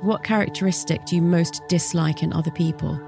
[0.00, 3.00] what characteristic do you most dislike in other people?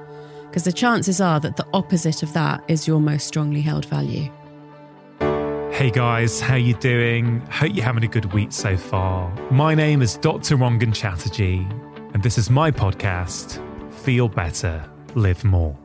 [0.49, 4.31] Because the chances are that the opposite of that is your most strongly held value.
[5.73, 7.41] Hey guys, how you doing?
[7.51, 9.31] Hope you're having a good week so far.
[9.51, 10.57] My name is Dr.
[10.57, 11.67] Rangan Chatterjee,
[12.15, 13.61] and this is my podcast,
[13.93, 15.77] Feel Better, Live More.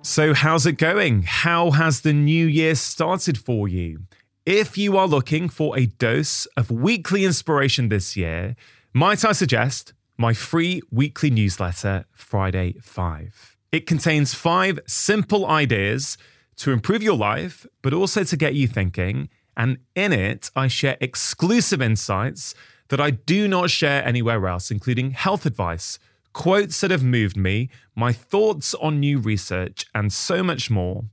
[0.00, 1.24] So, how's it going?
[1.24, 4.04] How has the new year started for you?
[4.50, 8.56] If you are looking for a dose of weekly inspiration this year,
[8.94, 13.58] might I suggest my free weekly newsletter, Friday 5.
[13.72, 16.16] It contains five simple ideas
[16.56, 19.28] to improve your life, but also to get you thinking.
[19.54, 22.54] And in it, I share exclusive insights
[22.88, 25.98] that I do not share anywhere else, including health advice,
[26.32, 31.04] quotes that have moved me, my thoughts on new research, and so much more.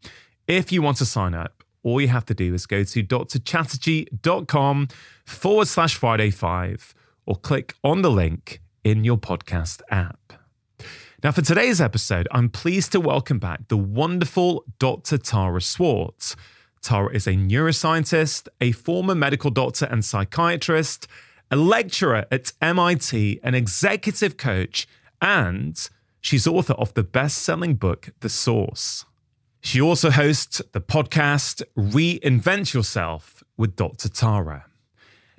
[0.48, 1.55] If you want to sign up,
[1.86, 4.88] all you have to do is go to drchatterjee.com
[5.24, 6.96] forward slash Friday 5
[7.28, 10.34] or click on the link in your podcast app.
[11.24, 15.18] Now, for today's episode, I'm pleased to welcome back the wonderful Dr.
[15.18, 16.36] Tara Swart.
[16.82, 21.08] Tara is a neuroscientist, a former medical doctor and psychiatrist,
[21.52, 24.88] a lecturer at MIT, an executive coach,
[25.22, 25.90] and
[26.20, 29.06] she's author of the best selling book, The Source.
[29.66, 34.10] She also hosts the podcast Reinvent Yourself with Dr.
[34.10, 34.68] Tara.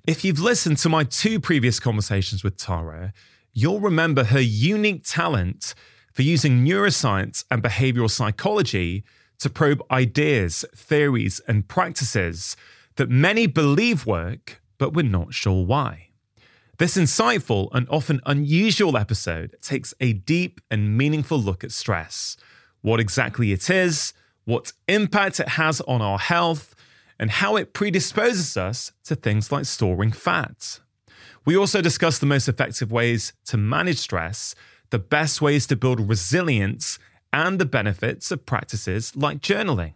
[0.05, 3.13] If you've listened to my two previous conversations with Tara,
[3.53, 5.77] you'll remember her unique talent
[6.13, 9.05] for using neuroscience and behavioral psychology
[9.39, 12.57] to probe ideas, theories, and practices
[12.97, 16.09] that many believe work, but we're not sure why.
[16.79, 22.37] This insightful and often unusual episode takes a deep and meaningful look at stress
[22.87, 26.73] what exactly it is, what impact it has on our health,
[27.19, 30.79] and how it predisposes us to things like storing fat.
[31.45, 34.55] We also discuss the most effective ways to manage stress,
[34.91, 37.01] the best ways to build resilience,
[37.33, 39.95] and the benefits of practices like journaling.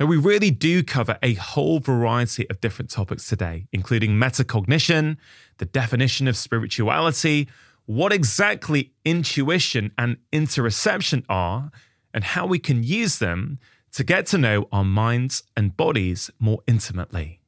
[0.00, 5.18] Now, we really do cover a whole variety of different topics today, including metacognition,
[5.58, 7.46] the definition of spirituality,
[7.84, 11.70] what exactly intuition and interoception are,
[12.16, 13.58] and how we can use them
[13.92, 17.42] to get to know our minds and bodies more intimately.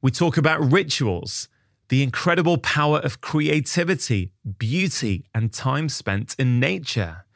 [0.00, 1.48] We talk about rituals,
[1.90, 7.26] the incredible power of creativity, beauty, and time spent in nature.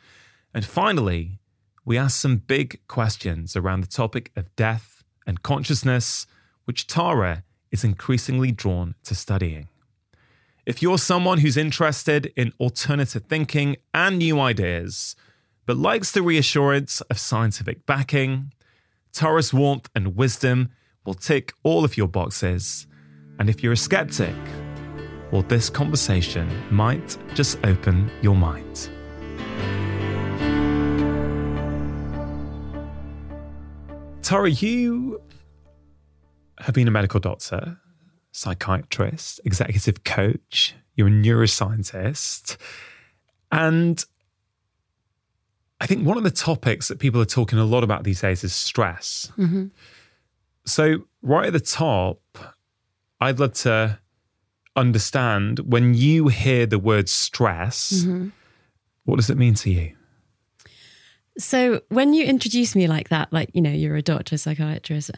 [0.54, 1.38] And finally,
[1.84, 6.26] we ask some big questions around the topic of death and consciousness,
[6.64, 9.69] which Tara is increasingly drawn to studying.
[10.64, 15.14] If you're someone who's interested in alternative thinking and new ideas,
[15.66, 18.52] but likes the reassurance of scientific backing.
[19.12, 20.70] Tara's warmth and wisdom
[21.04, 22.86] will tick all of your boxes.
[23.38, 24.34] And if you're a skeptic,
[25.30, 28.91] well, this conversation might just open your mind.
[34.22, 35.20] Tara, you
[36.60, 37.78] have been a medical doctor,
[38.32, 42.56] psychiatrist, executive coach, you're a neuroscientist.
[43.53, 44.03] And
[45.80, 48.44] I think one of the topics that people are talking a lot about these days
[48.44, 49.32] is stress.
[49.36, 49.66] Mm-hmm.
[50.66, 52.20] So, right at the top,
[53.20, 53.98] I'd love to
[54.76, 58.28] understand when you hear the word stress, mm-hmm.
[59.04, 59.94] what does it mean to you?
[61.36, 65.10] So, when you introduce me like that, like, you know, you're a doctor, psychiatrist,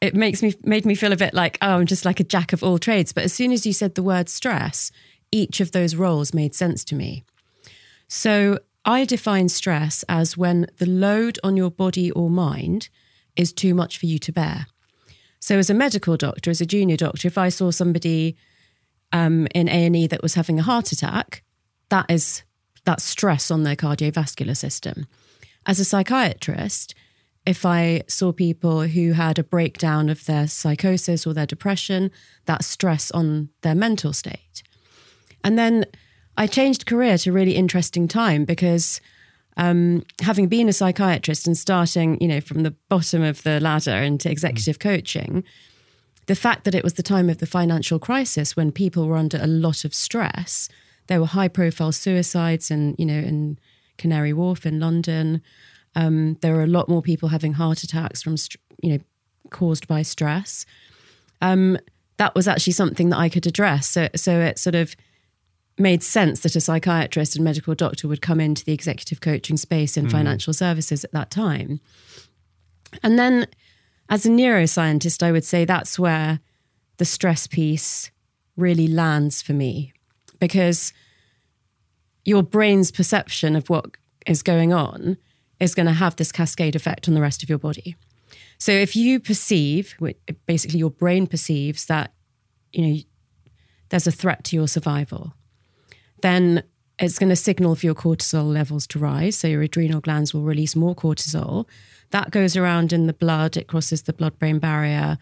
[0.00, 2.52] it makes me made me feel a bit like, oh, I'm just like a jack
[2.52, 3.12] of all trades.
[3.12, 4.92] But as soon as you said the word stress,
[5.32, 7.24] each of those roles made sense to me.
[8.06, 12.88] So, I define stress as when the load on your body or mind
[13.36, 14.66] is too much for you to bear.
[15.40, 18.36] So, as a medical doctor, as a junior doctor, if I saw somebody
[19.12, 21.42] um, in A and E that was having a heart attack,
[21.88, 22.42] that is
[22.84, 25.06] that stress on their cardiovascular system.
[25.66, 26.94] As a psychiatrist,
[27.46, 32.10] if I saw people who had a breakdown of their psychosis or their depression,
[32.46, 34.62] that stress on their mental state.
[35.42, 35.84] And then
[36.36, 39.00] I changed career to a really interesting time because
[39.56, 43.92] um, having been a psychiatrist and starting, you know, from the bottom of the ladder
[43.92, 45.44] into executive coaching,
[46.26, 49.38] the fact that it was the time of the financial crisis when people were under
[49.40, 50.68] a lot of stress,
[51.06, 53.58] there were high profile suicides and, you know, in
[53.98, 55.42] Canary Wharf in London.
[55.94, 58.36] Um, there were a lot more people having heart attacks from,
[58.82, 58.98] you know,
[59.50, 60.66] caused by stress.
[61.40, 61.78] Um,
[62.16, 63.88] that was actually something that I could address.
[63.88, 64.96] So, so it sort of
[65.78, 69.96] made sense that a psychiatrist and medical doctor would come into the executive coaching space
[69.96, 70.10] in mm.
[70.12, 71.80] financial services at that time.
[73.02, 73.46] And then
[74.08, 76.40] as a neuroscientist, I would say that's where
[76.98, 78.10] the stress piece
[78.56, 79.92] really lands for me
[80.38, 80.92] because
[82.24, 83.96] your brain's perception of what
[84.26, 85.16] is going on
[85.60, 87.96] is going to have this cascade effect on the rest of your body.
[88.58, 89.96] So if you perceive,
[90.46, 92.12] basically your brain perceives that,
[92.72, 93.00] you know,
[93.88, 95.34] there's a threat to your survival,
[96.24, 96.62] then
[96.98, 99.36] it's going to signal for your cortisol levels to rise.
[99.36, 101.66] So your adrenal glands will release more cortisol.
[102.12, 105.18] That goes around in the blood, it crosses the blood brain barrier,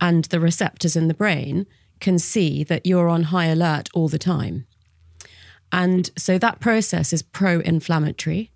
[0.00, 1.66] and the receptors in the brain
[2.00, 4.66] can see that you're on high alert all the time.
[5.72, 8.50] And so that process is pro inflammatory.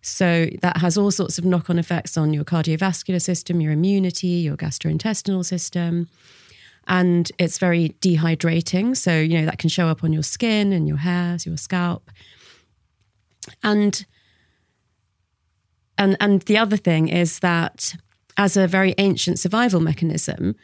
[0.00, 4.28] So that has all sorts of knock on effects on your cardiovascular system, your immunity,
[4.28, 6.08] your gastrointestinal system.
[6.86, 8.96] And it's very dehydrating.
[8.96, 12.10] So, you know, that can show up on your skin and your hairs, your scalp.
[13.62, 14.04] And
[15.98, 17.94] and and the other thing is that
[18.36, 20.56] as a very ancient survival mechanism,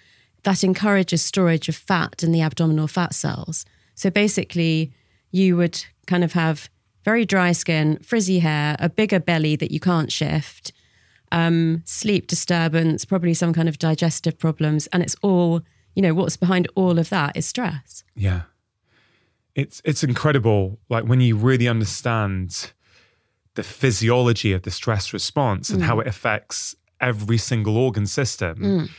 [0.45, 3.65] that encourages storage of fat in the abdominal fat cells.
[3.95, 4.93] So basically,
[5.31, 6.71] you would kind of have
[7.05, 10.73] very dry skin, frizzy hair, a bigger belly that you can't shift,
[11.33, 14.87] um, sleep disturbance, probably some kind of digestive problems.
[14.89, 15.63] And it's all,
[15.99, 18.05] you know, what's behind all of that is stress.
[18.15, 18.43] Yeah.
[19.57, 20.79] It's it's incredible.
[20.89, 22.71] Like when you really understand
[23.55, 25.87] the physiology of the stress response and mm.
[25.87, 28.91] how it affects every single organ system, mm.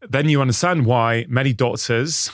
[0.00, 2.32] then you understand why many doctors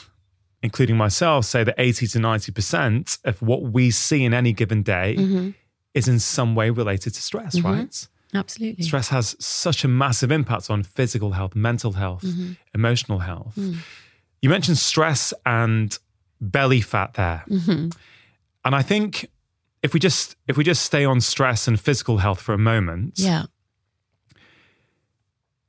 [0.63, 5.13] including myself, say that 80 to 90% of what we see in any given day
[5.19, 5.49] mm-hmm.
[5.93, 7.67] is in some way related to stress, mm-hmm.
[7.67, 8.07] right?
[8.33, 8.83] Absolutely.
[8.83, 12.53] Stress has such a massive impact on physical health, mental health, mm-hmm.
[12.73, 13.55] emotional health.
[13.55, 13.77] Mm.
[14.41, 15.97] You mentioned stress and
[16.41, 17.43] belly fat there.
[17.49, 17.89] Mm-hmm.
[18.65, 19.29] And I think
[19.81, 23.19] if we just if we just stay on stress and physical health for a moment.
[23.19, 23.43] Yeah.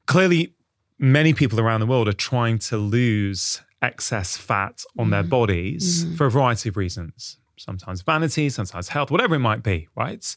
[0.07, 0.55] Clearly
[0.99, 5.11] many people around the world are trying to lose excess fat on mm.
[5.11, 6.17] their bodies mm.
[6.17, 7.39] for a variety of reasons.
[7.57, 10.35] Sometimes vanity, sometimes health, whatever it might be, right?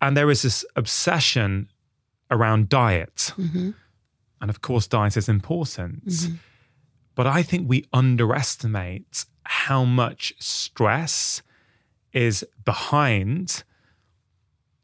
[0.00, 1.68] And there is this obsession
[2.30, 3.32] around diet.
[3.36, 3.70] Mm-hmm.
[4.40, 6.06] And of course, diet is important.
[6.06, 6.34] Mm-hmm.
[7.14, 11.42] But I think we underestimate how much stress
[12.12, 13.62] is behind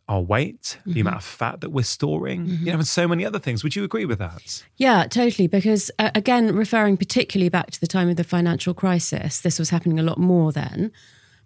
[0.08, 0.92] our weight, mm-hmm.
[0.92, 2.66] the amount of fat that we're storing, mm-hmm.
[2.66, 3.64] you know, and so many other things.
[3.64, 4.64] Would you agree with that?
[4.76, 5.48] Yeah, totally.
[5.48, 9.70] Because uh, again, referring particularly back to the time of the financial crisis, this was
[9.70, 10.92] happening a lot more then.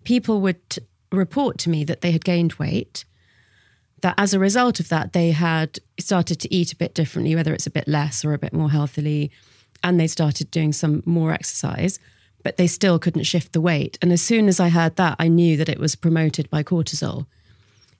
[0.04, 0.78] People would
[1.10, 3.04] report to me that they had gained weight,
[4.02, 7.52] that as a result of that, they had started to eat a bit differently, whether
[7.52, 9.30] it's a bit less or a bit more healthily,
[9.82, 11.98] and they started doing some more exercise.
[12.42, 13.98] But they still couldn't shift the weight.
[14.00, 17.26] And as soon as I heard that, I knew that it was promoted by cortisol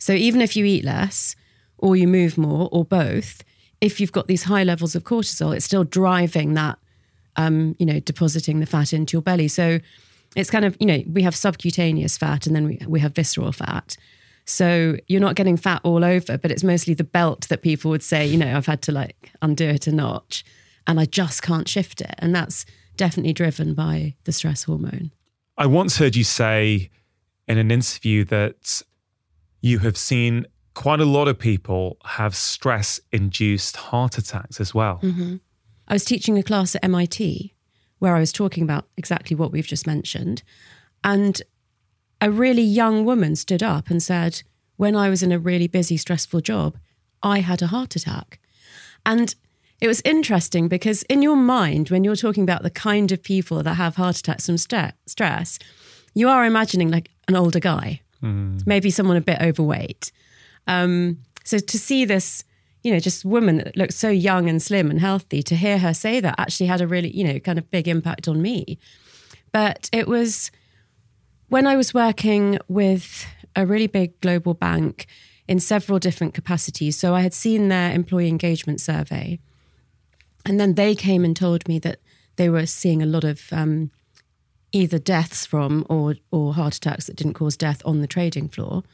[0.00, 1.36] so even if you eat less
[1.78, 3.44] or you move more or both,
[3.80, 6.78] if you've got these high levels of cortisol, it's still driving that,
[7.36, 9.46] um, you know, depositing the fat into your belly.
[9.46, 9.78] So
[10.34, 13.52] it's kind of, you know, we have subcutaneous fat and then we, we have visceral
[13.52, 13.96] fat.
[14.50, 18.02] So you're not getting fat all over, but it's mostly the belt that people would
[18.02, 20.44] say, you know, I've had to like undo it a notch
[20.88, 22.14] and I just can't shift it.
[22.18, 22.66] And that's
[22.96, 25.12] definitely driven by the stress hormone.
[25.56, 26.90] I once heard you say
[27.46, 28.82] in an interview that
[29.60, 34.98] you have seen quite a lot of people have stress induced heart attacks as well.
[35.00, 35.36] Mm-hmm.
[35.86, 37.54] I was teaching a class at MIT
[38.00, 40.42] where I was talking about exactly what we've just mentioned.
[41.04, 41.40] And
[42.20, 44.42] a really young woman stood up and said,
[44.76, 46.76] When I was in a really busy, stressful job,
[47.22, 48.40] I had a heart attack.
[49.04, 49.34] And
[49.80, 53.62] it was interesting because in your mind, when you're talking about the kind of people
[53.62, 55.58] that have heart attacks from st- stress,
[56.14, 58.66] you are imagining like an older guy mm.
[58.66, 60.12] maybe someone a bit overweight.
[60.66, 62.44] Um, so to see this,
[62.82, 65.94] you know, just woman that looks so young and slim and healthy, to hear her
[65.94, 68.78] say that actually had a really, you know, kind of big impact on me.
[69.52, 70.50] But it was
[71.50, 75.06] when I was working with a really big global bank
[75.48, 76.96] in several different capacities.
[76.96, 79.40] So I had seen their employee engagement survey.
[80.46, 81.98] And then they came and told me that
[82.36, 83.90] they were seeing a lot of um,
[84.72, 88.84] either deaths from or or heart attacks that didn't cause death on the trading floor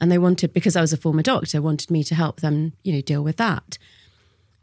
[0.00, 2.92] and they wanted because I was a former doctor wanted me to help them you
[2.92, 3.76] know deal with that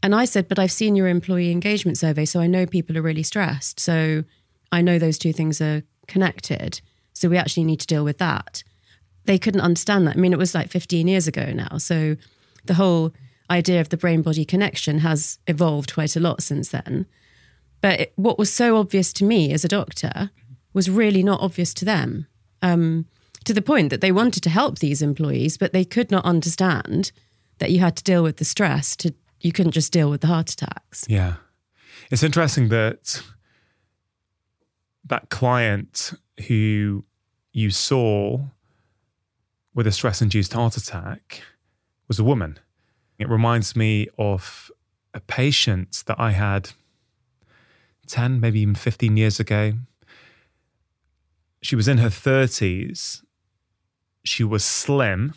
[0.02, 3.04] and I said but I've seen your employee engagement survey so I know people are
[3.04, 4.24] really stressed so
[4.72, 6.82] I know those two things are connected
[7.16, 8.64] so we actually need to deal with that
[9.26, 12.16] they couldn't understand that I mean it was like 15 years ago now so
[12.66, 13.12] the whole
[13.50, 17.08] idea of the brain body connection has evolved quite a lot since then
[17.82, 20.32] but it, what was so obvious to me as a doctor
[20.74, 22.28] was really not obvious to them.
[22.62, 23.06] Um,
[23.46, 27.12] to the point that they wanted to help these employees, but they could not understand
[27.60, 28.96] that you had to deal with the stress.
[28.98, 31.06] To you couldn't just deal with the heart attacks.
[31.08, 31.36] Yeah,
[32.10, 33.22] it's interesting that
[35.06, 36.14] that client
[36.48, 37.06] who
[37.54, 38.40] you saw
[39.74, 41.42] with a stress induced heart attack
[42.08, 42.60] was a woman.
[43.18, 44.72] It reminds me of
[45.14, 46.72] a patient that I had
[48.08, 49.74] 10, maybe even 15 years ago.
[51.62, 53.24] She was in her 30s.
[54.24, 55.34] She was slim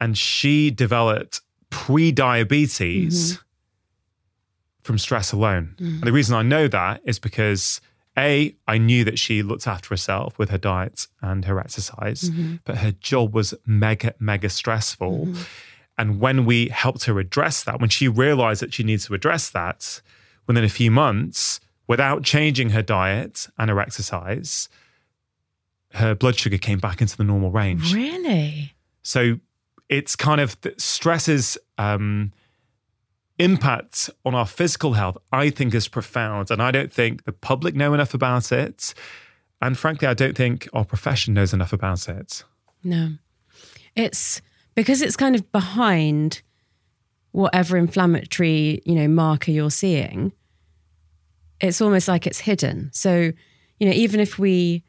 [0.00, 3.42] and she developed pre diabetes mm-hmm.
[4.82, 5.74] from stress alone.
[5.76, 5.94] Mm-hmm.
[5.94, 7.80] And the reason I know that is because
[8.20, 12.56] A, I knew that she looked after herself with her diet and her exercise, mm-hmm.
[12.64, 15.26] but her job was mega, mega stressful.
[15.26, 15.42] Mm-hmm.
[15.98, 19.50] And when we helped her address that, when she realized that she needs to address
[19.50, 20.00] that,
[20.46, 24.68] within a few months, without changing her diet and her exercise,
[25.92, 27.92] her blood sugar came back into the normal range.
[27.92, 28.74] Really?
[29.02, 29.40] So
[29.88, 32.32] it's kind of stresses um,
[33.40, 36.50] impact on our physical health, I think, is profound.
[36.50, 38.94] And I don't think the public know enough about it.
[39.62, 42.44] And frankly, I don't think our profession knows enough about it.
[42.84, 43.14] No.
[43.96, 44.40] It's
[44.74, 46.42] because it's kind of behind
[47.32, 50.32] whatever inflammatory, you know, marker you're seeing.
[51.60, 52.90] It's almost like it's hidden.
[52.92, 53.32] So,
[53.78, 54.82] you know, even if we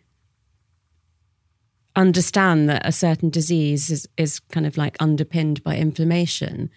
[1.96, 6.70] understand that a certain disease is, is kind of like underpinned by inflammation,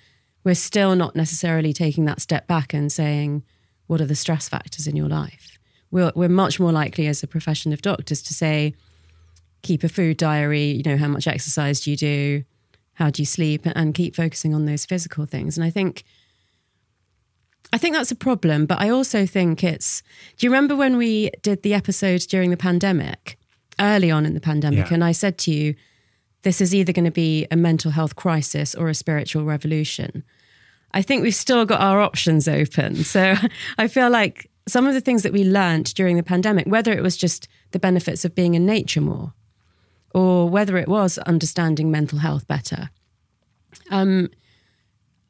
[0.44, 3.42] we're still not necessarily taking that step back and saying,
[3.86, 5.58] what are the stress factors in your life?
[5.90, 8.74] We're, we're much more likely as a profession of doctors to say,
[9.62, 12.44] keep a food diary, you know, how much exercise do you do?
[12.94, 13.62] How do you sleep?
[13.64, 15.56] And keep focusing on those physical things.
[15.56, 16.04] And I think,
[17.72, 18.66] I think that's a problem.
[18.66, 20.02] But I also think it's,
[20.36, 23.38] do you remember when we did the episode during the pandemic?
[23.80, 24.90] early on in the pandemic.
[24.90, 24.94] Yeah.
[24.94, 25.74] And I said to you,
[26.42, 30.22] this is either going to be a mental health crisis or a spiritual revolution.
[30.94, 33.04] I think we've still got our options open.
[33.04, 33.34] So
[33.78, 37.02] I feel like some of the things that we learned during the pandemic, whether it
[37.02, 39.34] was just the benefits of being in nature more,
[40.14, 42.90] or whether it was understanding mental health better,
[43.90, 44.30] um,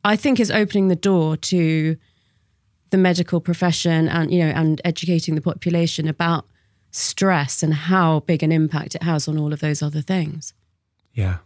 [0.04, 1.96] I think is opening the door to
[2.90, 6.46] the medical profession and you know and educating the population about
[6.90, 10.52] stress and how big an impact it has on all of those other things.
[11.12, 11.38] Yeah.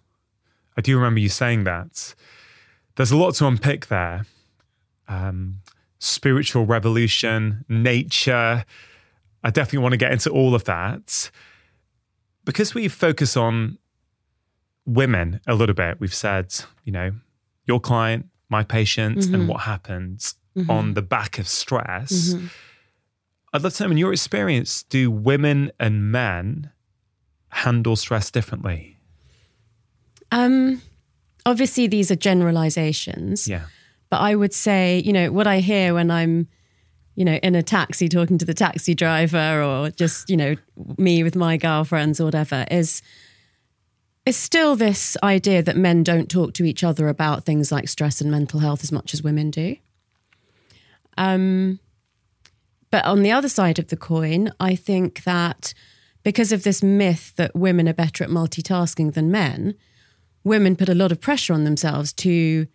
[0.77, 2.15] I do remember you saying that.
[2.99, 4.27] There's a lot to unpick there.
[5.09, 5.63] Um,
[5.99, 8.67] spiritual revolution, nature.
[9.43, 11.31] I definitely want to get into all of that.
[12.45, 13.79] Because we focus on
[14.85, 17.13] women a little bit, we've said, you know,
[17.65, 19.35] your client, my patient, mm-hmm.
[19.35, 20.71] and what happens mm-hmm.
[20.71, 22.35] on the back of stress.
[22.35, 22.49] Mm-hmm
[23.53, 26.71] I'd love to know, in your experience, do women and men
[27.49, 28.99] handle stress differently?
[30.31, 30.83] Um,
[31.49, 33.49] obviously, these are generalizations.
[33.49, 33.65] Yeah.
[34.11, 36.47] But I would say, you know, what I hear when I'm,
[37.15, 40.57] you know, in a taxi talking to the taxi driver or just, you know,
[40.99, 43.03] me with my girlfriends or whatever is
[44.27, 48.21] it's still this idea that men don't talk to each other about things like stress
[48.21, 49.77] and mental health as much as women do.
[51.17, 51.81] Um,
[52.91, 55.73] but on the other side of the coin, I think that
[56.23, 59.75] because of this myth that women are better at multitasking than men,
[60.45, 62.67] women put a lot of pressure on themselves to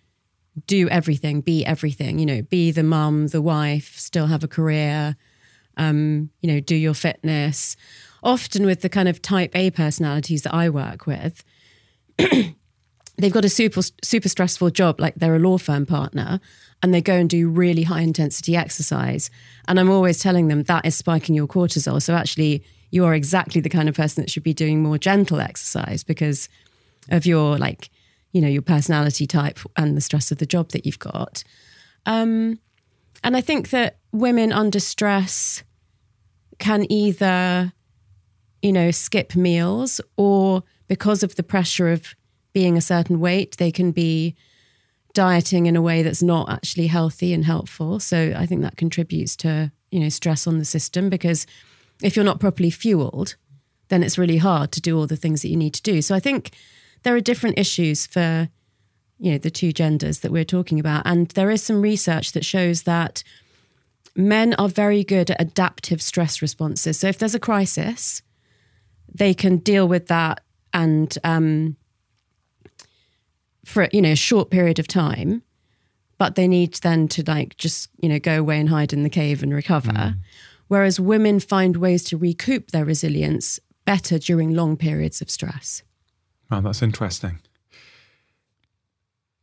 [0.68, 5.16] do everything, be everything, you know, be the mum, the wife, still have a career,
[5.78, 7.76] um, you know, do your fitness.
[8.22, 11.44] Often with the kind of type A personalities that I work with,
[13.18, 16.40] they've got a super super stressful job like they're a law firm partner
[16.82, 19.30] and they go and do really high intensity exercise
[19.68, 23.62] and i'm always telling them that is spiking your cortisol so actually you are exactly
[23.62, 26.50] the kind of person that should be doing more gentle exercise because
[27.10, 27.90] of your like
[28.32, 31.44] you know your personality type and the stress of the job that you've got
[32.06, 32.60] um,
[33.24, 35.64] and i think that women under stress
[36.60, 37.74] can either
[38.62, 42.16] you know skip meals or because of the pressure of
[42.54, 43.58] being a certain weight.
[43.58, 44.36] They can be
[45.14, 48.00] dieting in a way that's not actually healthy and helpful.
[48.00, 51.46] So I think that contributes to, you know, stress on the system because
[52.02, 53.36] if you're not properly fueled,
[53.90, 56.02] then it's really hard to do all the things that you need to do.
[56.02, 56.52] So I think
[57.04, 58.50] there are different issues for,
[59.20, 61.04] you know, the two genders that we're talking about.
[61.06, 63.24] And there is some research that shows that
[64.16, 67.00] men are very good at adaptive stress responses.
[67.00, 68.22] So if there's a crisis,
[69.14, 70.42] they can deal with that
[70.74, 71.78] and um,
[73.64, 75.44] for you know a short period of time
[76.18, 79.10] but they need then to like just you know go away and hide in the
[79.10, 80.18] cave and recover mm.
[80.68, 85.84] whereas women find ways to recoup their resilience better during long periods of stress
[86.50, 87.40] wow that's interesting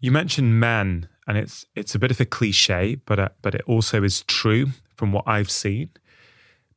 [0.01, 3.63] you mentioned men and it's it's a bit of a cliche but uh, but it
[3.67, 4.67] also is true
[4.97, 5.91] from what i've seen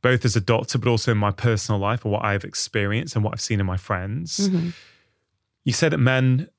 [0.04, 3.24] both as a doctor, but also in my personal life and what I've experienced and
[3.24, 4.50] what I've seen in my friends.
[5.64, 6.50] You said that men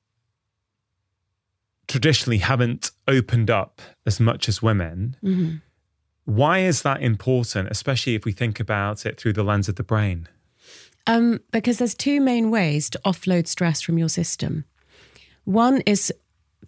[1.86, 5.16] traditionally haven't opened up as much as women.
[6.24, 9.82] Why is that important, especially if we think about it through the lens of the
[9.84, 10.26] brain?
[11.06, 14.64] Um, because there's two main ways to offload stress from your system.
[15.44, 16.12] One is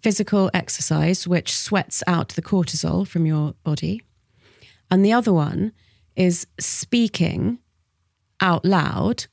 [0.01, 4.03] physical exercise, which sweats out the cortisol from your body.
[4.91, 5.73] And the other one
[6.15, 7.59] is speaking
[8.39, 9.25] out loud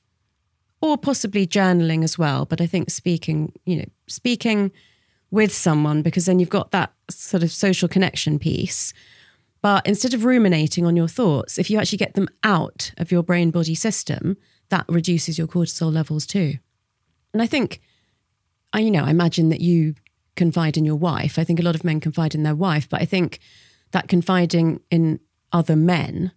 [0.80, 2.44] or possibly journaling as well.
[2.44, 4.72] But I think speaking, you know, speaking
[5.30, 8.92] with someone because then you've got that sort of social connection piece.
[9.62, 13.22] But instead of ruminating on your thoughts, if you actually get them out of your
[13.22, 14.36] brain body system,
[14.70, 16.58] that reduces your cortisol levels too.
[17.32, 17.80] And I think,
[18.72, 19.94] I you know, I imagine that you
[20.36, 21.38] confide in your wife.
[21.38, 23.40] I think a lot of men confide in their wife, but I think
[23.92, 25.20] that confiding in
[25.52, 26.32] other men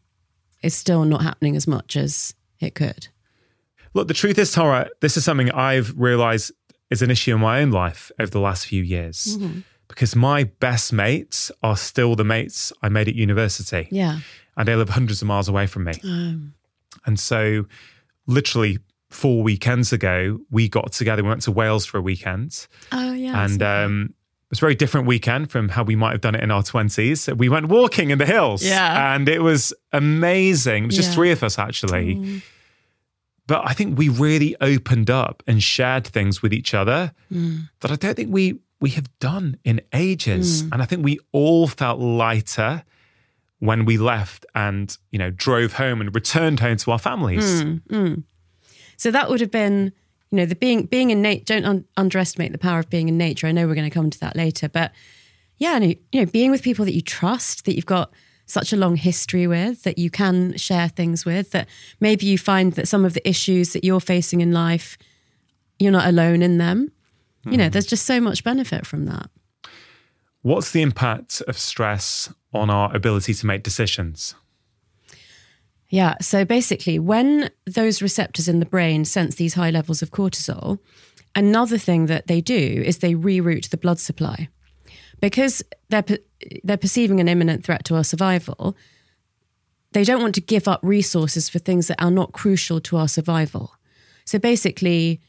[0.61, 3.07] is still not happening as much as it could.
[3.93, 6.51] Look, the truth is, Tara, this is something I've realized
[6.89, 9.59] is an issue in my own life over the last few years mm-hmm.
[9.87, 13.87] because my best mates are still the mates I made at university.
[13.91, 14.19] Yeah.
[14.55, 15.93] And they live hundreds of miles away from me.
[16.03, 16.53] Um.
[17.05, 17.65] And so,
[18.27, 18.79] literally,
[19.09, 21.23] four weekends ago, we got together.
[21.23, 22.67] We went to Wales for a weekend.
[22.91, 23.43] Oh yeah.
[23.45, 26.43] and um, it was a very different weekend from how we might have done it
[26.43, 27.35] in our 20s.
[27.37, 28.63] We went walking in the hills.
[28.63, 29.13] Yeah.
[29.15, 30.83] And it was amazing.
[30.83, 31.15] It was just Yeah.
[31.15, 32.41] three of us, actually.
[33.47, 37.95] But I think we really opened up and shared things with each other that I
[37.95, 40.61] don't think we we have done in ages.
[40.61, 42.83] And I think we all felt lighter
[43.59, 47.61] when we left and, you know, drove home and returned home to our families.
[47.61, 48.13] Hmm, hmm.
[48.97, 49.91] So that would have been,
[50.31, 51.45] you know, the being being in nature.
[51.45, 53.47] Don't un- underestimate the power of being in nature.
[53.47, 54.91] I know we're going to come to that later, but
[55.57, 58.11] yeah, and, you know, being with people that you trust, that you've got
[58.45, 61.67] such a long history with, that you can share things with, that
[61.99, 64.97] maybe you find that some of the issues that you're facing in life,
[65.79, 66.91] you're not alone in them.
[67.45, 67.69] You know, hmm.
[67.71, 69.29] there's just so much benefit from that.
[70.41, 74.35] What's the impact of stress on our ability to make decisions?
[75.89, 76.15] Yeah.
[76.21, 80.79] So basically, when those receptors in the brain sense these high levels of cortisol,
[81.35, 84.49] another thing that they do is they reroute the blood supply.
[85.19, 86.03] Because they're,
[86.63, 88.75] they're perceiving an imminent threat to our survival,
[89.93, 93.07] they don't want to give up resources for things that are not crucial to our
[93.07, 93.73] survival.
[94.25, 95.21] So basically,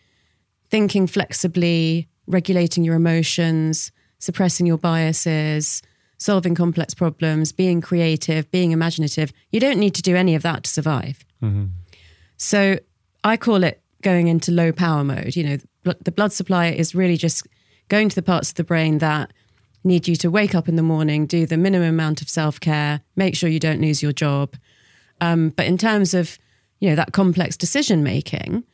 [0.68, 5.82] thinking flexibly, regulating your emotions, suppressing your biases,
[6.18, 9.32] solving complex problems, being creative, being imaginative.
[9.50, 11.24] You don't need to do any of that to survive.
[12.36, 12.78] So
[13.24, 15.36] I call it going into low power mode.
[15.36, 15.58] You know,
[16.02, 17.46] the blood supply is really just
[17.88, 19.32] going to the parts of the brain that
[19.84, 23.00] need you to wake up in the morning, do the minimum amount of self care,
[23.16, 24.56] make sure you don't lose your job.
[25.20, 26.38] Um, but in terms of,
[26.80, 28.64] you know, that complex decision making,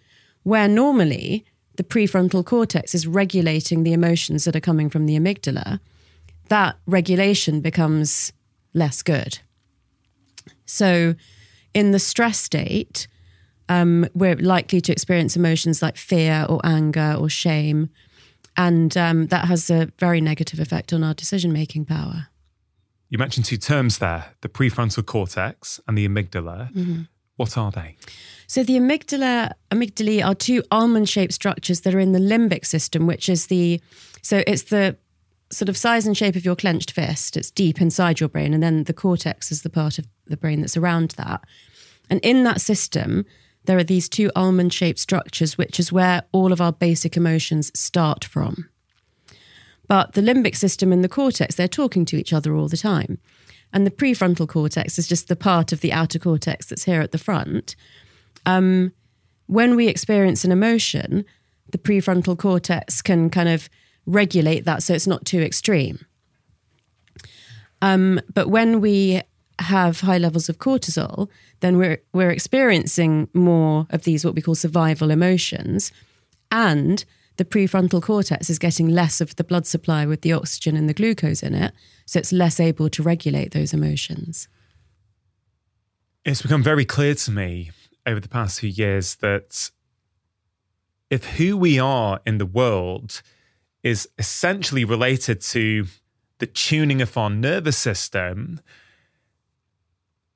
[0.43, 1.45] where normally
[1.77, 5.81] the prefrontal cortex is regulating the emotions that are coming from the amygdala,
[6.49, 8.33] that regulation becomes
[8.75, 9.39] less good.
[10.67, 11.15] So,
[11.73, 13.09] in the stress state,
[13.69, 17.91] um, we're likely to experience emotions like fear or anger or shame.
[18.57, 22.29] And um, that has a very negative effect on our decision making power.
[23.09, 26.73] You mentioned two terms there the prefrontal cortex and the amygdala.
[27.37, 27.97] What are they?
[28.47, 33.29] So the amygdala, amygdalae are two almond-shaped structures that are in the limbic system, which
[33.29, 33.81] is the
[34.23, 34.97] so it's the
[35.51, 37.37] sort of size and shape of your clenched fist.
[37.37, 40.61] It's deep inside your brain, and then the cortex is the part of the brain
[40.61, 41.45] that's around that.
[42.11, 43.25] And in that system,
[43.67, 48.25] there are these two almond-shaped structures, which is where all of our basic emotions start
[48.25, 48.69] from.
[49.87, 53.19] But the limbic system and the cortex, they're talking to each other all the time.
[53.73, 57.13] And the prefrontal cortex is just the part of the outer cortex that's here at
[57.13, 57.77] the front.
[58.47, 58.93] Um,
[59.47, 61.25] when we experience an emotion,
[61.71, 63.69] the prefrontal cortex can kind of
[64.07, 66.05] regulate that so it's not too extreme.
[67.83, 69.23] Um, but when we
[69.59, 71.29] have high levels of cortisol,
[71.61, 75.93] then we're we're experiencing more of these what we call survival emotions,
[76.51, 77.05] and
[77.37, 80.95] the prefrontal cortex is getting less of the blood supply with the oxygen and the
[80.95, 81.73] glucose in it,
[82.07, 84.49] so it's less able to regulate those emotions.
[86.25, 87.71] It's become very clear to me
[88.07, 89.71] over the past few years that
[91.11, 93.23] if who we are in the world
[93.83, 95.87] is essentially related to
[96.39, 98.61] the tuning of our nervous system,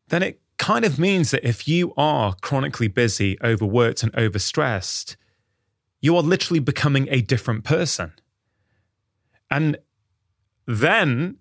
[0.08, 5.16] then it kind of means that if you are chronically busy, overworked, and overstressed,
[6.00, 8.12] you are literally becoming a different person.
[9.50, 9.78] And
[10.66, 11.36] then,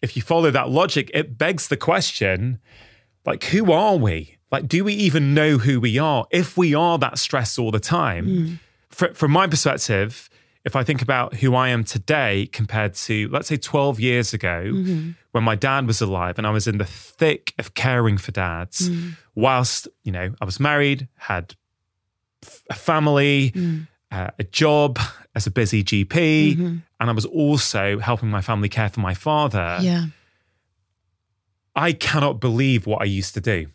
[0.00, 2.60] if you follow that logic, it begs the question
[3.24, 4.38] like, who are we?
[4.52, 7.80] Like, do we even know who we are if we are that stressed all the
[7.80, 8.26] time?
[8.26, 8.54] Hmm.
[8.90, 10.28] Fr- from my perspective,
[10.64, 14.64] if I think about who I am today compared to, let's say, 12 years ago,
[14.66, 15.10] mm-hmm.
[15.32, 18.88] when my dad was alive and I was in the thick of caring for dads,
[18.88, 19.10] hmm.
[19.34, 21.54] whilst, you know, I was married, had
[22.68, 23.80] a family, hmm.
[24.10, 24.98] uh, a job
[25.34, 26.06] as a busy GP,
[26.56, 26.76] mm-hmm.
[27.00, 29.78] and I was also helping my family care for my father.
[29.80, 30.06] Yeah.
[31.74, 33.68] I cannot believe what I used to do.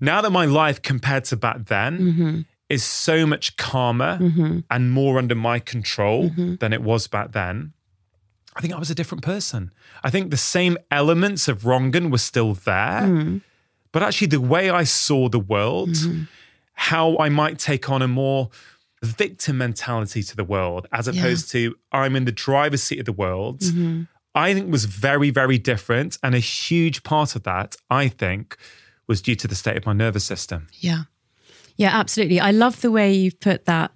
[0.00, 2.40] Now that my life compared to back then Mm-hmm.
[2.68, 4.18] is so much calmer
[4.70, 6.54] and more under my control Mm-hmm.
[6.56, 7.72] than it was back then,
[8.56, 9.70] I think I was a different person.
[10.02, 13.36] I think the same elements of Rangan were still there, Mm-hmm.
[13.92, 15.96] but actually the way I saw the world,
[16.74, 18.50] how I might take on a more
[19.02, 23.12] victim mentality to the world as opposed to I'm in the driver's seat of the
[23.12, 23.60] world.
[23.60, 24.02] Mm-hmm.
[24.34, 26.18] I think was very, very different.
[26.22, 28.56] And a huge part of that, I think,
[29.10, 30.68] was due to the state of my nervous system.
[30.78, 31.02] Yeah.
[31.76, 32.38] Yeah, absolutely.
[32.38, 33.90] I love the way you've put that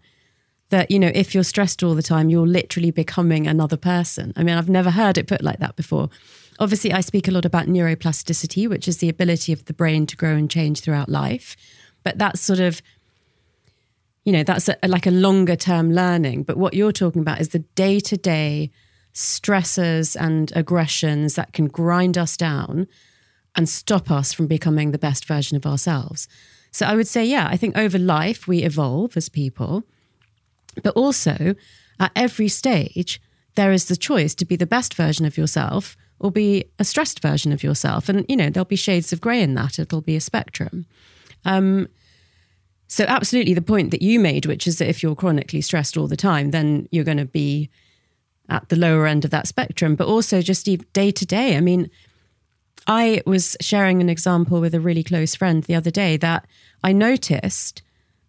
[0.71, 4.33] that you know, if you're stressed all the time, you're literally becoming another person.
[4.35, 6.11] I mean, I've never heard it put like that before.
[6.59, 10.17] Obviously, I speak a lot about neuroplasticity, which is the ability of the brain to
[10.17, 11.57] grow and change throughout life.
[12.03, 12.83] But that's sort of
[14.25, 17.51] you know, that's a, like a longer term learning, but what you're talking about is
[17.51, 18.71] the day-to-day
[19.13, 22.89] stressors and aggressions that can grind us down
[23.57, 26.29] and stop us from becoming the best version of ourselves.
[26.71, 29.85] So I would say, yeah, I think over life we evolve as people,
[30.83, 31.55] but also
[32.01, 33.21] at every stage,
[33.55, 37.21] there is the choice to be the best version of yourself or be a stressed
[37.21, 38.09] version of yourself.
[38.09, 40.87] And, you know, there'll be shades of grey in that, it'll be a spectrum.
[41.45, 41.89] Um,
[42.87, 46.07] so, absolutely, the point that you made, which is that if you're chronically stressed all
[46.07, 47.71] the time, then you're going to be
[48.49, 51.57] at the lower end of that spectrum, but also just day to day.
[51.57, 51.91] I mean,
[52.87, 56.47] I was sharing an example with a really close friend the other day that
[56.83, 57.83] I noticed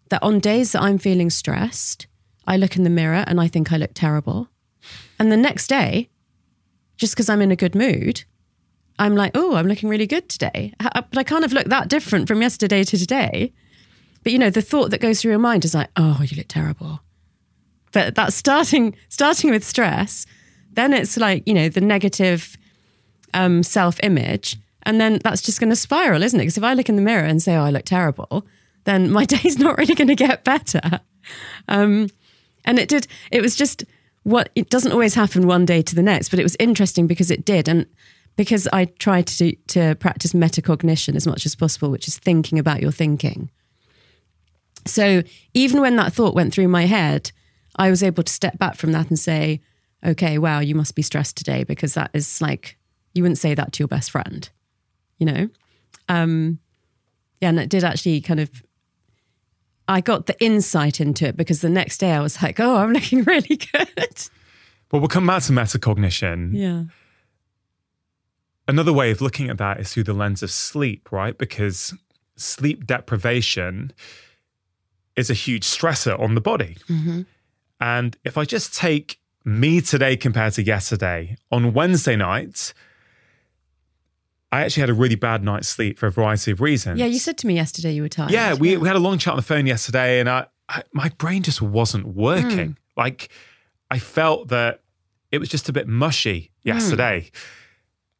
[0.09, 2.07] that on days that I'm feeling stressed,
[2.47, 4.49] I look in the mirror and I think I look terrible.
[5.19, 6.09] And the next day,
[6.97, 8.23] just because I'm in a good mood,
[8.97, 10.73] I'm like, oh, I'm looking really good today.
[10.79, 13.51] Uh, but I kind of look that different from yesterday to today.
[14.23, 16.47] But you know, the thought that goes through your mind is like, oh, you look
[16.47, 17.01] terrible.
[17.91, 20.25] But that's starting starting with stress.
[20.71, 22.57] Then it's like, you know, the negative
[23.33, 24.57] um, self image.
[24.83, 26.43] And then that's just going to spiral, isn't it?
[26.43, 28.45] Because if I look in the mirror and say, oh, I look terrible,
[28.83, 30.99] then my day's not really going to get better.
[31.67, 32.09] Um,
[32.65, 33.83] and it did, it was just
[34.23, 37.31] what, it doesn't always happen one day to the next, but it was interesting because
[37.31, 37.67] it did.
[37.67, 37.87] And
[38.35, 42.59] because I tried to, do, to practice metacognition as much as possible, which is thinking
[42.59, 43.49] about your thinking.
[44.85, 47.31] So even when that thought went through my head,
[47.77, 49.61] I was able to step back from that and say,
[50.05, 52.77] okay, wow, you must be stressed today because that is like,
[53.15, 54.47] you wouldn't say that to your best friend,
[55.17, 55.49] you know?
[56.07, 56.59] Um,
[57.41, 58.63] yeah, and it did actually kind of,
[59.87, 62.93] I got the insight into it because the next day I was like, oh, I'm
[62.93, 64.29] looking really good.
[64.91, 66.51] Well, we'll come back to metacognition.
[66.53, 66.83] Yeah.
[68.67, 71.37] Another way of looking at that is through the lens of sleep, right?
[71.37, 71.93] Because
[72.35, 73.93] sleep deprivation
[75.15, 76.77] is a huge stressor on the body.
[77.79, 82.73] And if I just take me today compared to yesterday, on Wednesday night,
[84.55, 86.97] I actually had a really bad night's sleep for a variety of reasons.
[86.97, 88.31] Yeah, you said to me yesterday you were tired.
[88.31, 91.09] Yeah, we, we had a long chat on the phone yesterday, and I, I my
[91.17, 92.67] brain just wasn't working.
[92.67, 92.73] Hmm.
[92.95, 93.27] Like
[93.91, 94.81] I felt that
[95.29, 96.69] it was just a bit mushy hmm.
[96.69, 97.31] yesterday,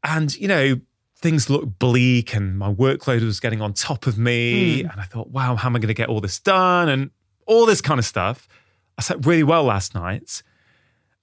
[0.03, 0.81] and you know
[1.19, 4.89] things looked bleak, and my workload was getting on top of me, hmm.
[4.89, 7.11] and I thought, wow, how am I going to get all this done, and
[7.45, 8.49] all this kind of stuff.
[8.97, 10.43] I slept really well last night,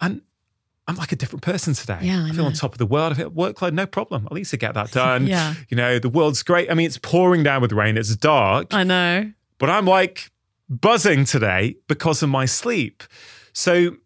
[0.00, 0.22] and
[0.88, 1.98] I'm like a different person today.
[2.02, 3.12] Yeah, I feel on top of the world.
[3.12, 4.26] I feel workload, no problem.
[4.26, 5.26] At least I get that done.
[5.32, 5.54] Yeah.
[5.68, 6.70] You know, the world's great.
[6.70, 7.96] I mean, it's pouring down with rain.
[7.96, 8.74] It's dark.
[8.74, 9.30] I know.
[9.58, 10.30] But I'm like
[10.68, 13.04] buzzing today because of my sleep.
[13.52, 13.96] So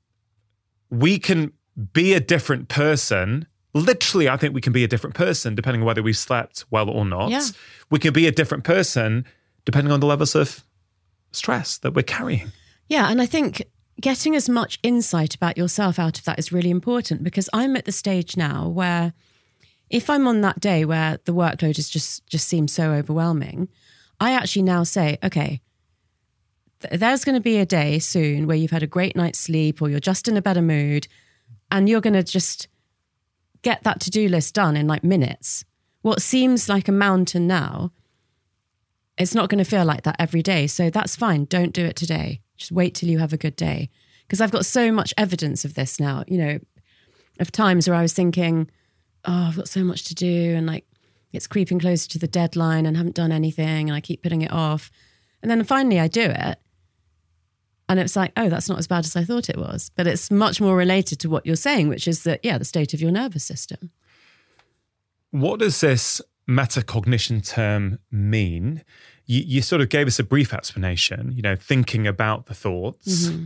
[0.91, 1.53] we can
[1.93, 3.47] be a different person.
[3.73, 6.91] Literally, I think we can be a different person depending on whether we've slept well
[6.91, 7.31] or not.
[7.31, 7.45] Yeah.
[7.91, 9.25] We can be a different person
[9.65, 10.65] depending on the levels of
[11.33, 12.53] stress that we're carrying.
[12.89, 13.63] Yeah, and I think
[14.01, 17.85] getting as much insight about yourself out of that is really important because I'm at
[17.85, 19.13] the stage now where
[19.89, 23.69] if I'm on that day where the workload is just just seems so overwhelming,
[24.21, 25.61] I actually now say, okay,
[26.81, 29.81] th- there's going to be a day soon where you've had a great night's sleep
[29.81, 31.07] or you're just in a better mood
[31.71, 32.69] and you're going to just
[33.63, 35.65] get that to-do list done in like minutes.
[36.03, 37.93] What seems like a mountain now,
[39.19, 40.67] it's not going to feel like that every day.
[40.67, 41.47] So that's fine.
[41.47, 42.41] Don't do it today.
[42.57, 43.91] Just wait till you have a good day.
[44.27, 46.59] Because I've got so much evidence of this now, you know,
[47.39, 48.71] of times where I was thinking,
[49.25, 50.55] oh, I've got so much to do.
[50.57, 50.87] And like,
[51.33, 54.43] it's creeping closer to the deadline and I haven't done anything and I keep putting
[54.43, 54.91] it off.
[55.43, 56.59] And then finally I do it.
[57.89, 59.91] And it's like, oh, that's not as bad as I thought it was.
[59.95, 62.95] But it's much more related to what you're saying, which is that, yeah, the state
[62.95, 63.91] of your nervous system.
[65.31, 68.83] What does this metacognition term mean?
[69.27, 73.29] You, you sort of gave us a brief explanation, you know, thinking about the thoughts.
[73.29, 73.45] Mm-hmm.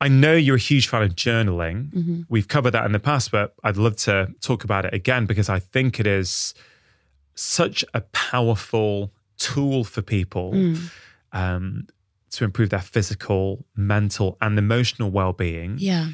[0.00, 1.90] I know you're a huge fan of journaling.
[1.92, 2.22] Mm-hmm.
[2.28, 5.48] We've covered that in the past, but I'd love to talk about it again because
[5.48, 6.54] I think it is
[7.34, 10.90] such a powerful tool for people mm.
[11.32, 11.86] um,
[12.30, 15.76] to improve their physical, mental, and emotional well being.
[15.78, 16.08] Yeah.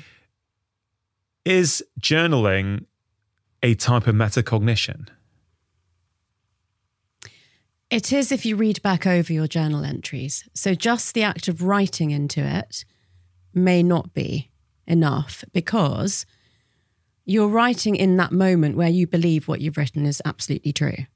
[1.45, 2.87] Is journaling
[3.63, 5.09] a type of metacognition?
[7.95, 10.49] It is if you read back over your journal entries.
[10.53, 12.85] So just the act of writing into it
[13.55, 14.51] may not be
[14.85, 16.27] enough because
[17.25, 21.07] you're writing in that moment where you believe what you've written is absolutely true.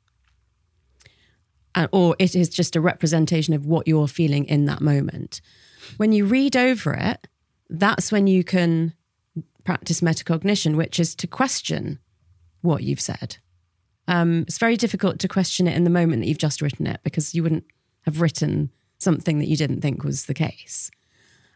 [1.74, 5.40] Uh, or it is just a representation of what you're feeling in that moment.
[5.96, 7.26] When you read over it,
[7.68, 8.94] that's when you can
[9.64, 11.98] practice metacognition, which is to question
[12.60, 13.38] what you've said.
[14.08, 17.00] Um, it's very difficult to question it in the moment that you've just written it
[17.04, 17.64] because you wouldn't
[18.02, 20.90] have written something that you didn't think was the case.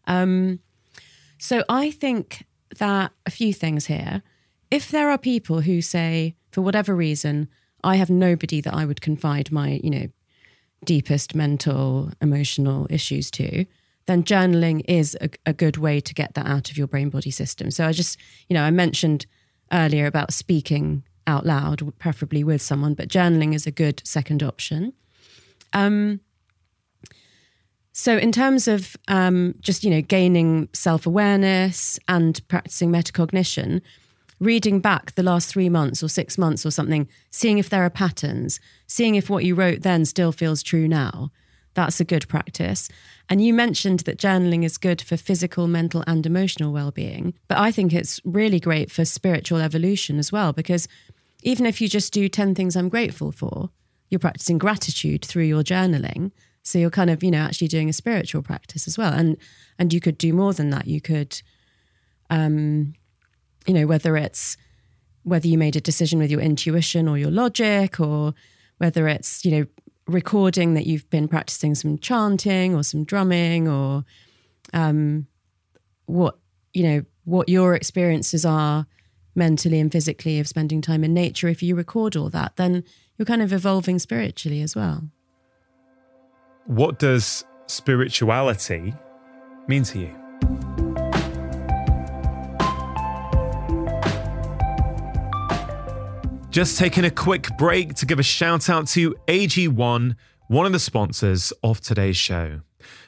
[0.07, 0.61] Um,
[1.39, 2.45] so I think
[2.79, 4.23] that a few things here.
[4.71, 7.49] If there are people who say, for whatever reason,
[7.83, 10.07] I have nobody that I would confide my, you know,
[10.85, 13.65] deepest mental, emotional issues to,
[14.07, 17.31] then journaling is a, a good way to get that out of your brain body
[17.31, 17.71] system.
[17.71, 19.27] So I just, you know, I mentioned
[19.73, 24.93] earlier about speaking out loud, preferably with someone, but journaling is a good second option.
[25.73, 26.21] Um,
[27.93, 33.83] so, in terms of um, just you know gaining self awareness and practicing metacognition,
[34.41, 37.91] reading back the last three months or six months or something, seeing if there are
[37.91, 41.31] patterns, seeing if what you wrote then still feels true now,
[41.75, 42.89] that's a good practice.
[43.29, 47.59] And you mentioned that journaling is good for physical, mental, and emotional well being, but
[47.59, 50.89] I think it's really great for spiritual evolution as well because
[51.43, 53.71] even if you just do ten things I'm grateful for,
[54.09, 57.93] you're practicing gratitude through your journaling so you're kind of, you know, actually doing a
[57.93, 59.13] spiritual practice as well.
[59.13, 59.37] And
[59.79, 60.87] and you could do more than that.
[60.87, 61.43] You could
[62.31, 62.95] um,
[63.67, 64.57] you know, whether it's
[65.25, 68.35] whether you made a decision with your intuition or your logic, or
[68.79, 69.67] whether it's, you know,
[70.07, 74.05] recording that you've been practicing some chanting or some drumming or
[74.73, 75.27] um,
[76.07, 76.39] what,
[76.73, 78.87] you know, what your experiences are
[79.35, 81.49] mentally and physically of spending time in nature.
[81.49, 82.85] If you record all that, then
[83.17, 85.05] you're kind of evolving spiritually as well.
[86.67, 88.95] What does spirituality
[89.67, 90.17] mean to you?
[96.51, 100.15] Just taking a quick break to give a shout out to AG1,
[100.49, 102.61] one of the sponsors of today's show.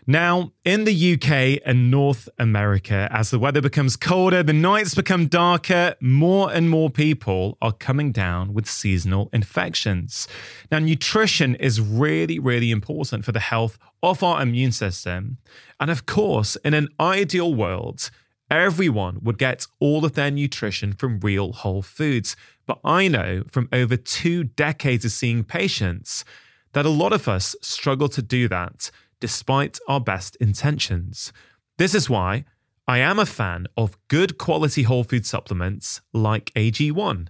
[0.07, 5.27] Now, in the UK and North America, as the weather becomes colder, the nights become
[5.27, 10.29] darker, more and more people are coming down with seasonal infections.
[10.71, 15.39] Now, nutrition is really, really important for the health of our immune system.
[15.81, 18.11] And of course, in an ideal world,
[18.51, 22.37] everyone would get all of their nutrition from real whole foods.
[22.67, 26.25] But I know from over two decades of seeing patients
[26.73, 28.91] that a lot of us struggle to do that
[29.25, 31.33] despite our best intentions.
[31.79, 32.45] This is why
[32.87, 37.29] I am a fan of good quality whole food supplements like AG1.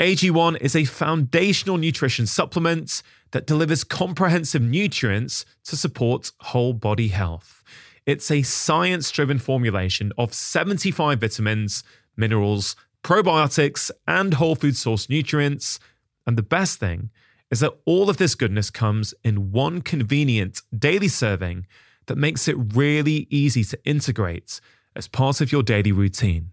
[0.00, 7.62] AG1 is a foundational nutrition supplement that delivers comprehensive nutrients to support whole body health.
[8.06, 11.84] It's a science driven formulation of 75 vitamins,
[12.16, 15.78] minerals, probiotics, and whole food source nutrients.
[16.26, 17.10] And the best thing
[17.50, 21.66] is that all of this goodness comes in one convenient daily serving
[22.06, 24.60] that makes it really easy to integrate
[24.94, 26.50] as part of your daily routine.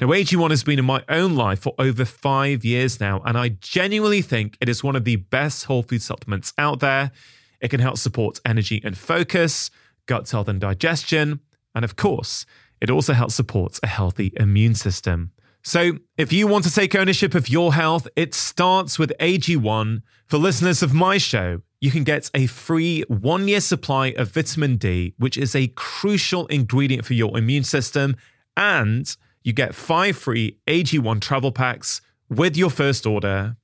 [0.00, 3.48] Now, AG1 has been in my own life for over five years now, and I
[3.48, 7.12] genuinely think it is one of the best whole food supplements out there.
[7.60, 9.70] It can help support energy and focus,
[10.04, 11.40] gut health and digestion,
[11.74, 12.44] and of course,
[12.80, 15.32] it also helps support a healthy immune system.
[15.66, 20.02] So, if you want to take ownership of your health, it starts with AG1.
[20.28, 24.76] For listeners of my show, you can get a free one year supply of vitamin
[24.76, 28.14] D, which is a crucial ingredient for your immune system.
[28.56, 33.56] And you get five free AG1 travel packs with your first order.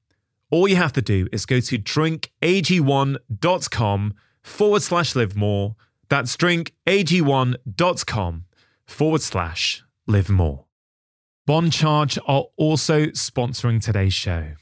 [0.50, 5.76] All you have to do is go to drinkag1.com forward slash live more.
[6.08, 8.44] That's drinkag1.com
[8.86, 10.64] forward slash live more.
[11.44, 14.52] Bon Charge are also sponsoring today's show.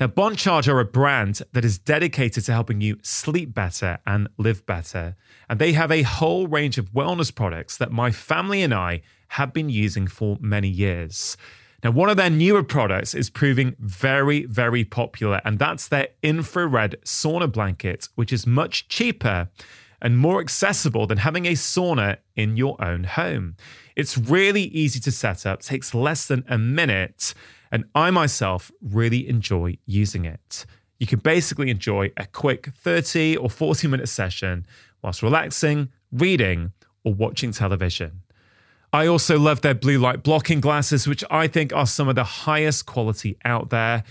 [0.00, 4.28] Now, Bon Charge are a brand that is dedicated to helping you sleep better and
[4.38, 5.16] live better.
[5.50, 9.52] And they have a whole range of wellness products that my family and I have
[9.52, 11.36] been using for many years.
[11.82, 16.96] Now, one of their newer products is proving very, very popular, and that's their infrared
[17.04, 19.50] sauna blanket, which is much cheaper
[20.00, 23.56] and more accessible than having a sauna in your own home.
[23.96, 27.34] It's really easy to set up, takes less than a minute,
[27.70, 30.66] and I myself really enjoy using it.
[30.98, 34.66] You can basically enjoy a quick 30 or 40 minute session
[35.02, 36.72] whilst relaxing, reading,
[37.04, 38.22] or watching television.
[38.92, 42.24] I also love their blue light blocking glasses, which I think are some of the
[42.24, 44.04] highest quality out there.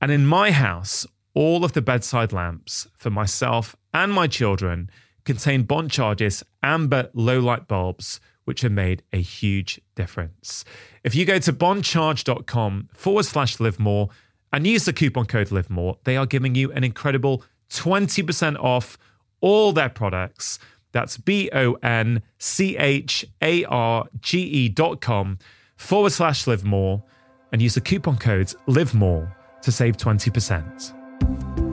[0.00, 4.88] And in my house, all of the bedside lamps for myself and my children
[5.24, 10.64] contain Bon Charge's amber low light bulbs, which have made a huge difference.
[11.04, 14.08] If you go to boncharge.com forward slash live more
[14.52, 18.98] and use the coupon code live more, they are giving you an incredible 20% off
[19.40, 20.58] all their products.
[20.92, 25.38] That's B O N C H A R G E dot com
[25.76, 27.04] forward slash live more
[27.52, 31.69] and use the coupon code live more to save 20%.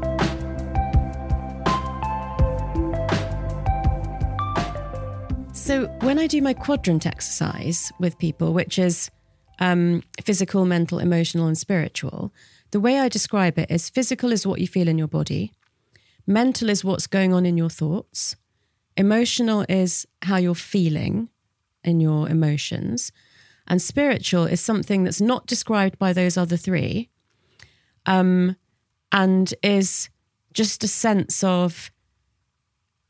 [5.68, 9.12] So when I do my quadrant exercise with people, which is
[9.60, 12.32] um, physical, mental, emotional, and spiritual,
[12.72, 15.52] the way I describe it is physical is what you feel in your body,
[16.26, 18.38] mental is what's going on in your thoughts,
[18.96, 21.28] emotional is how you're feeling
[21.84, 23.12] in your emotions,
[23.68, 27.10] and spiritual is something that's not described by those other three,
[28.06, 28.56] um,
[29.12, 30.08] and is
[30.54, 31.92] just a sense of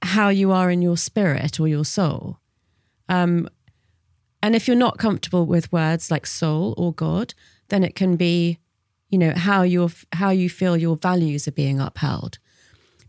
[0.01, 2.39] how you are in your spirit or your soul.
[3.09, 3.49] Um,
[4.41, 7.33] and if you're not comfortable with words like soul or God,
[7.69, 8.59] then it can be,
[9.09, 12.37] you know, how you how you feel your values are being upheld.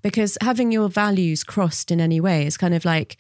[0.03, 3.17] Because having your values crossed in any way is kind of like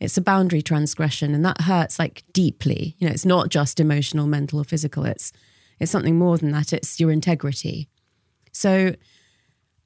[0.00, 2.96] it's a boundary transgression, and that hurts like deeply.
[2.98, 5.04] You know, it's not just emotional, mental, or physical.
[5.04, 5.32] It's
[5.80, 6.72] it's something more than that.
[6.72, 7.88] It's your integrity.
[8.52, 8.94] So,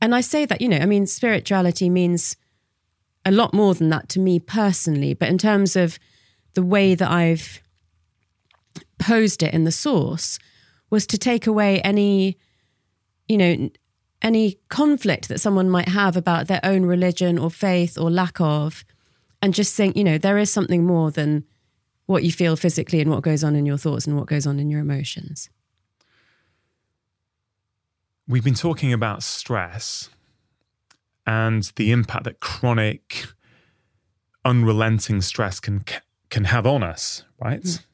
[0.00, 2.36] and I say that, you know, I mean, spirituality means
[3.24, 5.98] a lot more than that to me personally, but in terms of
[6.54, 7.60] the way that I've
[8.98, 10.38] posed it in the source
[10.90, 12.36] was to take away any,
[13.28, 13.70] you know,
[14.20, 18.84] any conflict that someone might have about their own religion or faith or lack of,
[19.40, 21.44] and just think, you know, there is something more than
[22.06, 24.60] what you feel physically and what goes on in your thoughts and what goes on
[24.60, 25.50] in your emotions.
[28.28, 30.08] We've been talking about stress
[31.26, 33.26] and the impact that chronic,
[34.44, 35.80] unrelenting stress can
[36.32, 37.62] can have on us, right?
[37.62, 37.84] Mm.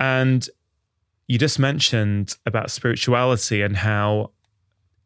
[0.00, 0.50] And
[1.28, 4.32] you just mentioned about spirituality and how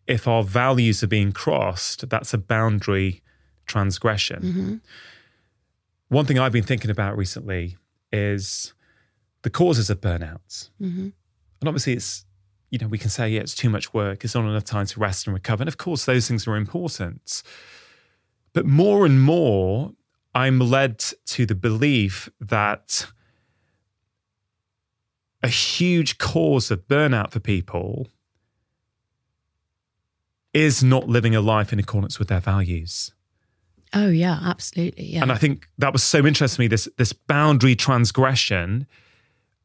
[0.07, 3.23] if our values are being crossed, that's a boundary
[3.67, 4.43] transgression.
[4.43, 4.77] Mm-hmm.
[6.09, 7.77] One thing I've been thinking about recently
[8.11, 8.73] is
[9.43, 10.71] the causes of burnouts.
[10.81, 11.11] Mm-hmm.
[11.61, 12.25] And obviously, it's,
[12.71, 14.99] you know, we can say, yeah, it's too much work, it's not enough time to
[14.99, 15.63] rest and recover.
[15.63, 17.43] And of course, those things are important.
[18.55, 19.93] But more and more,
[20.35, 23.07] I'm led to the belief that
[25.43, 28.09] a huge cause of burnout for people
[30.53, 33.13] is not living a life in accordance with their values.
[33.93, 35.07] Oh yeah, absolutely.
[35.07, 35.23] Yeah.
[35.23, 38.87] And I think that was so interesting to me, this this boundary transgression.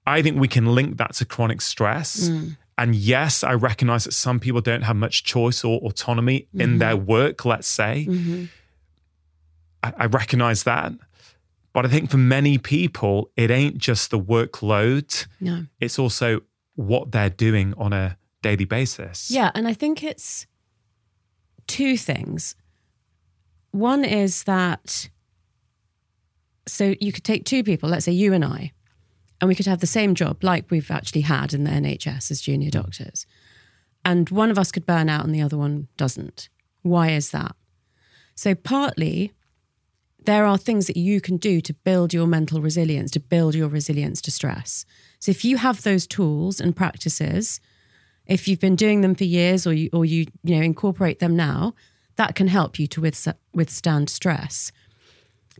[0.07, 2.29] I think we can link that to chronic stress.
[2.29, 2.57] Mm.
[2.77, 6.61] And yes, I recognize that some people don't have much choice or autonomy mm-hmm.
[6.61, 8.05] in their work, let's say.
[8.09, 8.45] Mm-hmm.
[9.85, 10.93] I, I recognize that.
[11.73, 15.27] But I think for many people, it ain't just the workload.
[15.41, 15.65] No.
[15.79, 16.41] It's also
[16.75, 19.29] what they're doing on a daily basis.
[19.29, 19.51] Yeah.
[19.53, 20.47] And I think it's
[21.67, 22.55] two things.
[23.71, 25.09] One is that,
[26.65, 28.71] so you could take two people, let's say you and I,
[29.41, 32.39] and we could have the same job like we've actually had in the NHS as
[32.39, 32.71] junior mm.
[32.71, 33.25] doctors.
[34.05, 36.47] And one of us could burn out and the other one doesn't.
[36.83, 37.55] Why is that?
[38.35, 39.33] So, partly
[40.25, 43.67] there are things that you can do to build your mental resilience, to build your
[43.67, 44.85] resilience to stress.
[45.19, 47.59] So if you have those tools and practices,
[48.27, 51.35] if you've been doing them for years or you or you you know incorporate them
[51.35, 51.73] now,
[52.15, 53.01] that can help you to
[53.53, 54.71] withstand stress.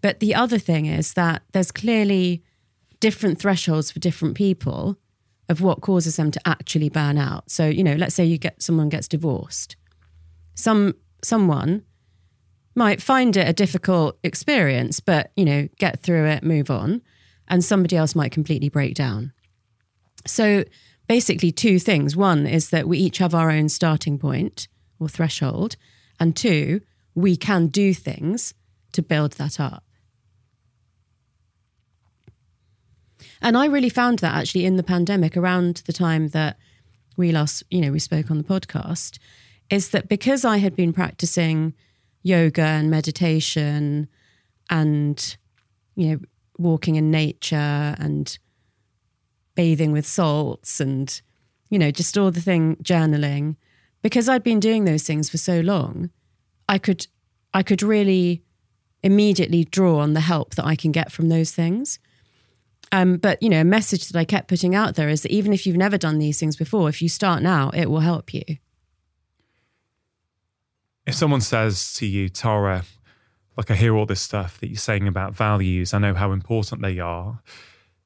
[0.02, 2.44] But the other thing is that there's clearly
[3.00, 4.98] different thresholds for different people
[5.48, 7.50] of what causes them to actually burn out.
[7.52, 9.76] So, you know, let's say you get someone gets divorced.
[10.56, 11.84] Some someone
[12.76, 17.02] might find it a difficult experience, but, you know, get through it, move on.
[17.48, 19.32] And somebody else might completely break down.
[20.26, 20.64] So,
[21.08, 22.16] basically two things.
[22.16, 24.68] One is that we each have our own starting point
[25.00, 25.76] or threshold,
[26.20, 26.82] and two,
[27.14, 28.54] we can do things
[28.94, 29.84] to build that up.
[33.42, 36.58] And I really found that actually in the pandemic around the time that
[37.18, 39.20] we last, you know, we spoke on the podcast,
[39.70, 41.74] is that because I had been practicing
[42.26, 44.08] yoga and meditation
[44.72, 45.38] and,
[45.96, 46.20] you know,
[46.58, 48.40] walking in nature and
[49.54, 51.22] bathing with salts and,
[51.70, 53.56] you know, just all the thing, journaling,
[54.02, 56.10] because I'd been doing those things for so long,
[56.68, 57.06] I could,
[57.54, 58.42] I could really
[59.04, 62.00] immediately draw on the help that I can get from those things.
[62.92, 65.54] Um, but you know, a message that I kept putting out there is that even
[65.54, 68.44] if you've never done these things before, if you start now, it will help you.
[71.06, 72.84] If someone says to you, Tara,
[73.58, 76.82] like I hear all this stuff that you're saying about values, I know how important
[76.82, 77.42] they are,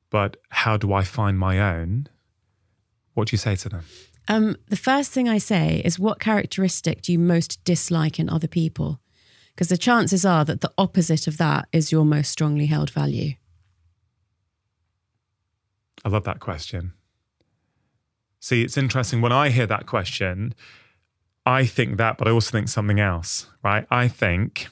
[0.10, 2.08] but how do I find my own?
[3.14, 3.86] What do you say to them?
[4.28, 8.48] Um, the first thing I say is, what characteristic do you most dislike in other
[8.48, 9.00] people?
[9.56, 13.34] Because the chances are that the opposite of that is your most strongly held value.
[16.06, 16.94] I love that question.
[18.40, 19.20] See, it's interesting.
[19.20, 20.54] When I hear that question,
[21.50, 23.88] I think that, but I also think something else, right?
[23.90, 24.68] I think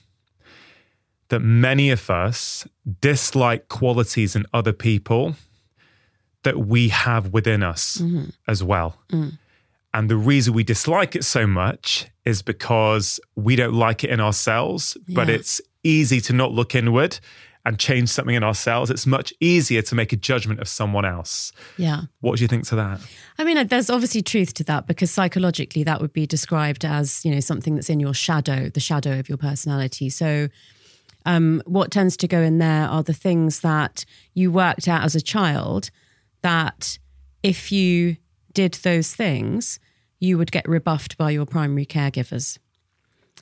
[1.29, 2.67] that many of us
[3.01, 5.35] dislike qualities in other people
[6.43, 8.29] that we have within us mm-hmm.
[8.47, 8.99] as well.
[9.09, 9.39] Mm.
[9.91, 14.19] And the reason we dislike it so much is because we don't like it in
[14.19, 15.15] ourselves, yeah.
[15.15, 17.19] but it's easy to not look inward
[17.67, 21.51] and change something in ourselves, it's much easier to make a judgment of someone else.
[21.77, 22.03] Yeah.
[22.21, 23.01] What do you think to that?
[23.37, 27.31] I mean, there's obviously truth to that because psychologically that would be described as, you
[27.31, 30.09] know, something that's in your shadow, the shadow of your personality.
[30.09, 30.47] So
[31.25, 35.13] um, what tends to go in there are the things that you worked out as
[35.13, 35.89] a child
[36.41, 36.97] that
[37.43, 38.15] if you
[38.53, 39.77] did those things,
[40.19, 42.57] you would get rebuffed by your primary caregivers.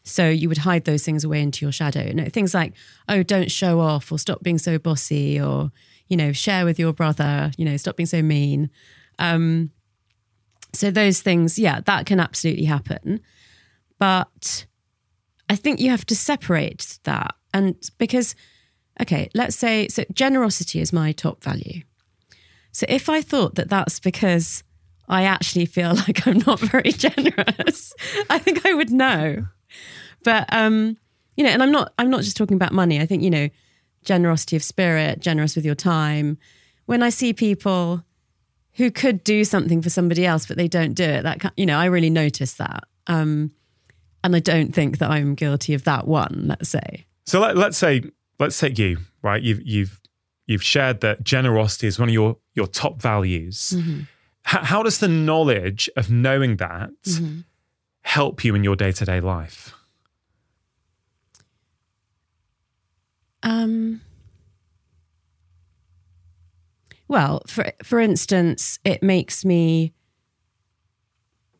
[0.06, 2.04] So you would hide those things away into your shadow.
[2.06, 2.74] You know, things like,
[3.10, 5.72] oh, don't show off or stop being so bossy or,
[6.08, 8.70] you know, share with your brother, you know, stop being so mean.
[9.18, 9.72] Um,
[10.74, 13.20] so those things, yeah, that can absolutely happen.
[13.98, 14.68] But
[15.50, 17.34] I think you have to separate that.
[17.52, 18.36] And because,
[19.02, 21.82] okay, let's say, so generosity is my top value.
[22.72, 24.64] So if I thought that that's because
[25.10, 27.94] I actually feel like I'm not very generous,
[28.30, 29.48] I think I would know.
[30.24, 30.98] But um,
[31.38, 33.00] you know, and I'm not I'm not just talking about money.
[33.00, 33.50] I think, you know,
[34.04, 36.38] generosity of spirit, generous with your time.
[36.86, 38.04] When I see people
[38.74, 41.78] who could do something for somebody else but they don't do it, that you know,
[41.78, 42.84] I really notice that.
[43.08, 43.52] Um,
[44.24, 47.06] and I don't think that I'm guilty of that one, let's say.
[47.26, 48.04] So let, let's say
[48.40, 49.42] let's take you, right?
[49.42, 50.00] You've you've
[50.48, 53.74] you've shared that generosity is one of your your top values.
[53.76, 54.00] Mm-hmm.
[54.48, 57.42] H- how does the knowledge of knowing that mm-hmm
[58.06, 59.74] help you in your day to day life?
[63.42, 64.02] Um,
[67.08, 69.92] well, for for instance, it makes me,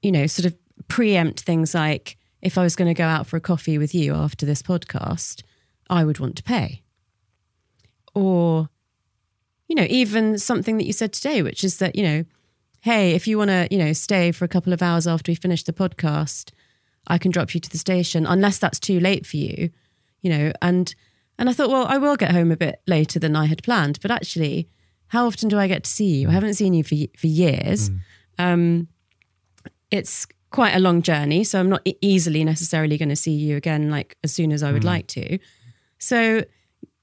[0.02, 0.56] you know, sort of
[0.88, 4.14] preempt things like if I was going to go out for a coffee with you
[4.14, 5.42] after this podcast,
[5.90, 6.84] I would want to pay.
[8.14, 8.70] Or,
[9.68, 12.26] you know, even something that you said today, which is that, you know,
[12.86, 15.36] hey, if you want to, you know, stay for a couple of hours after we
[15.36, 16.52] finish the podcast,
[17.08, 19.72] I can drop you to the station, unless that's too late for you,
[20.22, 20.52] you know.
[20.62, 20.94] And
[21.40, 24.00] and I thought, well, I will get home a bit later than I had planned,
[24.04, 24.70] but actually,
[25.08, 26.30] how often do I get to see you?
[26.30, 27.90] I haven't seen you for for years.
[27.90, 28.00] Mm.
[28.38, 28.88] Um,
[29.90, 33.90] it's quite a long journey, so I'm not easily necessarily going to see you again,
[33.90, 34.94] like as soon as I would mm.
[34.94, 35.40] like to.
[35.98, 36.44] So,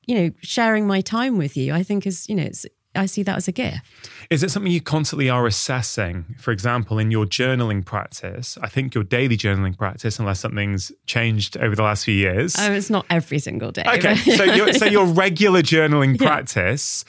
[0.06, 3.22] you know, sharing my time with you, I think is, you know, it's I see
[3.22, 3.80] that as a gift.
[4.28, 6.34] Is it something you constantly are assessing?
[6.38, 11.56] For example, in your journaling practice, I think your daily journaling practice, unless something's changed
[11.56, 12.54] over the last few years.
[12.58, 13.84] Oh, it's not every single day.
[13.86, 16.26] Okay, so your, so your regular journaling yeah.
[16.26, 17.04] practice.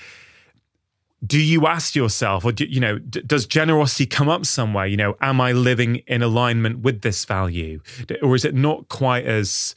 [1.26, 4.86] Do you ask yourself, or do, you know, d- does generosity come up somewhere?
[4.86, 7.82] You know, am I living in alignment with this value,
[8.22, 9.76] or is it not quite as?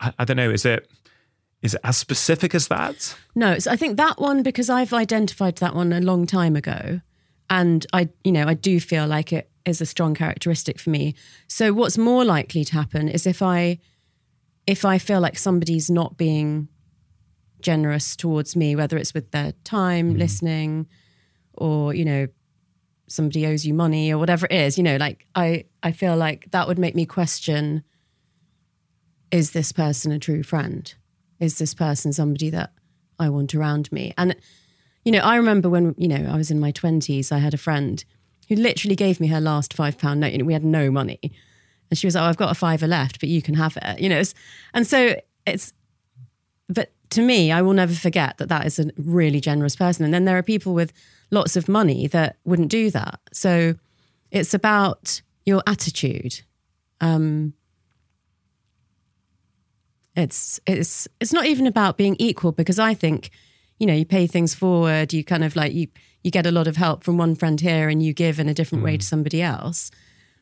[0.00, 0.50] I, I don't know.
[0.50, 0.88] Is it?
[1.62, 3.16] Is it as specific as that?
[3.34, 7.00] No, I think that one because I've identified that one a long time ago,
[7.50, 11.14] and I, you know, I do feel like it is a strong characteristic for me.
[11.48, 13.78] So what's more likely to happen is if I,
[14.66, 16.68] if I feel like somebody's not being
[17.60, 20.18] generous towards me, whether it's with their time, mm.
[20.18, 20.86] listening,
[21.54, 22.26] or you know,
[23.06, 26.46] somebody owes you money or whatever it is, you know, like I, I feel like
[26.52, 27.82] that would make me question:
[29.30, 30.94] Is this person a true friend?
[31.40, 32.72] Is this person somebody that
[33.18, 34.14] I want around me?
[34.16, 34.36] And,
[35.04, 37.58] you know, I remember when, you know, I was in my 20s, I had a
[37.58, 38.04] friend
[38.48, 40.32] who literally gave me her last five pound note.
[40.32, 41.18] You know, we had no money.
[41.90, 44.00] And she was like, oh, I've got a fiver left, but you can have it.
[44.00, 44.22] You know,
[44.74, 45.16] and so
[45.46, 45.72] it's,
[46.68, 50.04] but to me, I will never forget that that is a really generous person.
[50.04, 50.92] And then there are people with
[51.30, 53.20] lots of money that wouldn't do that.
[53.32, 53.74] So
[54.30, 56.42] it's about your attitude.
[57.00, 57.54] Um,
[60.16, 63.30] it's it's it's not even about being equal because I think,
[63.78, 65.12] you know, you pay things forward.
[65.12, 65.88] You kind of like you
[66.22, 68.54] you get a lot of help from one friend here, and you give in a
[68.54, 69.90] different way to somebody else.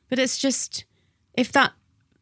[0.09, 0.85] But it's just
[1.35, 1.73] if that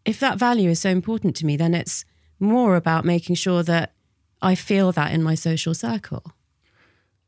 [0.05, 2.05] if that value is so important to me, then it's
[2.38, 3.92] more about making sure that
[4.42, 6.22] I feel that in my social circle.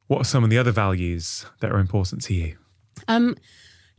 [0.07, 2.57] What are some of the other values that are important to you?
[3.09, 3.37] Um,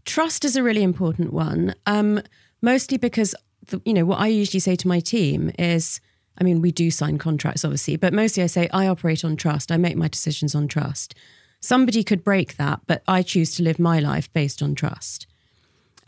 [0.05, 2.21] trust is a really important one, um,
[2.61, 3.35] mostly because
[3.67, 5.99] the, you know what I usually say to my team is,
[6.39, 9.71] I mean, we do sign contracts, obviously, but mostly I say I operate on trust.
[9.71, 11.15] I make my decisions on trust.
[11.59, 15.27] Somebody could break that, but I choose to live my life based on trust.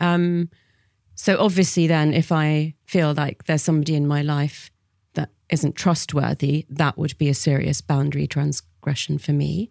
[0.00, 0.48] Um,
[1.14, 4.70] so obviously, then, if I feel like there's somebody in my life
[5.14, 9.70] that isn't trustworthy, that would be a serious boundary transgression for me.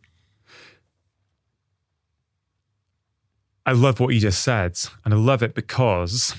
[3.65, 6.35] I love what you just said, and I love it because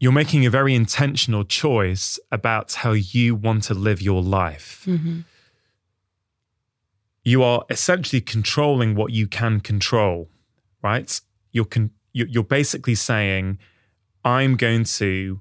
[0.00, 4.82] you're making a very intentional choice about how you want to live your life.
[4.86, 5.20] Mm-hmm.
[7.22, 10.30] You are essentially controlling what you can control,
[10.82, 11.20] right?
[11.52, 13.58] You're con- you- you're basically saying,
[14.24, 15.40] "I'm going to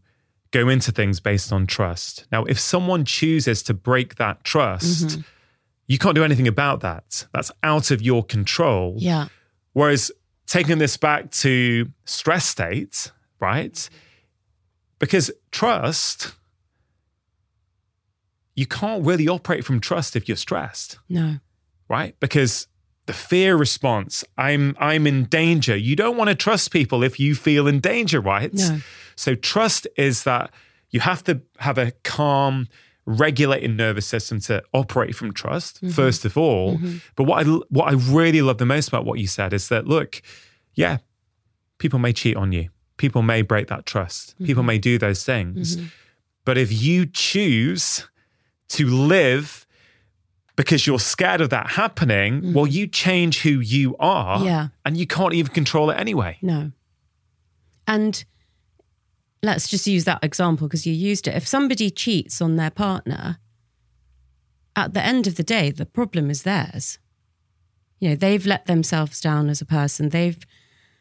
[0.51, 5.22] go into things based on trust." Now, if someone chooses to break that trust, mm-hmm.
[5.88, 7.28] you can't do anything about that.
[7.34, 8.95] That's out of your control.
[8.97, 9.30] Yeah.
[9.72, 10.12] Whereas
[10.47, 13.89] taking this back to stress state, right?
[14.99, 16.33] Because trust,
[18.55, 21.37] you can't really operate from trust if you're stressed, No.
[21.87, 22.15] right?
[22.19, 22.67] Because
[23.05, 25.75] the fear response, I'm I'm in danger.
[25.75, 28.53] You don't want to trust people if you feel in danger, right?
[28.53, 28.81] No.
[29.15, 30.51] So trust is that
[30.91, 32.67] you have to have a calm,
[33.05, 35.89] regulated nervous system to operate from trust, mm-hmm.
[35.89, 36.77] first of all.
[36.77, 36.97] Mm-hmm.
[37.15, 39.87] But what I what I really love the most about what you said is that
[39.87, 40.21] look,
[40.75, 40.97] yeah,
[41.79, 42.69] people may cheat on you.
[42.99, 44.37] People may break that trust.
[44.43, 44.67] People mm-hmm.
[44.67, 45.77] may do those things.
[45.77, 45.87] Mm-hmm.
[46.45, 48.07] But if you choose
[48.69, 49.65] to live
[50.57, 52.53] because you're scared of that happening, mm-hmm.
[52.53, 54.67] well, you change who you are Yeah.
[54.83, 56.37] and you can't even control it anyway.
[56.41, 56.73] No.
[57.87, 58.25] And
[59.41, 61.35] let's just use that example because you used it.
[61.35, 63.39] If somebody cheats on their partner,
[64.75, 66.99] at the end of the day, the problem is theirs.
[67.99, 70.09] You know, they've let themselves down as a person.
[70.09, 70.39] They've,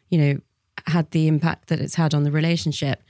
[0.09, 0.39] you know,
[0.89, 3.01] had the impact that it's had on the relationship.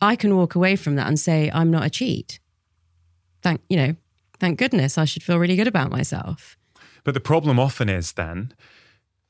[0.00, 2.40] I can walk away from that and say, I'm not a cheat.
[3.42, 3.96] Thank, you know,
[4.40, 6.56] thank goodness I should feel really good about myself.
[7.04, 8.54] But the problem often is then,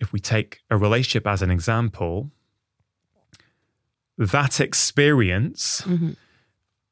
[0.00, 2.30] if we take a relationship as an example,
[4.18, 6.10] that experience mm-hmm.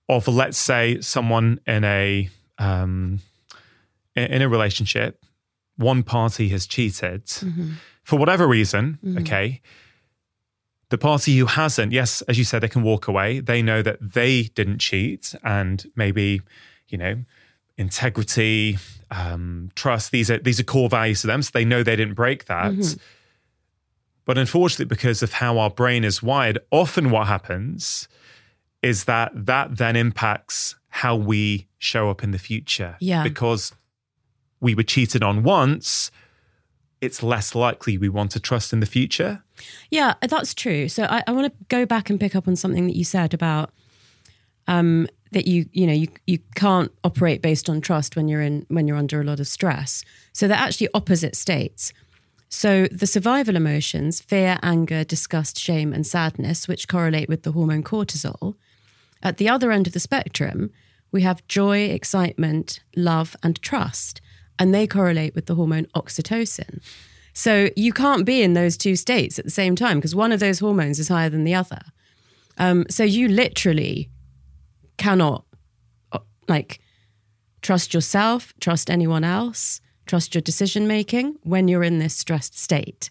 [0.09, 3.20] of, let's say, someone in a um,
[4.14, 5.24] in in a relationship,
[5.76, 7.72] one party has cheated mm-hmm.
[8.03, 8.99] for whatever reason.
[9.05, 9.18] Mm-hmm.
[9.18, 9.61] Okay,
[10.91, 13.41] the party who hasn't, yes, as you said, they can walk away.
[13.41, 16.43] They know that they didn't cheat, and maybe,
[16.88, 17.24] you know,
[17.78, 18.78] integrity,
[19.11, 20.12] um, trust.
[20.12, 22.74] These are these are core values to them, so they know they didn't break that.
[24.24, 28.07] But unfortunately, because of how our brain is wired, often what happens
[28.82, 32.97] is that that then impacts how we show up in the future.
[33.01, 33.22] Yeah.
[33.22, 33.72] Because
[34.61, 36.11] we were cheated on once,
[37.01, 39.43] it's less likely we want to trust in the future.
[39.91, 40.89] Yeah, that's true.
[40.89, 43.35] So I, I want to go back and pick up on something that you said
[43.35, 43.71] about
[44.67, 48.67] um, that you you know you you can't operate based on trust when you're in
[48.69, 50.05] when you're under a lot of stress.
[50.33, 51.93] So they're actually opposite states.
[52.49, 57.85] So the survival emotions, fear, anger, disgust, shame, and sadness, which correlate with the hormone
[57.85, 58.57] cortisol.
[59.23, 60.73] At the other end of the spectrum,
[61.13, 64.21] we have joy, excitement, love, and trust,
[64.59, 66.81] and they correlate with the hormone oxytocin.
[67.41, 70.41] So you can't be in those two states at the same time because one of
[70.41, 71.80] those hormones is higher than the other.
[72.59, 74.11] Um, so you literally
[74.99, 75.47] cannot
[76.12, 76.18] uh,
[76.49, 76.80] like
[77.62, 83.09] trust yourself, trust anyone else, trust your decision making when you're in this stressed state.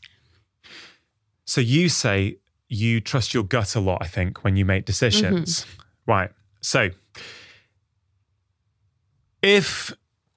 [1.45, 5.65] So you say you trust your gut a lot, I think, when you make decisions.
[6.05, 6.30] Right.
[6.61, 6.91] So
[9.41, 9.91] if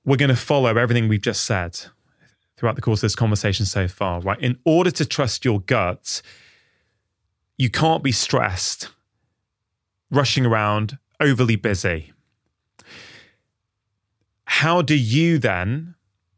[0.07, 1.78] we're going to follow everything we've just said
[2.63, 6.23] throughout the course of this conversation so far, right, in order to trust your gut,
[7.59, 8.89] you can't be stressed,
[10.13, 12.13] rushing around, overly busy.
[14.45, 15.97] How do you then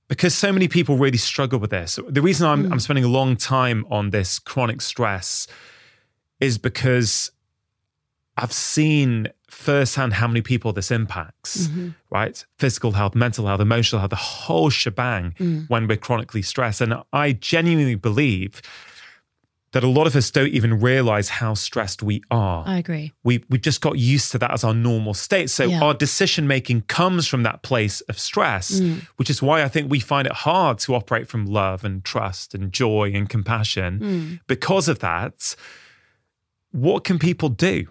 [0.08, 1.98] because so many people really struggle with this.
[2.08, 2.80] The reason I'm, I'm mm.
[2.80, 5.46] spending a long time on this chronic stress
[6.40, 7.32] is because
[8.38, 11.90] I've seen firsthand how many people this impacts, mm-hmm.
[12.10, 12.44] right?
[12.58, 15.68] Physical health, mental health, emotional health, the whole shebang mm.
[15.70, 16.80] when we're chronically stressed.
[16.80, 18.60] And I genuinely believe
[19.72, 22.62] that a lot of us don't even realize how stressed we are.
[22.66, 23.12] I agree.
[23.24, 25.50] we we just got used to that as our normal state.
[25.50, 25.82] So Yeah.
[25.82, 29.00] our decision making comes from that place of stress, mm.
[29.16, 32.54] which is why I think we find it hard to operate from love and trust
[32.54, 33.98] and joy and compassion.
[33.98, 34.40] Mm.
[34.46, 35.56] Because of that,
[36.70, 37.86] what can people do?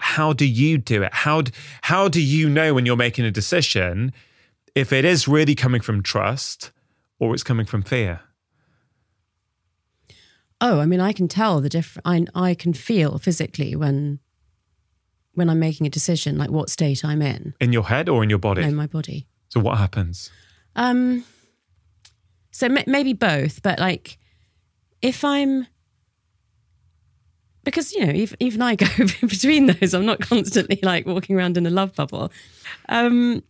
[0.00, 1.12] How do you do it?
[1.14, 1.42] How
[1.82, 4.12] how do you know when you're making a decision
[4.74, 6.72] if it is really coming from trust
[7.18, 8.20] or it's coming from fear?
[10.60, 12.02] Oh, I mean, I can tell the difference.
[12.04, 14.18] I I can feel physically when
[15.34, 18.30] when I'm making a decision, like what state I'm in In your head or in
[18.30, 18.62] your body?
[18.62, 19.26] in my body.
[19.48, 20.30] so what happens?
[20.76, 21.24] Um,
[22.50, 24.18] so ma- maybe both, but like
[25.02, 25.66] if I'm
[27.70, 28.86] because you know even, even I go
[29.20, 29.94] between those.
[29.94, 32.32] I'm not constantly like walking around in a love bubble.
[32.88, 33.42] Um,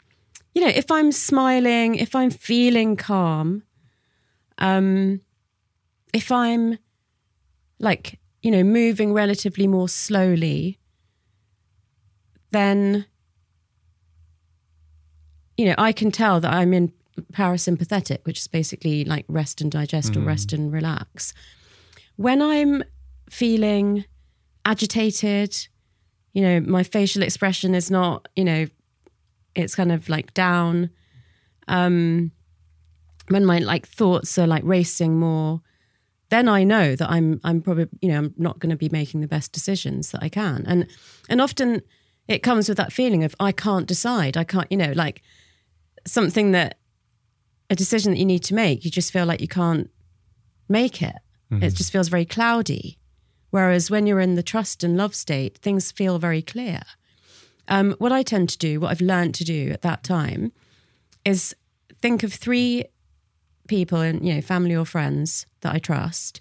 [0.54, 3.62] you know, if I'm smiling, if I'm feeling calm,
[4.58, 5.20] um,
[6.12, 6.78] if I'm
[7.78, 10.78] like you know moving relatively more slowly,
[12.50, 13.06] then
[15.60, 16.90] you know, I can tell that I'm in
[17.34, 21.34] parasympathetic, which is basically like rest and digest or rest and relax.
[22.16, 22.82] When I'm
[23.28, 24.06] feeling
[24.70, 25.68] agitated,
[26.32, 28.66] you know, my facial expression is not, you know,
[29.56, 30.90] it's kind of like down.
[31.66, 32.30] Um,
[33.28, 35.60] when my like thoughts are like racing more,
[36.30, 39.20] then I know that I'm I'm probably you know I'm not going to be making
[39.20, 40.86] the best decisions that I can, and
[41.28, 41.82] and often
[42.28, 45.22] it comes with that feeling of I can't decide, I can't you know like
[46.06, 46.78] something that
[47.68, 49.90] a decision that you need to make, you just feel like you can't
[50.68, 51.16] make it.
[51.62, 52.99] It just feels very cloudy.
[53.50, 56.82] Whereas when you're in the trust and love state, things feel very clear.
[57.68, 60.52] Um, what I tend to do, what I've learned to do at that time,
[61.24, 61.54] is
[62.00, 62.84] think of three
[63.68, 66.40] people in you know family or friends that I trust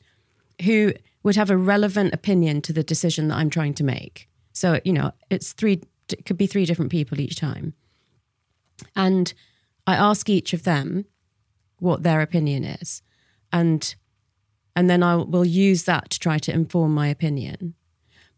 [0.64, 4.28] who would have a relevant opinion to the decision that I'm trying to make.
[4.54, 5.82] So you know it's three
[6.12, 7.74] it could be three different people each time,
[8.96, 9.32] and
[9.86, 11.06] I ask each of them
[11.78, 13.04] what their opinion is,
[13.54, 13.96] and
[14.80, 17.74] and then I will use that to try to inform my opinion.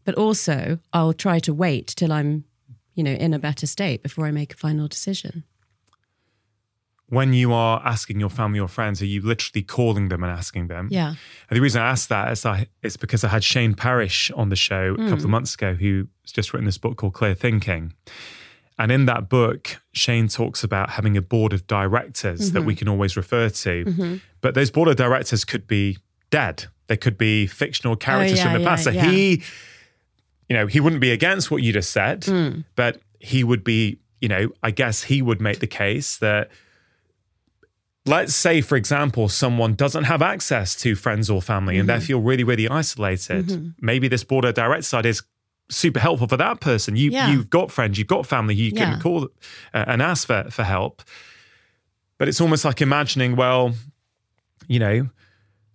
[0.06, 2.44] But also I'll try to wait till I'm
[2.96, 5.44] you know in a better state before I make a final decision.
[7.08, 10.68] When you are asking your family or friends, are you literally calling them and asking
[10.68, 10.88] them?
[10.90, 11.10] Yeah.
[11.50, 14.48] And the reason I asked that is I, it's because I had Shane Parrish on
[14.48, 15.30] the show a couple of Hmm.
[15.32, 17.94] months ago, who's just written this book called Clear Thinking.
[18.80, 22.68] And in that book, Shane talks about having a board of directors that Mm-hmm.
[22.68, 24.20] we can always refer to.
[24.40, 25.98] But those board of directors could be
[26.32, 26.66] dead.
[26.88, 28.86] They could be fictional characters Oh, yeah, from the past.
[28.88, 29.12] yeah, so yeah.
[29.12, 29.44] he,
[30.50, 32.62] you know, he wouldn't be against what you just said, Hmm.
[32.76, 36.50] but he would be, you know, I guess he would make the case that
[38.06, 42.04] let's say, for example, someone doesn't have access to friends or family and they Mm-hmm.
[42.06, 43.74] feel really, really isolated.
[43.80, 45.22] Maybe this border direct side is
[45.70, 46.96] super helpful for that person.
[46.96, 47.32] You, Yeah.
[47.32, 48.92] You've got friends, you've got family, you Yeah.
[48.94, 49.26] can call
[49.74, 51.04] uh, and ask for, for help.
[52.18, 53.74] But it's almost like imagining, well,
[54.68, 55.10] you know,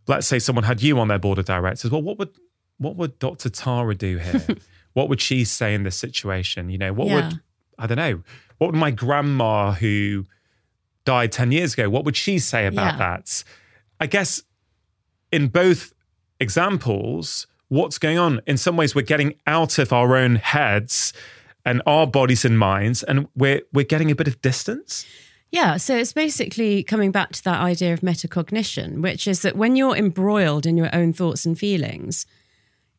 [0.07, 1.90] let's say someone had you on their board of directors.
[1.90, 2.30] Well, what would
[2.78, 3.48] what would Dr.
[3.48, 4.46] Tara do here?
[4.92, 6.68] what would she say in this situation?
[6.70, 7.14] You know, what Yeah.
[7.28, 7.40] would
[7.78, 8.22] I don't know,
[8.59, 10.24] what would my grandma who
[11.04, 12.98] died 10 years ago, what would she say about Yeah.
[12.98, 13.44] that?
[14.00, 14.42] I guess
[15.30, 15.92] in both
[16.40, 18.40] examples, what's going on?
[18.46, 21.12] In some ways, we're getting out of our own heads
[21.64, 25.04] and our bodies and minds, and we're we're getting a bit of distance.
[25.57, 29.74] Yeah, so it's basically coming back to that idea of metacognition, which is that when
[29.74, 32.26] you're embroiled in your own thoughts and feelings,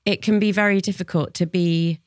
[0.05, 1.99] it can be very difficult to be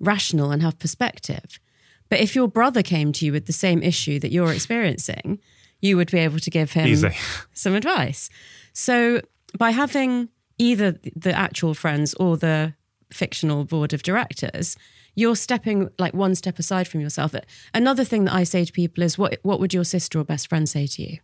[0.00, 1.60] rational and have perspective.
[2.08, 5.38] But if your brother came to you with the same issue that you're experiencing,
[5.82, 7.14] you would be able to give him Easy.
[7.52, 8.30] some advice.
[8.72, 9.20] So
[9.58, 12.72] by having either the actual friends or the
[13.12, 14.78] fictional board of directors,
[15.14, 17.34] you're stepping like one step aside from yourself.
[17.74, 20.48] Another thing that I say to people is what what would your sister or best
[20.48, 21.18] friend say to you?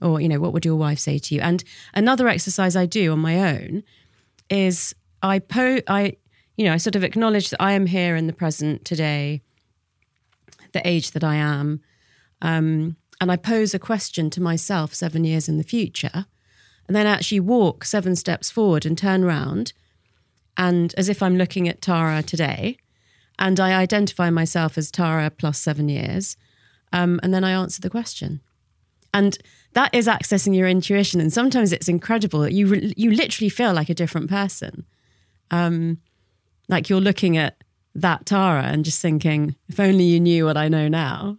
[0.00, 1.40] Or, you know, what would your wife say to you?
[1.40, 1.62] And
[1.94, 3.84] another exercise I do on my own
[4.50, 6.16] is I po I
[6.56, 9.42] you know, I sort of acknowledge that I am here in the present today,
[10.72, 11.80] the age that I am.
[12.42, 16.26] Um, and I pose a question to myself seven years in the future,
[16.86, 19.72] and then actually walk seven steps forward and turn around,
[20.56, 22.76] and as if I'm looking at Tara today,
[23.38, 26.36] and I identify myself as Tara plus seven years,
[26.92, 28.40] um, and then I answer the question.
[29.12, 29.38] And
[29.74, 31.20] that is accessing your intuition.
[31.20, 32.48] And sometimes it's incredible.
[32.48, 34.84] You, re- you literally feel like a different person.
[35.50, 35.98] Um,
[36.68, 37.62] like you're looking at
[37.94, 41.38] that Tara and just thinking, if only you knew what I know now.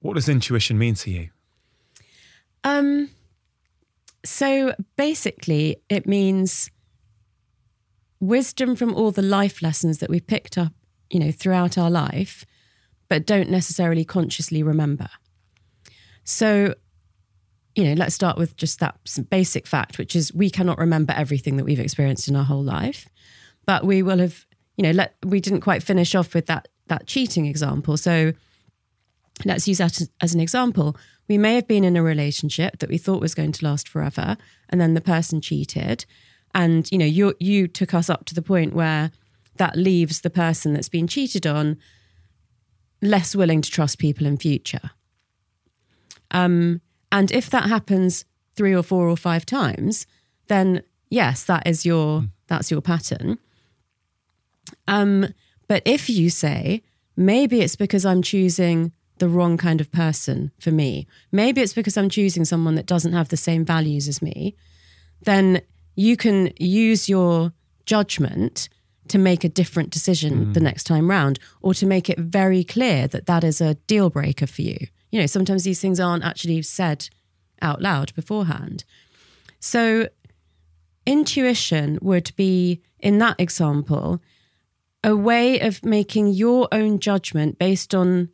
[0.00, 1.28] What does intuition mean to you?
[2.64, 3.10] Um,
[4.24, 6.70] so basically, it means
[8.20, 10.72] wisdom from all the life lessons that we've picked up,
[11.08, 12.44] you know, throughout our life,
[13.08, 15.08] but don't necessarily consciously remember.
[16.24, 16.74] So,
[17.74, 18.98] you know, let's start with just that
[19.30, 23.08] basic fact, which is we cannot remember everything that we've experienced in our whole life,
[23.66, 24.44] but we will have,
[24.76, 27.96] you know, let we didn't quite finish off with that that cheating example.
[27.96, 28.32] So
[29.44, 30.96] let's use that as an example.
[31.28, 34.36] We may have been in a relationship that we thought was going to last forever,
[34.68, 36.04] and then the person cheated,
[36.54, 39.10] and you know, you you took us up to the point where
[39.56, 41.76] that leaves the person that's been cheated on
[43.02, 44.90] less willing to trust people in future.
[46.30, 46.80] Um,
[47.12, 48.24] and if that happens
[48.54, 50.06] three or four or five times,
[50.48, 53.38] then yes, that is your that's your pattern.
[54.88, 55.32] Um,
[55.68, 56.82] but if you say
[57.16, 61.96] maybe it's because I'm choosing the wrong kind of person for me, maybe it's because
[61.96, 64.56] I'm choosing someone that doesn't have the same values as me,
[65.22, 65.60] then
[65.96, 67.52] you can use your
[67.86, 68.68] judgment
[69.08, 70.54] to make a different decision mm.
[70.54, 74.08] the next time round or to make it very clear that that is a deal
[74.08, 74.86] breaker for you.
[75.10, 77.08] You know, sometimes these things aren't actually said
[77.60, 78.84] out loud beforehand.
[79.58, 80.08] So,
[81.06, 84.20] intuition would be, in that example,
[85.02, 88.28] a way of making your own judgment based on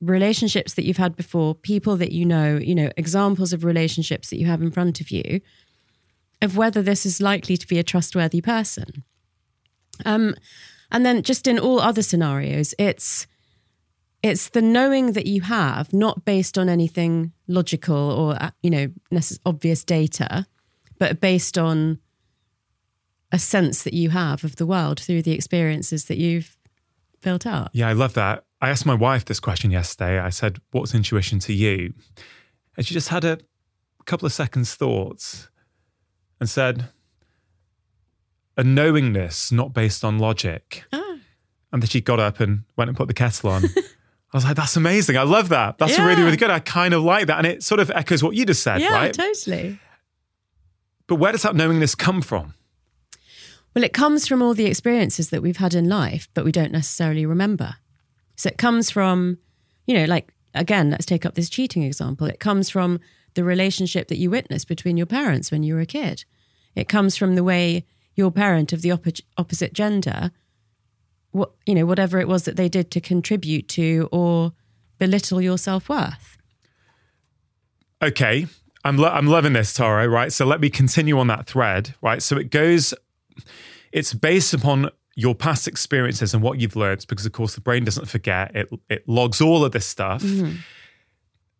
[0.00, 4.38] relationships that you've had before, people that you know, you know, examples of relationships that
[4.38, 5.40] you have in front of you,
[6.42, 9.04] of whether this is likely to be a trustworthy person.
[10.04, 10.34] Um,
[10.90, 13.26] and then just in all other scenarios, it's
[14.22, 18.88] it's the knowing that you have, not based on anything logical or uh, you know
[19.44, 20.46] obvious data,
[20.98, 21.98] but based on
[23.32, 26.56] a sense that you have of the world through the experiences that you've
[27.22, 27.70] built up.
[27.72, 28.44] Yeah, I love that.
[28.60, 30.18] I asked my wife this question yesterday.
[30.18, 31.94] I said, "What's intuition to you?"
[32.76, 33.38] And she just had a
[34.04, 35.48] couple of seconds thoughts
[36.40, 36.88] and said,
[38.56, 40.84] a knowingness not based on logic.
[40.92, 41.18] Oh.
[41.72, 43.64] And then she got up and went and put the kettle on.
[44.32, 45.16] I was like, that's amazing.
[45.16, 45.78] I love that.
[45.78, 46.06] That's yeah.
[46.06, 46.50] really, really good.
[46.50, 47.38] I kind of like that.
[47.38, 49.14] And it sort of echoes what you just said, yeah, right?
[49.14, 49.78] totally.
[51.06, 52.54] But where does that knowingness come from?
[53.74, 56.72] Well, it comes from all the experiences that we've had in life, but we don't
[56.72, 57.76] necessarily remember.
[58.36, 59.38] So it comes from,
[59.86, 62.26] you know, like, again, let's take up this cheating example.
[62.26, 63.00] It comes from
[63.36, 66.24] the relationship that you witnessed between your parents when you were a kid.
[66.74, 70.32] It comes from the way your parent of the oppo- opposite gender,
[71.30, 74.52] what you know, whatever it was that they did to contribute to or
[74.98, 76.38] belittle your self worth.
[78.02, 78.46] Okay,
[78.84, 80.08] I'm lo- I'm loving this, Tara.
[80.08, 81.94] Right, so let me continue on that thread.
[82.02, 82.92] Right, so it goes.
[83.92, 87.84] It's based upon your past experiences and what you've learned, because of course the brain
[87.84, 88.54] doesn't forget.
[88.54, 90.22] It it logs all of this stuff.
[90.22, 90.56] Mm-hmm.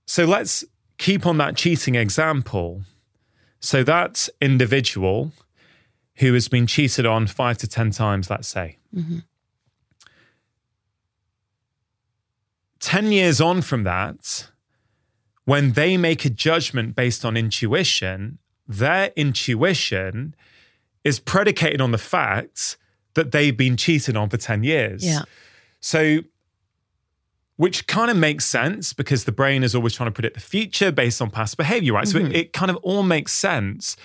[0.07, 0.65] So let's
[0.99, 2.83] keep on that cheating example.
[3.61, 5.33] So that individual
[6.17, 8.79] who has been cheated on five to 10 times, let's say.
[8.95, 9.19] Mm-hmm.
[12.81, 14.49] 10 years on from that,
[15.45, 20.35] when they make a judgment based on intuition, their intuition
[21.05, 22.77] is predicated on the fact
[23.15, 25.05] that they've been cheated on for 10 years.
[25.05, 25.23] Yeah.
[25.81, 26.21] So,
[27.57, 30.93] which kind of makes sense because the brain is always trying to predict the future
[30.93, 32.07] based on past behavior, right?
[32.07, 32.27] Mm-hmm.
[32.27, 33.97] So, it, it kind of all makes sense.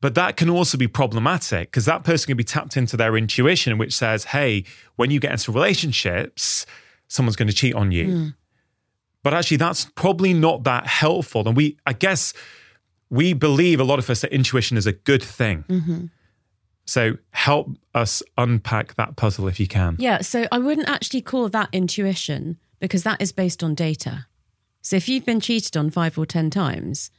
[0.00, 3.78] But that can also be problematic because that person can be tapped into their intuition,
[3.78, 4.64] which says, hey,
[4.96, 6.66] when you get into relationships,
[7.08, 8.06] someone's going to cheat on you.
[8.06, 8.34] Mm.
[9.22, 11.48] But actually, that's probably not that helpful.
[11.48, 12.34] And we, I guess,
[13.08, 15.64] we believe a lot of us that intuition is a good thing.
[15.68, 16.04] Mm-hmm.
[16.84, 19.96] So help us unpack that puzzle if you can.
[19.98, 20.20] Yeah.
[20.20, 24.26] So I wouldn't actually call that intuition because that is based on data.
[24.82, 27.10] So if you've been cheated on five or 10 times,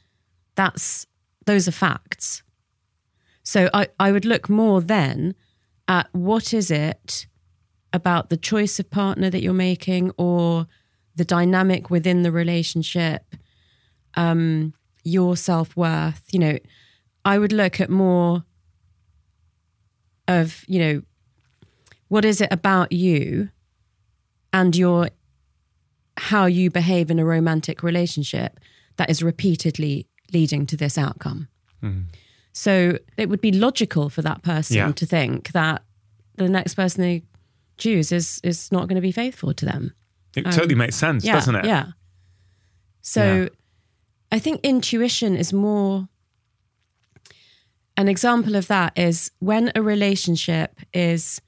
[0.54, 1.06] that's,
[1.46, 2.42] those are facts.
[3.42, 5.34] So I, I would look more then
[5.88, 7.26] at what is it
[7.92, 10.66] about the choice of partner that you're making or
[11.14, 13.34] the dynamic within the relationship,
[14.14, 16.22] um, your self worth.
[16.30, 16.58] You know,
[17.24, 18.44] I would look at more
[20.28, 21.02] of, you know,
[22.08, 23.50] what is it about you
[24.52, 25.10] and your
[26.16, 28.58] how you behave in a romantic relationship
[28.96, 31.48] that is repeatedly leading to this outcome.
[31.82, 32.06] Mm.
[32.52, 34.92] So it would be logical for that person yeah.
[34.92, 35.82] to think that
[36.36, 37.22] the next person they
[37.76, 39.94] choose is is not going to be faithful to them.
[40.34, 41.64] It totally makes sense, yeah, doesn't it?
[41.66, 41.86] Yeah.
[43.02, 43.48] So Yeah.
[44.32, 46.08] I think intuition is more
[47.96, 51.40] an example of that is when a relationship is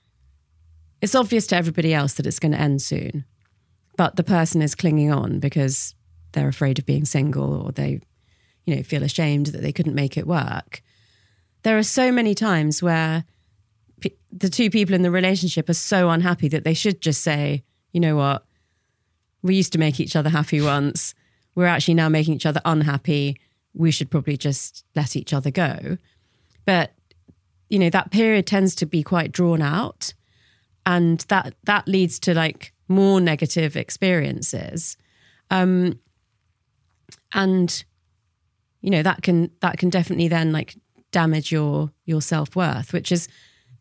[1.00, 3.24] it's obvious to everybody else that it's going to end soon.
[3.98, 5.96] But the person is clinging on because
[6.30, 8.00] they're afraid of being single or they
[8.64, 10.82] you know feel ashamed that they couldn't make it work.
[11.64, 13.24] There are so many times where
[14.00, 17.64] pe- the two people in the relationship are so unhappy that they should just say,
[17.92, 18.44] you know what,
[19.42, 21.12] we used to make each other happy once.
[21.56, 23.40] We're actually now making each other unhappy.
[23.74, 25.98] We should probably just let each other go.
[26.64, 26.92] But
[27.68, 30.14] you know that period tends to be quite drawn out,
[30.86, 34.96] and that that leads to like more negative experiences,
[35.50, 35.98] um,
[37.32, 37.84] and
[38.80, 40.76] you know that can that can definitely then like
[41.10, 43.28] damage your your self worth, which is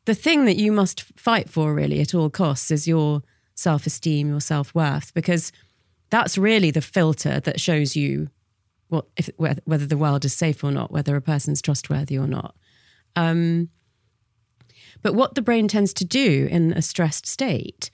[0.06, 3.22] the thing that you must fight for really at all costs is your
[3.56, 5.52] self esteem, your self worth, because
[6.10, 8.30] that's really the filter that shows you
[8.88, 12.28] what if whether, whether the world is safe or not, whether a person's trustworthy or
[12.28, 12.56] not.
[13.16, 13.70] Um,
[15.02, 17.90] but what the brain tends to do in a stressed state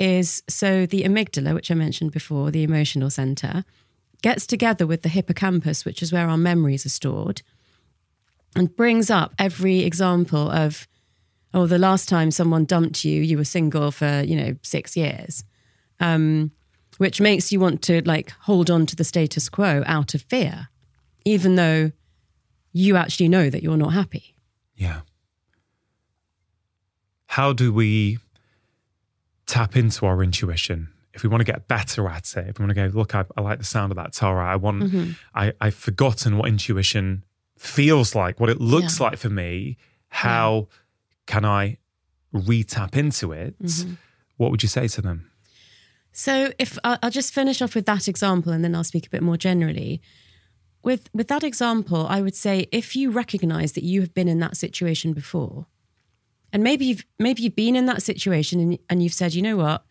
[0.00, 3.64] is so the amygdala, which I mentioned before, the emotional center,
[4.22, 7.42] gets together with the hippocampus, which is where our memories are stored,
[8.56, 10.88] and brings up every example of,
[11.54, 15.44] oh, the last time someone dumped you, you were single for, you know, six years.
[16.00, 16.52] Um,
[16.96, 20.68] which makes you want to like hold on to the status quo out of fear,
[21.24, 21.92] even though
[22.72, 24.34] you actually know that you're not happy.
[24.76, 25.00] Yeah.
[27.26, 28.18] How do we
[29.50, 30.88] tap into our intuition?
[31.12, 33.24] If we want to get better at it, if we want to go, look, I,
[33.36, 34.44] I like the sound of that Tara.
[34.46, 35.10] I want, Mm-hmm.
[35.34, 37.24] I, I've forgotten what intuition
[37.58, 39.76] feels like, what it looks like for me.
[40.08, 40.68] How
[41.26, 41.78] can I
[42.32, 43.60] re tap into it?
[43.62, 43.94] Mm-hmm.
[44.36, 45.30] What would you say to them?
[46.12, 49.10] So if I- I'll just finish off with that example, and then I'll speak a
[49.10, 50.00] bit more generally.
[50.82, 54.38] With with that example, I would say if you recognise that you have been in
[54.40, 55.66] that situation before,
[56.52, 59.56] and maybe you've maybe you've been in that situation and, and you've said, you know
[59.56, 59.84] what,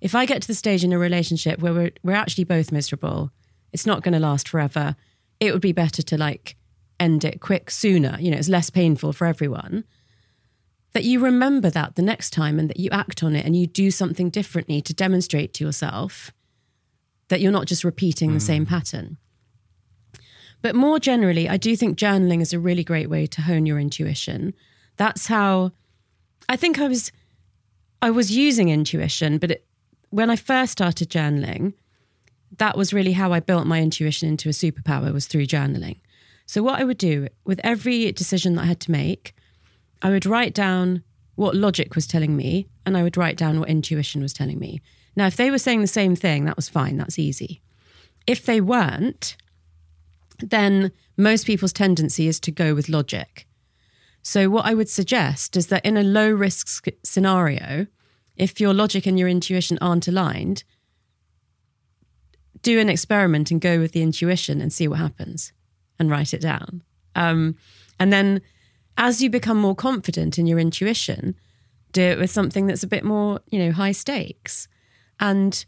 [0.00, 3.30] if I get to the stage in a relationship where we're we're actually both miserable,
[3.72, 4.96] it's not going to last forever.
[5.40, 6.56] It would be better to like
[7.00, 8.16] end it quick sooner.
[8.20, 9.84] You know, it's less painful for everyone.
[10.92, 13.66] That you remember that the next time and that you act on it and you
[13.66, 16.32] do something differently to demonstrate to yourself
[17.28, 18.70] that you're not just repeating the same hmm.
[18.70, 19.16] pattern.
[20.62, 23.78] But more generally, I do think journaling is a really great way to hone your
[23.78, 24.54] intuition.
[24.96, 25.72] That's how
[26.48, 27.12] I think I was
[28.02, 29.66] I was using intuition, but it,
[30.10, 31.72] when I first started journaling,
[32.58, 36.00] that was really how I built my intuition into a superpower was through journaling.
[36.46, 39.34] So what I would do with every decision that I had to make,
[40.02, 41.02] I would write down
[41.34, 44.82] what logic was telling me and I would write down what intuition was telling me.
[45.16, 47.62] Now, if they were saying the same thing, that was fine, that's easy.
[48.26, 49.36] If they weren't,
[50.38, 53.46] then most people's tendency is to go with logic.
[54.24, 57.86] So, what I would suggest is that in a low risk scenario,
[58.36, 60.64] if your logic and your intuition aren't aligned,
[62.62, 65.52] do an experiment and go with the intuition and see what happens
[65.98, 66.82] and write it down.
[67.14, 67.56] Um,
[68.00, 68.40] and then
[68.96, 71.36] as you become more confident in your intuition,
[71.92, 74.68] do it with something that's a bit more, you know, high stakes.
[75.20, 75.64] And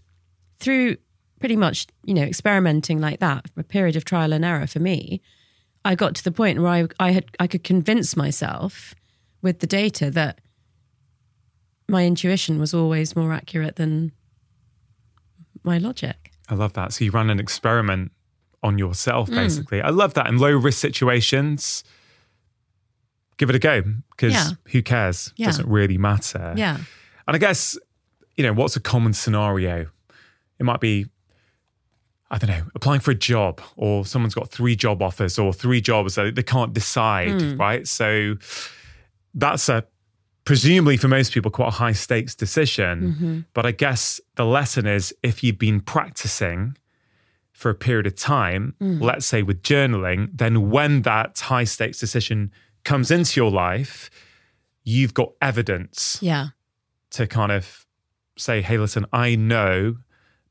[0.61, 0.97] through
[1.41, 5.21] pretty much, you know, experimenting like that, a period of trial and error for me,
[5.87, 8.95] I got to the point where I, I had I could convince myself
[9.43, 10.41] with the data that
[11.89, 14.13] my intuition was always more accurate than
[15.63, 16.33] my logic.
[16.49, 16.93] I love that.
[16.93, 18.13] So you ran an experiment
[18.63, 18.79] on Mm.
[18.79, 19.81] yourself, basically.
[19.83, 20.27] I love that.
[20.27, 21.85] In low risk situations,
[23.37, 24.51] give it a go because Yeah.
[24.73, 25.33] who cares?
[25.37, 25.47] Yeah.
[25.47, 26.55] Doesn't really matter.
[26.57, 26.77] Yeah.
[27.29, 27.79] And I guess,
[28.37, 29.87] you know, what's a common scenario?
[30.59, 31.07] It might be,
[32.31, 35.81] I don't know, applying for a job or someone's got three job offers or three
[35.81, 37.57] jobs that they can't decide, Hmm.
[37.57, 37.87] right?
[37.87, 38.37] So
[39.35, 39.85] that's a
[40.45, 43.15] presumably for most people quite a high stakes decision.
[43.15, 43.41] Mm-hmm.
[43.53, 46.77] But I guess the lesson is if you've been practicing
[47.53, 49.01] for a period of time, Mm.
[49.03, 52.53] let's say with journaling, then when that high stakes decision
[52.85, 54.09] comes into your life,
[54.85, 56.49] you've got evidence Yeah.
[57.11, 57.85] to kind of
[58.37, 59.97] say, hey, listen, I know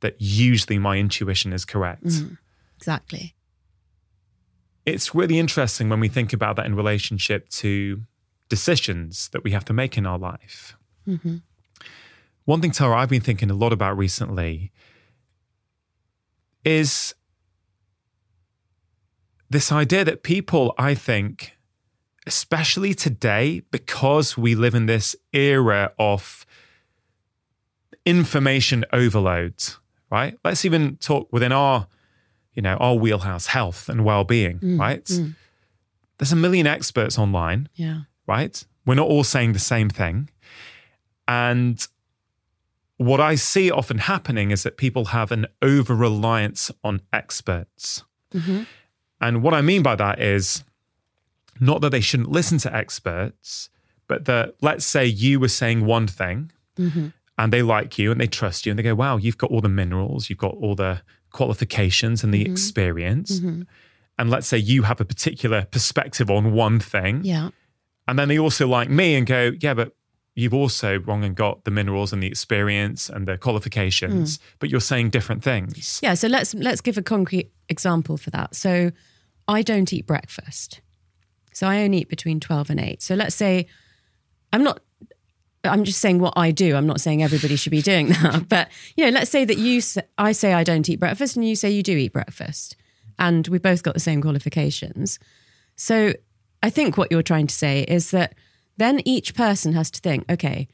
[0.05, 2.05] that usually my intuition is correct.
[2.05, 2.37] Mm.
[2.77, 3.33] Exactly.
[4.85, 8.03] It's really interesting when we think about that in relationship to
[8.49, 10.77] decisions that we have to make in our life.
[11.07, 11.41] Mhm.
[12.43, 14.71] One thing, Tara, I've been thinking a lot about recently
[16.63, 17.15] is
[19.49, 21.57] this idea that people, I think,
[22.27, 26.45] especially today, because we live in this era of
[28.05, 29.55] information overload,
[30.09, 30.37] right?
[30.43, 31.87] Let's even talk within our,
[32.53, 35.03] you know, our wheelhouse, health and well-being, mm, right?
[35.05, 35.35] Mm.
[36.17, 38.01] There's a million experts online, Yeah.
[38.27, 38.63] right?
[38.85, 40.29] We're not all saying the same thing.
[41.27, 41.85] And
[42.97, 48.03] what I see often happening is that people have an over reliance on experts.
[48.33, 48.63] Mm-hmm.
[49.19, 50.63] And what I mean by that is
[51.59, 53.69] not that they shouldn't listen to experts,
[54.07, 57.07] but that let's say you were saying one thing mm-hmm.
[57.37, 59.61] And they like you and they trust you and they go, wow, you've got all
[59.61, 62.51] the minerals, you've got all the qualifications and the mm-hmm.
[62.51, 63.39] experience.
[63.39, 63.63] Mm-hmm.
[64.17, 67.21] And let's say you have a particular perspective on one thing.
[67.23, 67.49] Yeah.
[68.07, 69.93] And then they also like me and go, yeah, but
[70.35, 74.41] you've also wrong and got the minerals and the experience and the qualifications, mm.
[74.59, 75.99] but you're saying different things.
[76.03, 78.55] Yeah, so let's let's give a concrete example for that.
[78.55, 78.91] So
[79.47, 80.81] I don't eat breakfast.
[81.53, 83.01] So I only eat between 12 and 8.
[83.01, 83.67] So let's say
[84.51, 84.81] I'm not
[85.67, 86.75] I'm just saying what I do.
[86.75, 88.45] I'm not saying everybody should be doing that.
[88.49, 89.81] But you know, let's say that you
[90.17, 92.75] I say I don't eat breakfast and you say you do eat breakfast.
[93.17, 95.19] And we both got the same qualifications.
[95.75, 96.13] So
[96.61, 98.35] I think what you're trying to say is that
[98.77, 100.67] then each person has to think, okay,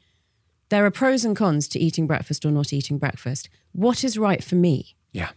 [0.70, 3.48] there are pros and cons to eating breakfast or not eating breakfast.
[3.72, 4.96] What is right for me?
[5.12, 5.30] Yeah,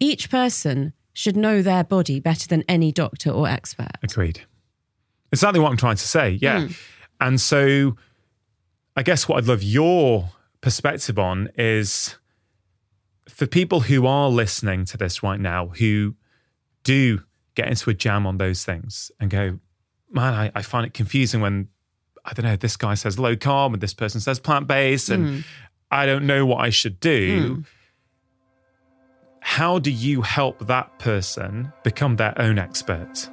[0.00, 3.92] each person should know their body better than any doctor or expert.
[4.02, 4.40] agreed.
[5.32, 6.30] Exactly what I'm trying to say.
[6.40, 6.66] Yeah.
[6.66, 6.72] Hmm.
[7.20, 7.96] And so
[8.96, 10.30] I guess what I'd love your
[10.60, 12.16] perspective on is
[13.28, 16.14] for people who are listening to this right now who
[16.82, 17.22] do
[17.54, 19.58] get into a jam on those things and go,
[20.10, 21.68] man, I, I find it confusing when
[22.24, 25.26] I don't know, this guy says low carb and this person says plant based, and
[25.26, 25.40] hmm.
[25.90, 27.54] I don't know what I should do.
[27.54, 27.60] Hmm.
[29.40, 33.30] How do you help that person become their own expert?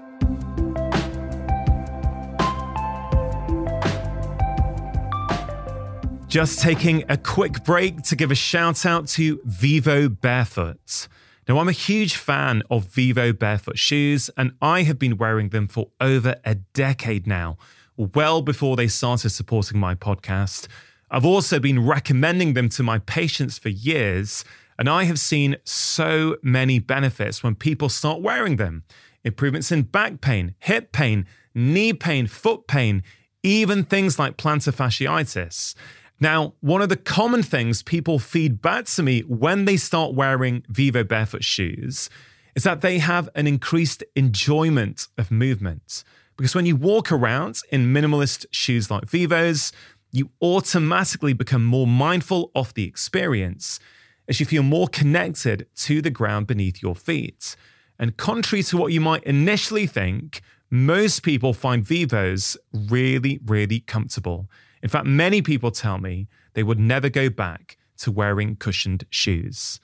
[6.27, 11.07] Just taking a quick break to give a shout out to Vivo Barefoot.
[11.47, 15.69] Now, I'm a huge fan of Vivo Barefoot shoes, and I have been wearing them
[15.69, 17.57] for over a decade now,
[17.95, 20.67] well before they started supporting my podcast.
[21.09, 24.43] I've also been recommending them to my patients for years,
[24.77, 28.83] and I have seen so many benefits when people start wearing them
[29.23, 31.25] improvements in back pain, hip pain,
[31.55, 33.01] knee pain, foot pain,
[33.43, 35.73] even things like plantar fasciitis.
[36.19, 40.63] Now, one of the common things people feed back to me when they start wearing
[40.67, 42.09] Vivo barefoot shoes
[42.55, 46.03] is that they have an increased enjoyment of movement.
[46.35, 49.71] Because when you walk around in minimalist shoes like Vivos,
[50.11, 53.79] you automatically become more mindful of the experience
[54.27, 57.55] as you feel more connected to the ground beneath your feet.
[57.99, 64.49] And contrary to what you might initially think, most people find Vivos really, really comfortable.
[64.87, 69.81] In fact, many people tell me they would never go back to wearing cushioned shoes.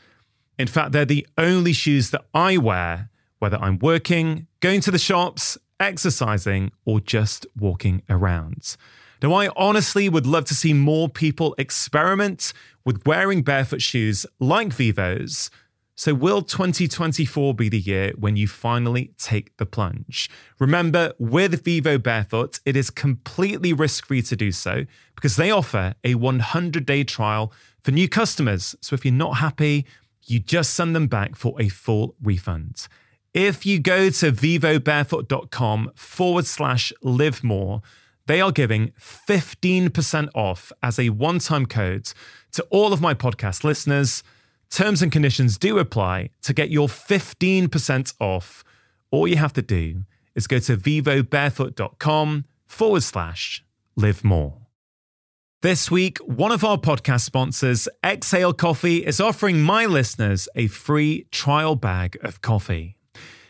[0.57, 4.97] In fact, they're the only shoes that I wear, whether I'm working, going to the
[4.97, 8.77] shops, exercising, or just walking around.
[9.21, 12.53] Now, I honestly would love to see more people experiment
[12.85, 15.49] with wearing barefoot shoes like Vivos.
[15.95, 20.27] So, will 2024 be the year when you finally take the plunge?
[20.59, 24.85] Remember, with Vivo Barefoot, it is completely risk free to do so
[25.15, 28.75] because they offer a 100 day trial for new customers.
[28.81, 29.85] So, if you're not happy,
[30.23, 32.87] you just send them back for a full refund.
[33.35, 37.81] If you go to vivobarefoot.com forward slash live more,
[38.25, 42.13] they are giving 15% off as a one time code
[42.53, 44.23] to all of my podcast listeners.
[44.73, 46.31] Terms and conditions do apply.
[46.41, 48.63] To get your 15% off,
[49.11, 53.63] all you have to do is go to vivobarefoot.com forward slash
[53.95, 54.57] live more.
[55.61, 61.27] This week, one of our podcast sponsors, Exhale Coffee, is offering my listeners a free
[61.29, 62.97] trial bag of coffee.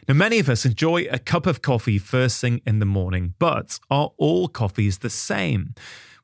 [0.09, 3.79] Now, many of us enjoy a cup of coffee first thing in the morning, but
[3.89, 5.73] are all coffees the same?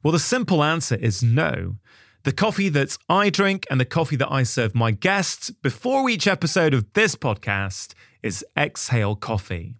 [0.03, 1.77] Well, the simple answer is no.
[2.23, 6.27] The coffee that I drink and the coffee that I serve my guests before each
[6.27, 9.75] episode of this podcast is Exhale Coffee.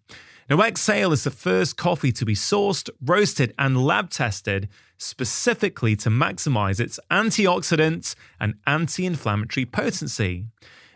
[0.49, 6.09] Now, Exhale is the first coffee to be sourced, roasted, and lab tested specifically to
[6.09, 10.45] maximize its antioxidant and anti inflammatory potency.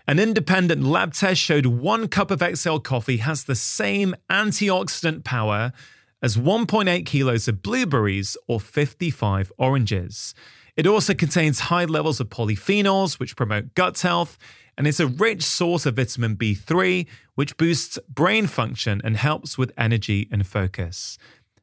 [0.08, 5.74] An independent lab test showed one cup of Exhale coffee has the same antioxidant power
[6.22, 10.34] as 1.8 kilos of blueberries or 55 oranges.
[10.76, 14.38] It also contains high levels of polyphenols, which promote gut health,
[14.78, 17.06] and is a rich source of vitamin B3,
[17.36, 21.18] which boosts brain function and helps with energy and focus.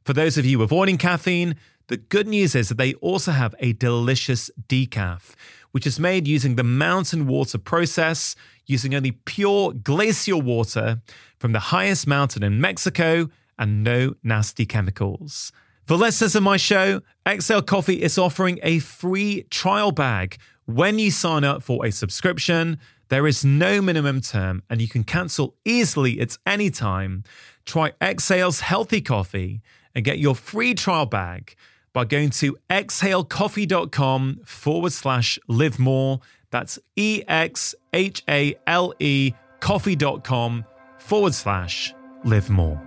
[0.04, 1.56] For those of you avoiding caffeine,
[1.90, 5.34] The good news is that they also have a delicious decaf,
[5.72, 11.02] which is made using the mountain water process, using only pure glacial water
[11.40, 15.50] from the highest mountain in Mexico and no nasty chemicals.
[15.86, 21.10] For listeners of my show, Exhale Coffee is offering a free trial bag when you
[21.10, 22.78] sign up for a subscription.
[23.08, 27.24] There is no minimum term and you can cancel easily at any time.
[27.64, 29.62] Try Exhale's Healthy Coffee
[29.94, 31.56] and get your free trial bag
[31.92, 36.20] by going to exhalecoffee.com forward slash live more.
[36.50, 40.64] That's E X H A L E coffee.com
[40.98, 41.92] forward slash
[42.24, 42.80] live more.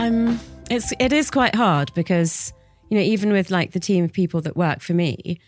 [0.00, 0.40] Um,
[0.70, 2.54] it's it is quite hard because
[2.88, 5.38] you know even with like the team of people that work for me,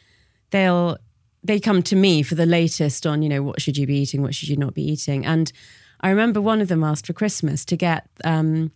[0.50, 0.98] they'll
[1.42, 4.20] they come to me for the latest on you know what should you be eating,
[4.20, 5.50] what should you not be eating, and
[6.02, 8.72] I remember one of them asked for Christmas to get um,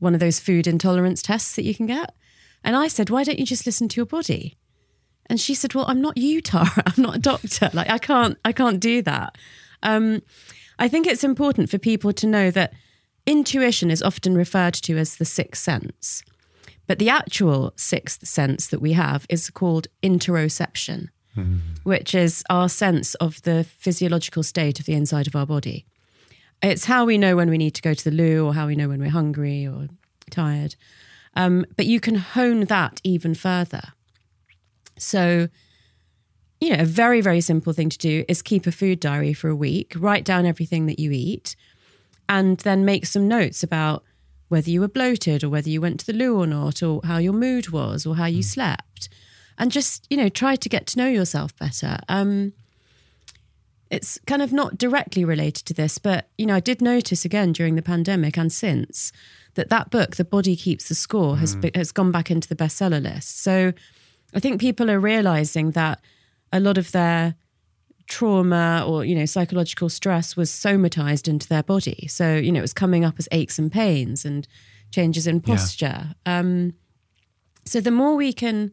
[0.00, 2.12] one of those food intolerance tests that you can get,
[2.64, 4.56] and I said, why don't you just listen to your body?
[5.26, 6.66] And she said, well, I'm not you, Tara.
[6.84, 7.70] I'm not a doctor.
[7.72, 9.38] Like I can't I can't do that.
[9.84, 10.22] Um,
[10.80, 12.72] I think it's important for people to know that
[13.26, 16.22] intuition is often referred to as the sixth sense.
[16.86, 21.60] But the actual sixth sense that we have is called interoception, mm.
[21.84, 25.86] which is our sense of the physiological state of the inside of our body.
[26.62, 28.74] It's how we know when we need to go to the loo or how we
[28.74, 29.86] know when we're hungry or
[30.30, 30.74] tired.
[31.34, 33.92] Um, but you can hone that even further.
[34.98, 35.48] So,
[36.60, 39.48] you know, a very, very simple thing to do is keep a food diary for
[39.48, 41.56] a week, write down everything that you eat,
[42.30, 44.04] and then make some notes about
[44.48, 47.18] whether you were bloated or whether you went to the loo or not, or how
[47.18, 48.44] your mood was or how you mm.
[48.44, 49.08] slept.
[49.58, 51.98] And just, you know, try to get to know yourself better.
[52.08, 52.52] Um,
[53.90, 57.52] it's kind of not directly related to this, but, you know, I did notice again
[57.52, 59.12] during the pandemic and since
[59.54, 61.74] that that book, The Body Keeps the Score, has, mm.
[61.74, 63.42] has gone back into the bestseller list.
[63.42, 63.72] So
[64.32, 66.00] I think people are realizing that
[66.52, 67.34] a lot of their
[68.10, 72.06] trauma or you know psychological stress was somatized into their body.
[72.08, 74.46] So you know it was coming up as aches and pains and
[74.90, 76.14] changes in posture.
[76.26, 76.38] Yeah.
[76.38, 76.74] um,
[77.64, 78.72] so the more we can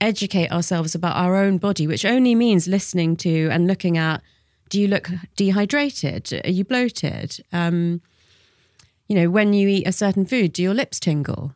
[0.00, 4.22] educate ourselves about our own body which only means listening to and looking at
[4.70, 6.40] do you look dehydrated?
[6.44, 7.44] Are you bloated?
[7.52, 8.00] Um,
[9.08, 11.54] you know when you eat a certain food do your lips tingle?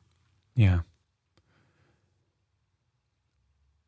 [0.56, 0.80] Yeah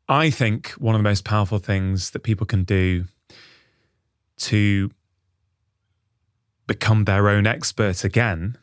[0.09, 3.05] I think one of the most powerful things that people can do
[4.37, 4.91] to
[6.67, 8.57] become their own expert again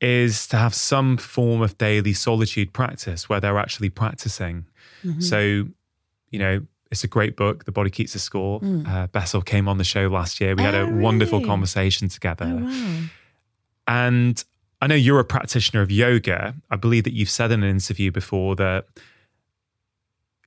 [0.00, 4.66] is to have some form of daily solitude practice where they're actually practicing.
[5.02, 5.20] Mm-hmm.
[5.20, 5.38] So,
[6.30, 8.60] you know, it's a great book, The Body Keeps the Score.
[8.60, 8.86] Mm.
[8.86, 10.54] Uh, Bessel came on the show last year.
[10.54, 11.02] We oh, had a oh, really?
[11.02, 12.46] wonderful conversation together.
[12.46, 13.02] Oh, wow.
[13.86, 14.44] And
[14.82, 16.54] I know you're a practitioner of yoga.
[16.70, 18.86] I believe that you've said in an interview before that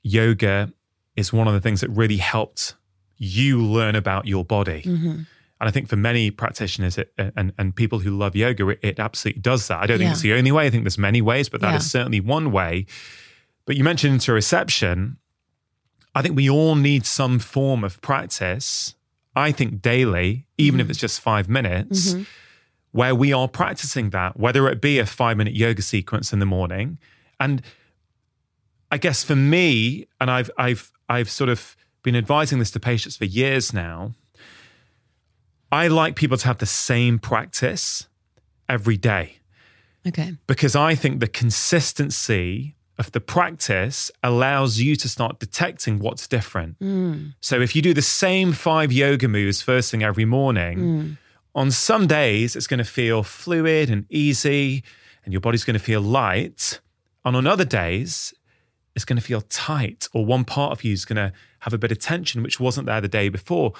[0.07, 0.71] yoga
[1.15, 2.75] is one of the things that really helped
[3.17, 4.83] you learn about your body.
[4.83, 5.21] Mm-hmm.
[5.59, 8.99] And I think for many practitioners it, and, and people who love yoga, it, it
[8.99, 9.81] absolutely does that.
[9.81, 10.05] I don't yeah.
[10.05, 10.67] think it's the only way.
[10.67, 11.77] I think there's many ways, but that yeah.
[11.77, 12.85] is certainly one way.
[13.65, 15.17] But you mentioned interoception.
[16.13, 18.95] I think we all need some form of practice,
[19.35, 20.85] I think daily, even mm-hmm.
[20.85, 22.23] if it's just five minutes, mm-hmm.
[22.91, 26.45] where we are practicing that, whether it be a five minute yoga sequence in the
[26.45, 26.99] morning.
[27.39, 27.63] And
[28.91, 33.17] I guess for me, and I've I've I've sort of been advising this to patients
[33.17, 34.13] for years now.
[35.71, 38.07] I like people to have the same practice
[38.69, 39.37] every day.
[40.07, 40.35] Okay.
[40.47, 46.79] Because I think the consistency of the practice allows you to start detecting what's different.
[46.79, 47.33] Mm.
[47.41, 51.17] So if you do the same five yoga moves first thing every morning, mm.
[51.53, 54.83] on some days it's going to feel fluid and easy
[55.23, 56.79] and your body's going to feel light.
[57.25, 58.33] And on other days,
[58.97, 61.77] is going to feel tight or one part of you is going to have a
[61.77, 63.73] bit of tension, which wasn't there the day before.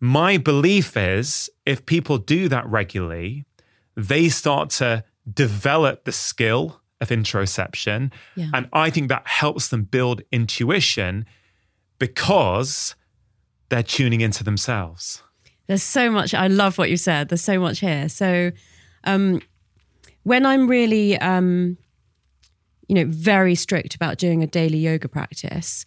[0.00, 3.44] My belief is if people do that regularly,
[3.96, 8.12] they start to develop the skill of interoception.
[8.36, 8.50] Yeah.
[8.54, 11.26] And I think that helps them build intuition
[11.98, 12.94] because
[13.70, 15.22] they're tuning into themselves.
[15.66, 16.32] There's so much.
[16.32, 17.28] I love what you said.
[17.28, 18.08] There's so much here.
[18.08, 18.52] So,
[19.04, 19.40] um,
[20.22, 21.76] when I'm really um,
[22.88, 25.84] you know, very strict about doing a daily yoga practice,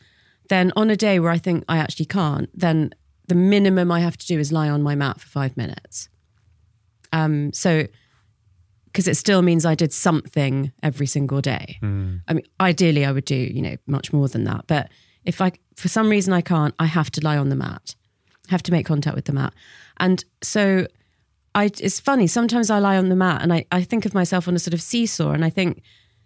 [0.50, 2.92] then on a day where I think I actually can't, then
[3.28, 6.10] the minimum I have to do is lie on my mat for five minutes.
[7.12, 7.88] Um, so,
[8.86, 11.78] because it still means I did something every single day.
[11.84, 12.22] Mm.
[12.28, 14.66] I mean, ideally, I would do, you know, much more than that.
[14.68, 14.90] But
[15.24, 17.96] if I, for some reason, I can't, I have to lie on the mat,
[18.48, 19.54] I have to make contact with the mat.
[19.98, 20.88] And so
[21.54, 22.28] I it's funny.
[22.28, 24.74] Sometimes I lie on the mat and I, I think of myself on a sort
[24.74, 25.82] of seesaw and I think,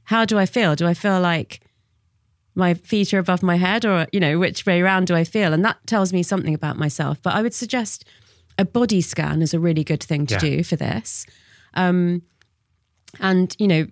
[0.05, 0.75] how do I feel?
[0.75, 1.61] Do I feel like
[2.55, 5.53] my feet are above my head or, you know, which way around do I feel?
[5.53, 7.21] And that tells me something about myself.
[7.21, 8.03] But I would suggest
[8.57, 10.39] a body scan is a really good thing to Yeah.
[10.39, 11.25] do for this.
[11.75, 12.23] Um,
[13.19, 13.87] and, you know,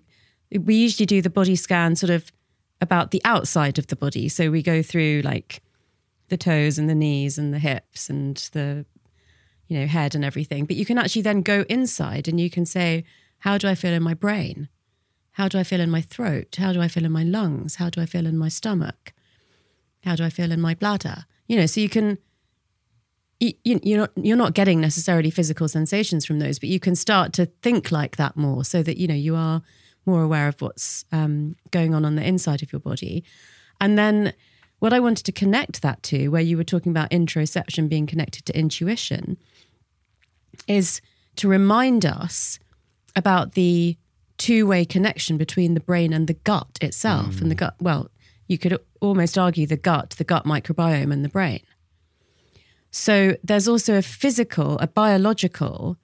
[0.60, 2.30] we usually do the body scan sort of
[2.80, 4.28] about the outside of the body.
[4.28, 5.62] So we go through like
[6.28, 8.84] the toes and the knees and the hips and the
[9.66, 12.64] you know head and everything but you can actually then go inside and you can
[12.66, 13.04] say
[13.40, 14.68] how do i feel in my brain
[15.32, 16.56] how do i feel in my throat?
[16.58, 17.76] How do i feel in my lungs?
[17.76, 19.12] How do i feel in my stomach?
[20.04, 21.24] How do i feel in my bladder?
[21.46, 22.18] You know so you can
[23.40, 27.32] you, you're not you're not getting necessarily physical sensations from those but you can start
[27.32, 29.62] to think like that more so that you know you are
[30.06, 33.24] more aware of what's um, going on on the inside of your body.
[33.80, 34.32] And then
[34.78, 38.46] what I wanted to connect that to, where you were talking about interoception being connected
[38.46, 39.36] to intuition,
[40.66, 41.00] is
[41.36, 42.58] to remind us
[43.14, 43.96] about the
[44.40, 47.40] two way connection between the brain and the gut itself.
[47.40, 47.58] And the hmm.
[47.58, 48.10] gut, well,
[48.48, 51.60] you could almost argue the gut, the gut microbiome, and the brain.
[52.90, 55.96] So there's also a physical, a biological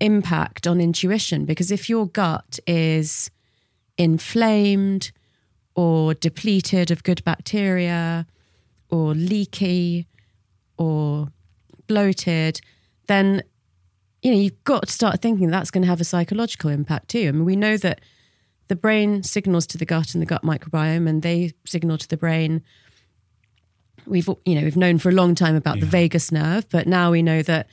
[0.00, 3.30] impact on intuition because if your gut is
[3.96, 5.12] inflamed,
[5.78, 8.26] or depleted of good bacteria
[8.90, 10.08] or leaky
[10.76, 11.28] or
[11.86, 12.60] bloated,
[13.06, 13.44] then
[14.22, 17.28] you know you've got to start thinking that's going to have a psychological impact too.
[17.28, 18.00] I mean, we know that
[18.68, 22.16] the brain signals to the gut and the gut microbiome, and they signal to the
[22.16, 22.62] brain.
[24.06, 27.10] We've you know we've known for a long time about the vagus nerve, but now
[27.10, 27.68] we know that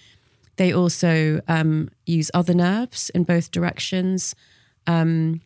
[0.57, 4.35] they also um, use other nerves in both directions,
[4.87, 5.41] um,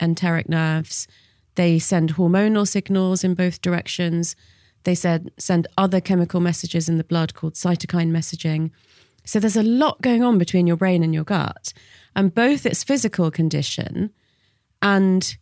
[0.00, 1.08] enteric nerves.
[1.56, 4.36] They send hormonal signals in both directions.
[4.84, 8.70] They said send other chemical messages in the blood called cytokine messaging.
[9.26, 11.74] So there's a lot going on between your brain and your gut,
[12.14, 14.10] and both its physical condition
[14.80, 15.36] and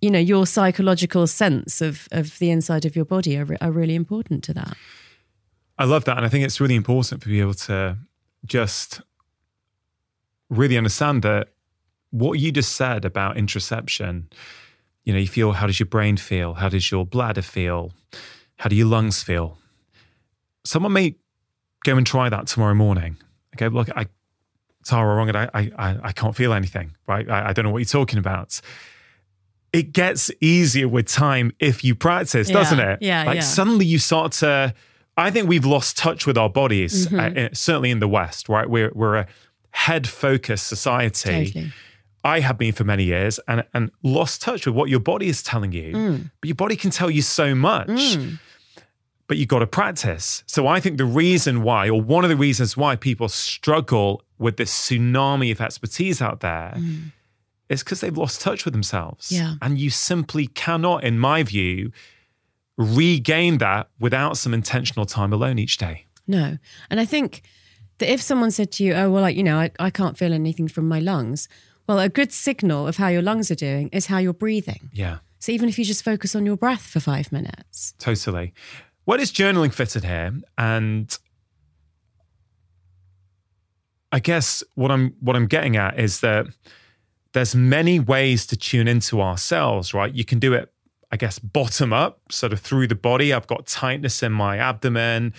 [0.00, 3.94] you know your psychological sense of of the inside of your body are, are really
[3.94, 4.76] important to that.
[5.78, 6.16] I love that.
[6.16, 7.98] And I think it's really important for people to
[8.46, 9.02] just
[10.48, 11.48] really understand that
[12.10, 14.32] what you just said about interoception,
[15.04, 16.54] you know, you feel how does your brain feel?
[16.54, 17.92] How does your bladder feel?
[18.56, 19.58] How do your lungs feel?
[20.64, 21.16] Someone may
[21.86, 23.16] go and try that tomorrow morning.
[23.54, 24.06] Okay, look, I
[24.84, 27.28] Tara wrong and I I I- can't feel anything, right?
[27.28, 28.60] I, I don't know what you're talking about.
[29.72, 32.98] It gets easier with time if you practice, Yeah, doesn't it?
[33.02, 33.40] yeah, Like yeah.
[33.42, 34.74] suddenly you start to
[35.18, 37.38] I think we've lost touch with our bodies, Mm-hmm.
[37.46, 38.68] uh, certainly in the West, right?
[38.68, 39.26] We're we're a
[39.70, 41.46] head focused society.
[41.46, 41.72] Totally.
[42.24, 45.42] I have been for many years and and lost touch with what your body is
[45.42, 45.92] telling you.
[45.94, 46.30] Mm.
[46.40, 47.88] But your body can tell you so much.
[49.28, 50.44] But you've got to practice.
[50.46, 54.56] So I think the reason why, or one of the reasons why people struggle with
[54.56, 56.76] this tsunami of expertise out there
[57.68, 59.30] is because they've lost touch with themselves.
[59.30, 59.36] Mm.
[59.36, 59.54] Yeah.
[59.60, 61.90] And you simply cannot, in my view,
[62.76, 66.06] regain that without some intentional time alone each day.
[66.26, 66.58] No.
[66.90, 67.42] And I think
[67.98, 70.32] that if someone said to you, oh, well, like, you know, I, I can't feel
[70.32, 71.48] anything from my lungs,
[71.88, 74.90] well, a good signal of how your lungs are doing is how you're breathing.
[74.92, 75.18] Yeah.
[75.38, 77.94] So even if you just focus on your breath for five minutes.
[77.98, 78.52] Totally.
[79.06, 80.34] Where does journaling fit in here?
[80.58, 81.16] And
[84.12, 86.46] I guess what I'm what I'm getting at is that
[87.32, 90.12] there's many ways to tune into ourselves, right?
[90.12, 90.72] You can do it,
[91.12, 93.32] I guess, bottom up, sort of through the body.
[93.32, 95.34] I've got tightness in my abdomen.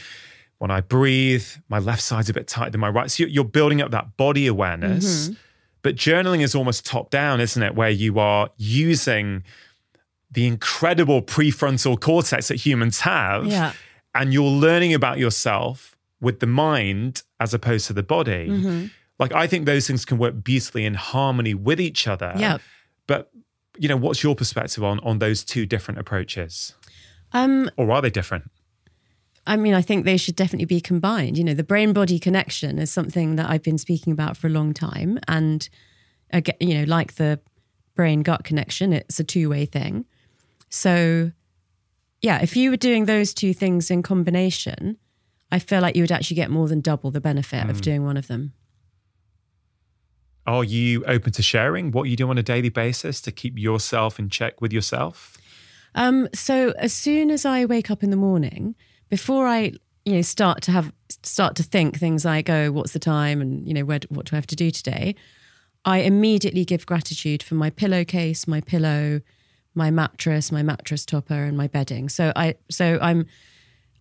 [0.59, 3.11] When I breathe, my left side's a bit tighter than my right.
[3.11, 5.27] So you're- you're building up that body awareness.
[5.29, 5.33] Mm-hmm.
[5.83, 7.75] But journaling is almost top down, isn't it?
[7.75, 9.43] Where you are using
[10.31, 13.73] the incredible prefrontal cortex that humans have Yeah.
[14.13, 18.47] and you're learning about yourself with the mind as opposed to the body.
[18.49, 18.85] Mm-hmm.
[19.19, 22.33] Like I think those things can work beautifully in harmony with each other.
[22.37, 22.57] Yeah.
[23.07, 23.31] But
[23.77, 26.75] you know, what's your perspective on on those two different approaches?
[27.31, 28.49] Um, Or are they different?
[29.45, 31.37] I mean, I think they should definitely be combined.
[31.37, 34.49] You know, the brain body connection is something that I've been speaking about for a
[34.49, 35.19] long time.
[35.27, 35.67] And
[36.31, 37.39] again, you know, like the
[37.95, 40.05] brain gut connection, it's a two way thing.
[40.69, 41.31] So,
[42.21, 44.97] yeah, if you were doing those two things in combination,
[45.51, 48.17] I feel like you would actually get more than double the benefit of doing one
[48.17, 48.53] of them.
[50.45, 54.17] Are you open to sharing what you do on a daily basis to keep yourself
[54.17, 55.37] in check with yourself?
[55.95, 58.75] Um, so as soon as I wake up in the morning,
[59.09, 59.73] before I
[60.05, 63.67] you know start to have start to think things like oh what's the time and
[63.67, 65.15] you know where, what do I have to do today,
[65.83, 69.21] I immediately give gratitude for my pillowcase, my pillow,
[69.77, 72.09] my mattress, my mattress topper, and my bedding.
[72.09, 73.25] So I so I'm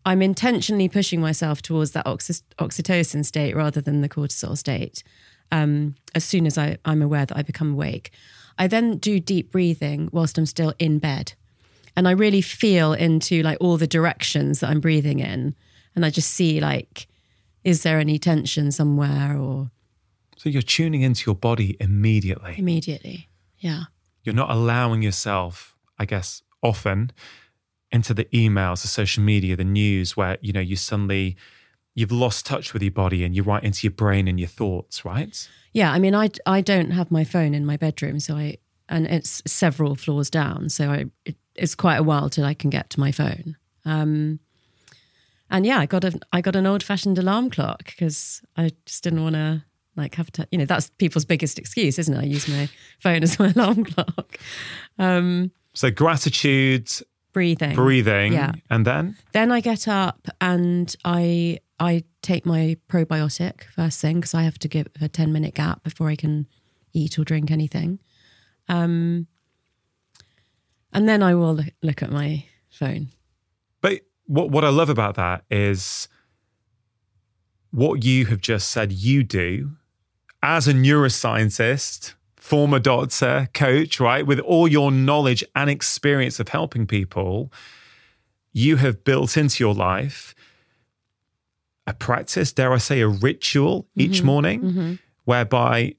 [0.04, 5.02] I'm intentionally pushing myself towards that oxy- oxytocin state rather than the cortisol state.
[5.52, 8.10] Um, as soon as I, I'm aware that I become awake,
[8.58, 11.34] I then do deep breathing whilst I'm still in bed,
[11.96, 15.54] and I really feel into like all the directions that I'm breathing in,
[15.94, 17.06] and I just see like,
[17.64, 19.70] is there any tension somewhere or
[20.36, 22.54] So you're tuning into your body immediately.
[22.56, 23.28] immediately?
[23.58, 23.84] Yeah.
[24.26, 27.12] You're not allowing yourself, I guess, often
[27.92, 31.36] into the emails, the social media, the news, where you know you suddenly
[31.94, 35.04] you've lost touch with your body and you're right into your brain and your thoughts,
[35.04, 35.48] right?
[35.72, 38.58] Yeah, I mean, I I don't have my phone in my bedroom, so I
[38.88, 42.70] and it's several floors down, so I it, it's quite a while till I can
[42.70, 43.56] get to my phone.
[43.84, 44.40] Um,
[45.48, 49.04] and yeah, I got a I got an old fashioned alarm clock because I just
[49.04, 49.64] didn't want to
[49.96, 50.46] like have to.
[50.50, 52.20] You know, that's people's biggest excuse, isn't it?
[52.20, 52.68] I use my
[53.00, 54.38] phone as my alarm clock.
[54.98, 56.90] Um, So gratitude,
[57.32, 58.52] breathing, breathing, Yeah.
[58.70, 64.32] and then Then I get up and I I take my probiotic first thing because
[64.34, 66.46] I have to give a ten minute gap before I can
[66.92, 67.98] eat or drink anything.
[68.68, 69.26] Um,
[70.92, 73.08] and then I will look, look at my phone.
[73.82, 76.08] But what what I love about that is
[77.70, 79.72] what you have just said you do
[80.46, 84.24] as a neuroscientist, former doctor, coach, right?
[84.24, 87.52] With all your knowledge and experience of helping people,
[88.52, 90.36] you have built into your life
[91.88, 94.26] a practice, dare I say, a ritual each mm-hmm.
[94.26, 94.94] morning, mm-hmm.
[95.24, 95.96] whereby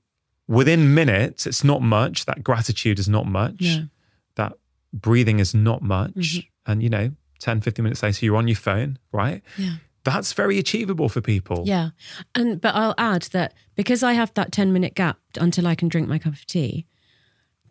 [0.48, 3.88] within minutes, it's not much, that gratitude is not much, No.
[4.36, 4.53] that
[4.94, 6.14] breathing is not much.
[6.14, 6.72] Mm-hmm.
[6.72, 9.41] And, you know, 10, 15 minutes later, you're on your phone, right?
[9.57, 9.76] Yeah.
[10.08, 11.64] That's very achievable for people.
[11.66, 11.90] Yeah.
[12.34, 15.90] And but I'll add that because I have that 10 minute gap until I can
[15.90, 16.86] drink my cup of tea,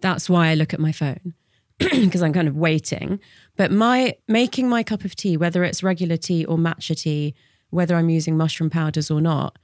[0.03, 1.33] that's why I look at my phone
[1.79, 3.21] because I'm kind of waiting.
[3.57, 7.35] But my making my cup of tea, whether it's regular tea or matcha tea,
[7.71, 9.59] whether I'm using mushroom powders or not,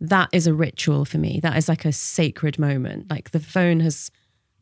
[0.00, 1.38] that is a ritual for me.
[1.40, 3.08] That is like a sacred moment.
[3.08, 4.10] Like the phone has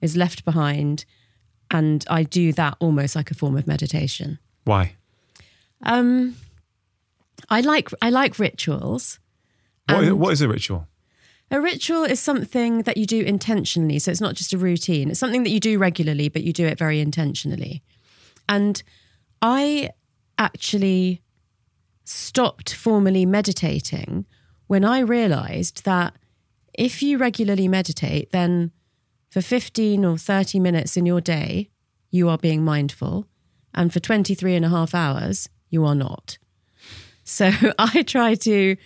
[0.03, 1.07] is left behind
[1.71, 4.41] and I do that almost like a form of meditation.
[4.65, 4.97] Why?
[5.83, 6.37] Um
[7.49, 9.19] I like I like rituals.
[9.89, 10.89] What, And- what is a ritual?
[11.51, 14.01] A ritual is something that you do intentionally.
[14.01, 15.11] So it's not just a routine.
[15.11, 17.85] It's something that you do regularly, but you do it very intentionally.
[18.49, 18.83] And
[19.41, 19.91] I
[20.39, 21.23] actually
[22.05, 24.27] stopped formally meditating
[24.67, 26.17] when I realized that
[26.75, 28.73] if you regularly meditate, then
[29.31, 31.71] for 15 or 30 minutes in your day,
[32.11, 33.27] you are being mindful.
[33.73, 36.39] And for 23 and a half hours, you are not.
[37.27, 38.77] So I try to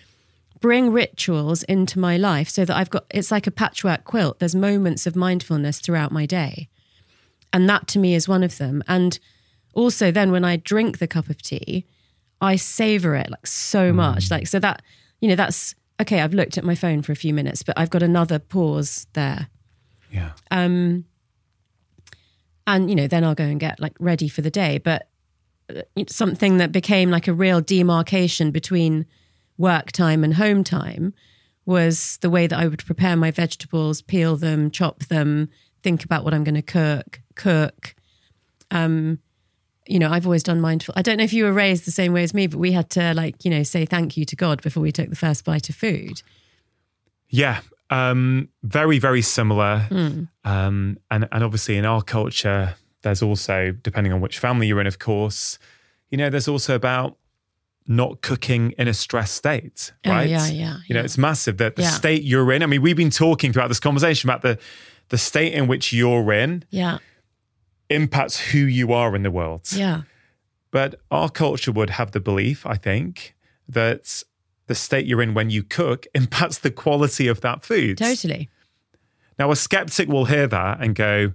[0.60, 4.40] bring rituals into my life so that I've got it's like a patchwork quilt.
[4.40, 6.68] There's moments of mindfulness throughout my day.
[7.52, 8.82] And that to me is one of them.
[8.88, 9.18] And
[9.74, 11.86] also then when I drink the cup of tea,
[12.40, 14.30] I savor it like so much.
[14.30, 14.82] Like so that,
[15.20, 17.90] you know, that's okay, I've looked at my phone for a few minutes, but I've
[17.90, 19.48] got another pause there.
[20.10, 20.32] Yeah.
[20.50, 21.04] Um
[22.66, 25.08] and you know, then I'll go and get like ready for the day, but
[26.08, 29.06] something that became like a real demarcation between
[29.58, 31.12] work time and home time
[31.66, 35.48] was the way that I would prepare my vegetables, peel them, chop them,
[35.82, 37.94] think about what I'm going to cook, cook.
[38.70, 39.18] Um,
[39.86, 40.94] you know, I've always done mindful.
[40.96, 42.90] I don't know if you were raised the same way as me, but we had
[42.90, 45.68] to like, you know, say thank you to God before we took the first bite
[45.68, 46.22] of food.
[47.28, 47.60] Yeah.
[47.90, 49.80] Um, very, very similar.
[49.88, 50.24] Hmm.
[50.44, 54.86] Um, and, and obviously in our culture, there's also, depending on which family you're in,
[54.86, 55.58] of course,
[56.10, 57.16] you know, there's also about
[57.86, 60.28] not cooking in a stress state, Oh, right?
[60.28, 61.04] yeah, yeah, You know, yeah.
[61.04, 61.90] it's massive that the Yeah.
[61.90, 62.62] state you're in.
[62.62, 64.58] I mean, we've been talking throughout this conversation about the
[65.08, 66.98] the state in which you're in Yeah.
[67.88, 69.62] impacts who you are in the world.
[69.72, 70.02] Yeah.
[70.70, 73.34] But our culture would have the belief, I think,
[73.68, 74.22] that
[74.68, 77.98] the state you're in when you cook impacts the quality of that food.
[77.98, 78.48] Totally.
[79.36, 81.32] Now, a skeptic will hear that and go,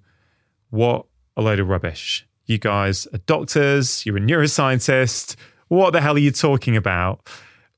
[0.69, 1.05] What
[1.35, 2.25] a load of rubbish.
[2.45, 5.35] You guys are doctors, you're a neuroscientist.
[5.67, 7.27] What the hell are you talking about?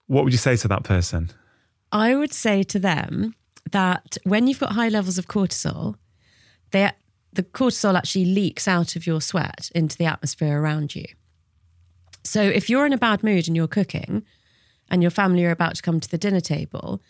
[0.08, 1.32] What would you say to that person?
[1.92, 3.34] I would say to them
[3.72, 5.96] that when you've got high levels of cortisol,
[6.72, 6.92] they,
[7.32, 11.06] the cortisol actually leaks out of your sweat into the atmosphere around you.
[12.24, 14.26] So if you're in a bad mood and you're cooking
[14.90, 17.02] and your family are about to come to the dinner table,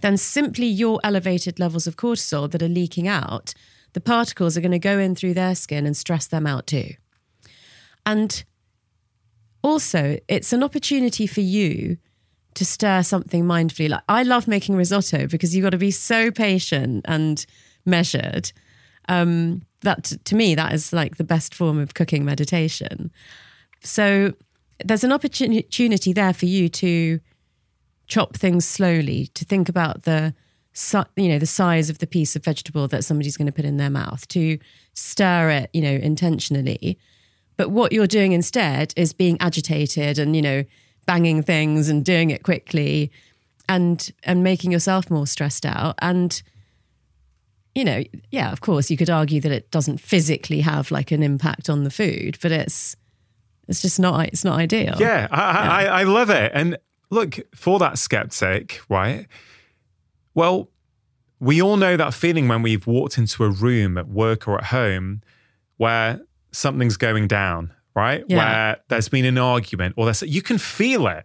[0.00, 3.54] then simply your elevated levels of cortisol that are leaking out,
[3.96, 6.90] the particles are going to go in through their skin and stress them out too.
[8.04, 8.44] And
[9.62, 11.96] also, it's an opportunity for you
[12.56, 13.88] to stir something mindfully.
[13.88, 17.46] Like I love making risotto because you've got to be so patient and
[17.86, 18.52] measured.
[19.08, 23.10] Um, that to me, that is like the best form of cooking meditation.
[23.82, 24.34] So
[24.84, 27.18] there's an opportunity there for you to
[28.08, 30.34] chop things slowly, to think about the
[31.16, 33.76] you know the size of the piece of vegetable that somebody's going to put in
[33.76, 34.58] their mouth, to
[34.94, 36.98] stir it, you know, intentionally.
[37.56, 40.64] But what you're doing instead is being agitated and you know
[41.06, 43.10] banging things and doing it quickly
[43.68, 46.42] and and making yourself more stressed out and
[47.74, 51.22] you know yeah of course you could argue that it doesn't physically have like an
[51.22, 52.96] impact on the food but it's
[53.68, 56.52] it's just not it's not ideal Yeah, I, I, I love it.
[56.54, 56.78] And
[57.10, 59.26] look, for that skeptic, right?
[60.36, 60.68] Well,
[61.40, 64.64] we all know that feeling when we've walked into a room at work or at
[64.64, 65.22] home
[65.78, 66.20] where
[66.52, 68.22] something's going down, right?
[68.28, 68.36] Yeah.
[68.36, 71.24] Where there's been an argument or there's, you can feel it,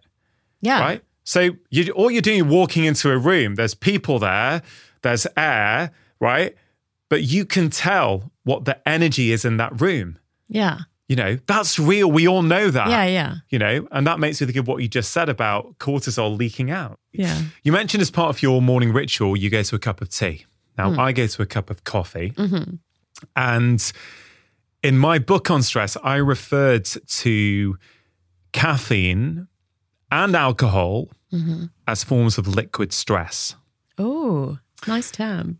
[0.62, 1.04] yeah right?
[1.24, 4.62] So you, all you're doing, walking into a room, there's people there,
[5.02, 6.56] there's air, right?
[7.08, 10.18] But you can tell what the energy is in that room.
[10.48, 10.80] yeah
[11.12, 12.10] You know, that's real.
[12.10, 14.80] We all know that yeah yeah you know, and that makes me think of what
[14.80, 16.98] you just said about cortisol leaking out.
[17.12, 20.08] yeah You mentioned as part of your morning ritual, you go to a cup of
[20.08, 20.46] tea.
[20.78, 20.98] Now, mm.
[20.98, 22.30] I go to a cup of coffee.
[22.30, 22.76] Mm-hmm.
[23.36, 23.92] And
[24.82, 27.76] in my book on stress, I referred to
[28.52, 29.48] caffeine
[30.10, 31.64] and alcohol mm-hmm.
[31.86, 33.54] as forms of liquid stress.
[33.98, 35.58] oh nice term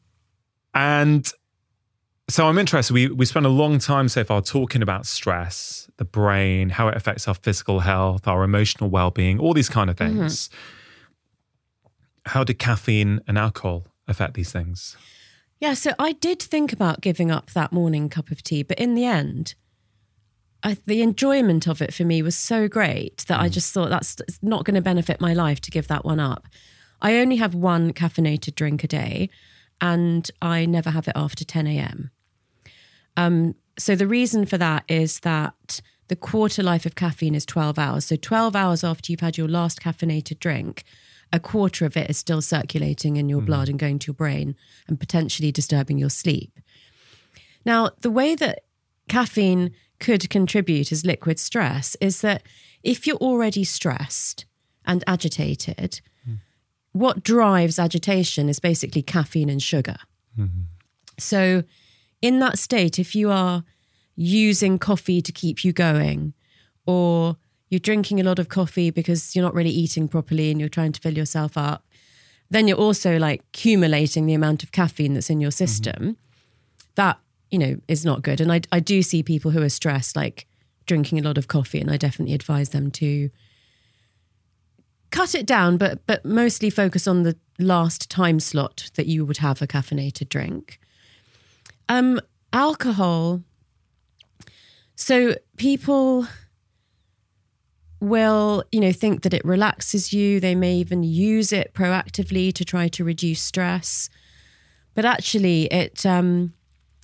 [0.72, 1.30] And
[2.28, 2.94] so I'm interested.
[2.94, 6.96] We we spent a long time so far talking about stress, the brain, how it
[6.96, 10.20] affects our physical health, our emotional well-being, all these kind of mm-hmm.
[10.20, 10.50] things.
[12.26, 14.96] How do caffeine and alcohol affect these things?
[15.58, 18.94] Yeah, so I did think about giving up that morning cup of tea, but in
[18.94, 19.54] the end,
[20.64, 23.52] I, the enjoyment of it for me was so great that I mm.
[23.52, 26.46] just thought that's it's not going to benefit my life to give that one up.
[27.00, 29.28] I only have one caffeinated drink a day,
[29.82, 32.10] and I never have it after 10 a.m.
[33.16, 37.78] Um, so the reason for that is that the quarter life of caffeine is 12
[37.78, 38.06] hours.
[38.06, 40.84] So 12 hours after you've had your last caffeinated drink,
[41.32, 44.54] a quarter of it is still circulating in your blood and going to your brain
[44.86, 46.60] and potentially disturbing your sleep.
[47.64, 48.60] Now, the way that
[49.08, 52.42] caffeine could contribute as liquid stress is that
[52.82, 54.44] if you're already stressed
[54.84, 56.00] and agitated,
[56.92, 59.96] what drives agitation is basically caffeine and sugar.
[60.38, 60.62] Mm-hmm.
[61.18, 61.64] So,
[62.20, 63.64] in that state, if you are
[64.14, 66.34] using coffee to keep you going,
[66.86, 67.36] or
[67.70, 70.92] you're drinking a lot of coffee because you're not really eating properly and you're trying
[70.92, 71.86] to fill yourself up,
[72.50, 75.56] then you're also like accumulating the amount of caffeine that's in your mm-hmm.
[75.56, 76.16] system.
[76.96, 77.18] That,
[77.50, 78.40] you know, is not good.
[78.40, 80.46] And I, I do see people who are stressed, like
[80.84, 83.30] drinking a lot of coffee, and I definitely advise them to
[85.12, 89.38] cut it down, but but mostly focus on the last time slot that you would
[89.38, 90.80] have a caffeinated drink.
[91.88, 92.20] Um,
[92.52, 93.42] alcohol.
[94.96, 96.26] So people
[98.00, 100.40] will, you know, think that it relaxes you.
[100.40, 104.10] They may even use it proactively to try to reduce stress,
[104.94, 106.52] but actually, it um,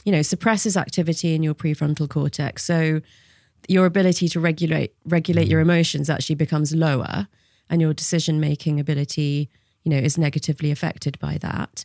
[0.05, 2.65] you know suppresses activity in your prefrontal cortex.
[2.65, 3.01] So
[3.69, 7.29] your ability to regulate regulate your emotions actually becomes lower
[7.71, 9.49] and your decision making ability
[9.85, 11.85] you know is negatively affected by that.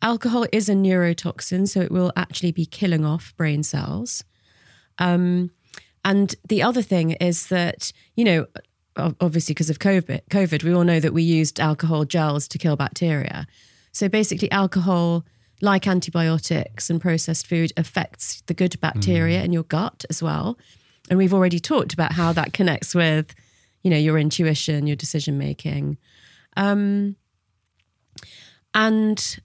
[0.00, 4.24] Alcohol is a neurotoxin so it will actually be killing off brain cells.
[4.98, 5.50] Um,
[6.04, 8.46] and the other thing is that you know
[8.96, 12.76] obviously because of covid covid we all know that we used alcohol gels to kill
[12.76, 13.46] bacteria.
[13.92, 15.24] So basically alcohol
[15.62, 20.58] like antibiotics and processed food affects the good bacteria in your gut as well.
[21.08, 23.34] And we've already talked about how that connects with
[23.82, 25.98] you know your intuition your decision making.
[26.56, 27.16] Um
[28.74, 29.38] and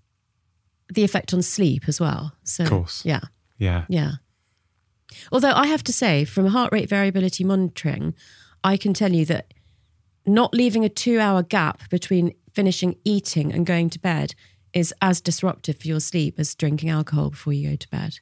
[0.93, 2.33] the effect on sleep as well.
[2.43, 3.03] So Of course.
[3.05, 3.21] yeah.
[3.57, 3.85] Yeah.
[3.89, 4.11] yeah.
[5.31, 8.13] Although i have to say from heart rate variability monitoring
[8.63, 9.53] i can tell you that
[10.25, 14.35] not leaving a 2 hour gap between finishing eating and going to bed
[14.73, 18.19] is as disruptive for your sleep as drinking alcohol before you go to bed.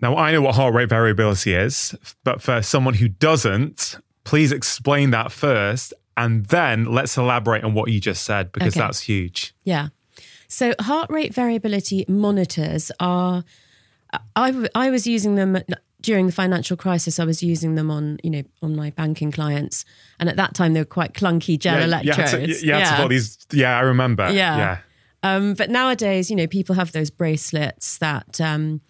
[0.00, 1.94] Now, I know what heart rate variability is,
[2.24, 3.96] but for someone who doesn't,
[4.28, 5.94] please explain that first.
[6.16, 8.80] And then let's elaborate on what you just said because Okay.
[8.80, 9.54] that's huge.
[9.64, 9.88] Yeah.
[10.48, 13.44] So heart rate variability monitors are.
[14.36, 15.58] I, I was using them
[16.00, 17.18] during the financial crisis.
[17.18, 19.84] I was using them on you know on my banking clients,
[20.18, 22.18] and at that time they were quite clunky gel yeah, electrodes.
[22.18, 22.30] You had
[22.60, 23.46] to, you had to put these.
[23.52, 24.30] Yeah, I remember.
[24.30, 24.56] Yeah.
[24.56, 24.78] Yeah.
[25.22, 28.80] Um, but nowadays, you know, people have those bracelets that um,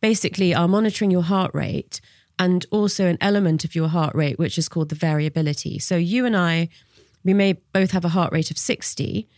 [0.00, 2.00] basically are monitoring your heart rate
[2.42, 5.78] and also an element of your heart rate, which is called the variability.
[5.78, 6.68] So you and I,
[7.24, 9.28] we may both have a heart rate of 60,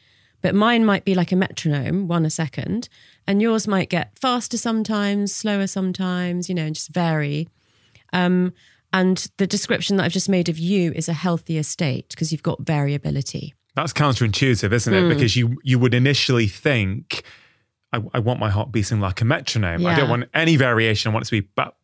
[0.41, 2.89] but mine might be like a metronome, one a second,
[3.27, 7.49] and yours might get faster sometimes, slower sometimes, you know, and just vary.
[8.13, 8.53] Um,
[8.93, 12.45] And the description that I've just made of you is a healthier state because you've
[12.45, 13.53] got variability.
[13.75, 15.09] That's counterintuitive, isn't it?
[15.09, 17.25] Because you you would initially think,
[17.93, 19.85] I, I want my heart beating like a metronome.
[19.85, 21.11] I don't want any variation.
[21.11, 21.75] I want it to be but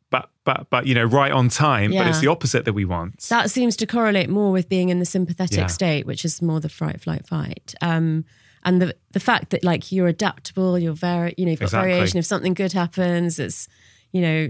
[0.45, 1.93] but but you know right on time.
[1.93, 3.21] But it's the opposite that we want.
[3.29, 5.67] That seems to correlate more with being in the sympathetic Yeah.
[5.67, 7.75] state, which is more the fright, flight, fight.
[7.81, 8.25] Um,
[8.65, 11.91] and the the fact that like you're adaptable, you're very, you know, you've got Exactly.
[11.93, 12.19] variation.
[12.19, 13.69] If something good happens, it's,
[14.13, 14.49] you know,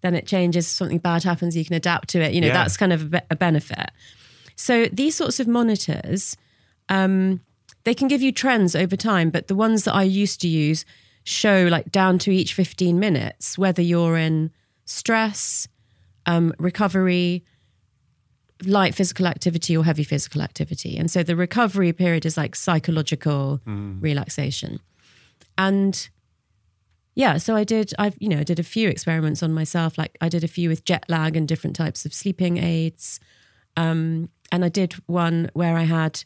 [0.00, 0.66] then it changes.
[0.66, 2.32] If something bad happens, you can adapt to it.
[2.34, 2.52] You know, Yeah.
[2.54, 3.90] that's kind of a, a benefit.
[4.56, 6.36] So these sorts of monitors,
[6.88, 7.40] um,
[7.84, 10.84] they can give you trends over time, but the ones that I used to use
[11.24, 14.50] show like down to each 15 minutes whether you're in
[14.88, 15.68] stress,
[16.26, 17.44] um, recovery,
[18.64, 20.96] light physical activity or heavy physical activity.
[20.96, 23.60] And so the recovery period is like psychological
[24.00, 24.80] relaxation.
[25.56, 26.08] And
[27.14, 29.98] yeah, so I did I've you know, I did a few experiments on myself.
[29.98, 33.20] Like I did a few with jet lag and different types of sleeping aids.
[33.76, 36.24] Um, and I did one where I had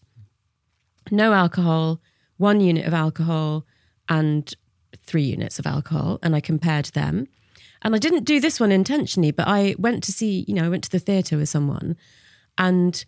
[1.11, 2.01] no alcohol,
[2.39, 3.67] one unit of alcohol,
[4.09, 4.55] and
[4.97, 7.27] three units of alcohol, and I compared them.
[7.83, 10.69] And I didn't do this one intentionally, but I went to see, you know, I
[10.69, 11.97] went to the theatre with someone
[12.57, 13.05] and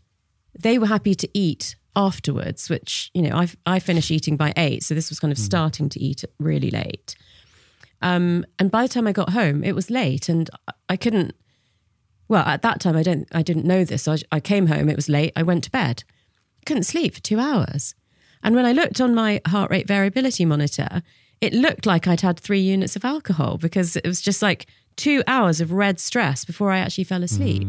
[0.59, 4.83] they were happy to eat afterwards, which, you know, I, I finished eating by eight.
[4.83, 7.15] So this was kind of starting to eat really late.
[8.03, 11.35] Um, and by the time I got home, it was late and I- I couldn't,
[12.29, 14.03] well, at that time, I don't, I didn't know this.
[14.03, 16.05] So I, I came home, it was late, I went to bed,
[16.67, 17.95] couldn't sleep for two hours.
[18.43, 21.03] And when I looked on my heart rate variability monitor,
[21.45, 24.67] it looked like I'd had three units of alcohol because it was just like
[24.97, 27.63] two hours of red stress before I actually fell asleep.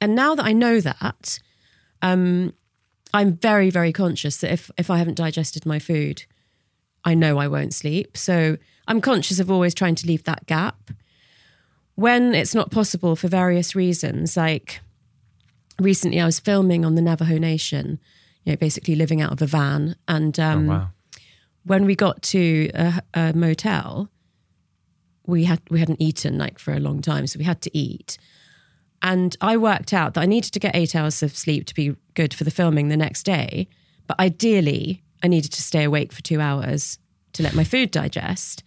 [0.00, 1.38] And now that I know that,
[2.02, 2.52] um,
[3.12, 6.24] I'm very, very conscious that if, if I haven't digested my food,
[7.04, 8.16] I know I won't sleep.
[8.16, 8.56] So
[8.88, 10.90] I'm conscious of always trying to leave that gap.
[11.94, 14.80] When it's not possible for various reasons, like
[15.78, 18.00] recently I was filming on the Navajo Nation,
[18.44, 19.94] you know, basically living out of a van.
[20.08, 20.88] And um, wow.
[21.64, 24.08] When we got to a, a motel,
[25.26, 28.18] we had we hadn't eaten like for a long time, so we had to eat.
[29.02, 31.94] And I worked out that I needed to get eight hours of sleep to be
[32.14, 33.68] good for the filming the next day.
[34.06, 36.98] But ideally, I needed to stay awake for two hours
[37.34, 38.62] to let my food digest.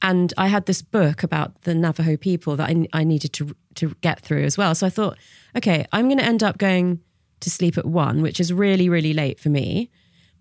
[0.00, 3.94] And I had this book about the Navajo people that I, I needed to to
[4.00, 4.74] get through as well.
[4.74, 5.16] So I thought,
[5.56, 7.00] okay, I'm going to end up going
[7.40, 9.90] to sleep at one, which is really really late for me.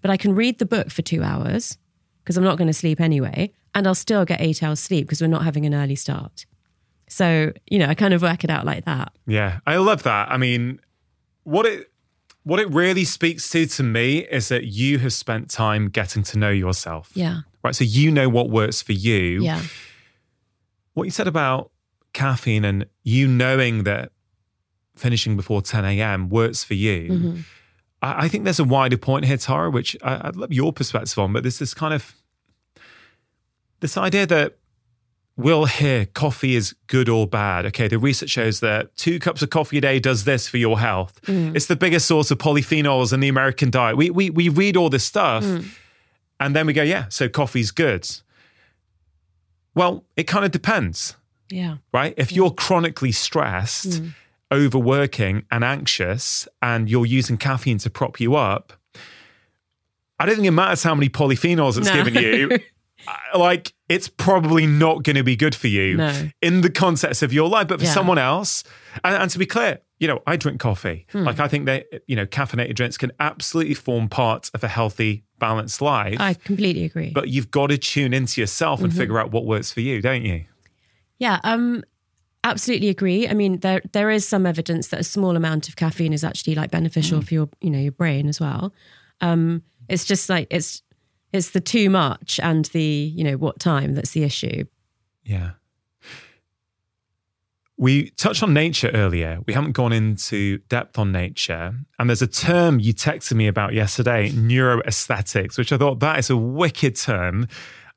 [0.02, 1.78] But I can read the book for two hours
[2.24, 5.22] because I'm not going to sleep anyway, and I'll still get eight hours sleep because
[5.22, 6.46] we're not having an early start.
[7.08, 9.14] So you know, I kind of work it out like that.
[9.28, 10.32] Yeah, I love that.
[10.32, 10.80] I mean,
[11.44, 11.92] what it
[12.44, 16.40] what it really speaks to to me is that you have spent time getting to
[16.40, 17.12] know yourself.
[17.14, 17.76] Yeah, Right.
[17.76, 19.44] So you know what works for you.
[19.44, 19.62] yeah,
[20.94, 21.70] What you said about
[22.14, 24.12] caffeine and you knowing that
[24.96, 26.30] finishing before 10 a.m.
[26.30, 27.10] works for you.
[27.10, 27.40] Mm-hmm.
[28.02, 31.18] I, I think there's a wider point here, Tara, which I, I'd love your perspective
[31.20, 32.16] on, but there's this kind of
[33.80, 34.58] this idea that
[35.38, 37.66] we'll hear coffee is good or bad.
[37.68, 40.80] Okay, the research shows that two cups of coffee a day does this for your
[40.80, 41.20] health.
[41.28, 43.98] It's the biggest source of polyphenols in the American diet.
[43.98, 45.44] We we we read all this stuff,
[46.40, 48.08] and then we go, yeah, so coffee's good.
[49.74, 51.16] Well, it kind of depends
[51.50, 52.14] yeah, right?
[52.18, 54.14] If you're chronically stressed, Mm.
[54.52, 58.74] Overworking, and anxious, and you're using caffeine to prop you up,
[60.20, 62.04] I don't think it matters how many polyphenols it's No.
[62.04, 62.60] given you.
[63.36, 66.30] Like, it's probably not going to be good for you No.
[66.40, 67.68] in the context of your life.
[67.68, 67.94] But for Yeah.
[67.94, 68.64] someone else,
[69.04, 71.08] and, and to be clear, you know, I drink coffee.
[71.12, 71.24] Hmm.
[71.24, 75.24] Like, I think that, you know, caffeinated drinks can absolutely form part of a healthy,
[75.40, 76.18] balanced life.
[76.20, 77.10] I completely agree.
[77.10, 78.86] but you've got to tune into yourself Mm-hmm.
[78.86, 80.44] and figure out what works for you, don't you?
[81.18, 81.84] Yeah, um,
[82.44, 83.28] absolutely agree.
[83.28, 86.56] I mean, there there is some evidence that a small amount of caffeine is actually
[86.56, 88.74] like beneficial for your you know your brain as well.
[89.22, 90.82] Um, it's just like it's
[91.34, 94.66] it's the too much and the you know what time that's the issue.
[95.24, 95.52] Yeah.
[97.78, 99.40] We touched on nature earlier.
[99.48, 101.74] We haven't gone into depth on nature.
[101.98, 106.30] And there's a term you texted me about yesterday, neuroaesthetics, which I thought that is
[106.30, 107.48] a wicked term.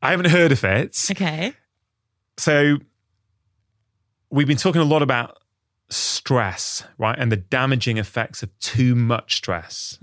[0.01, 0.97] I haven't heard of it.
[1.11, 1.53] Okay.
[2.39, 2.79] So
[4.35, 5.39] we've been talking a lot about
[5.89, 7.17] stress, right?
[7.19, 9.97] And the damaging effects of too much stress.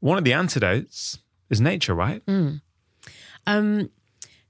[0.00, 1.18] One of the antidotes
[1.50, 2.22] is nature, right?
[3.46, 3.90] Um,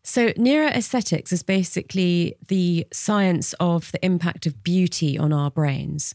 [0.03, 6.15] so neuroaesthetics is basically the science of the impact of beauty on our brains,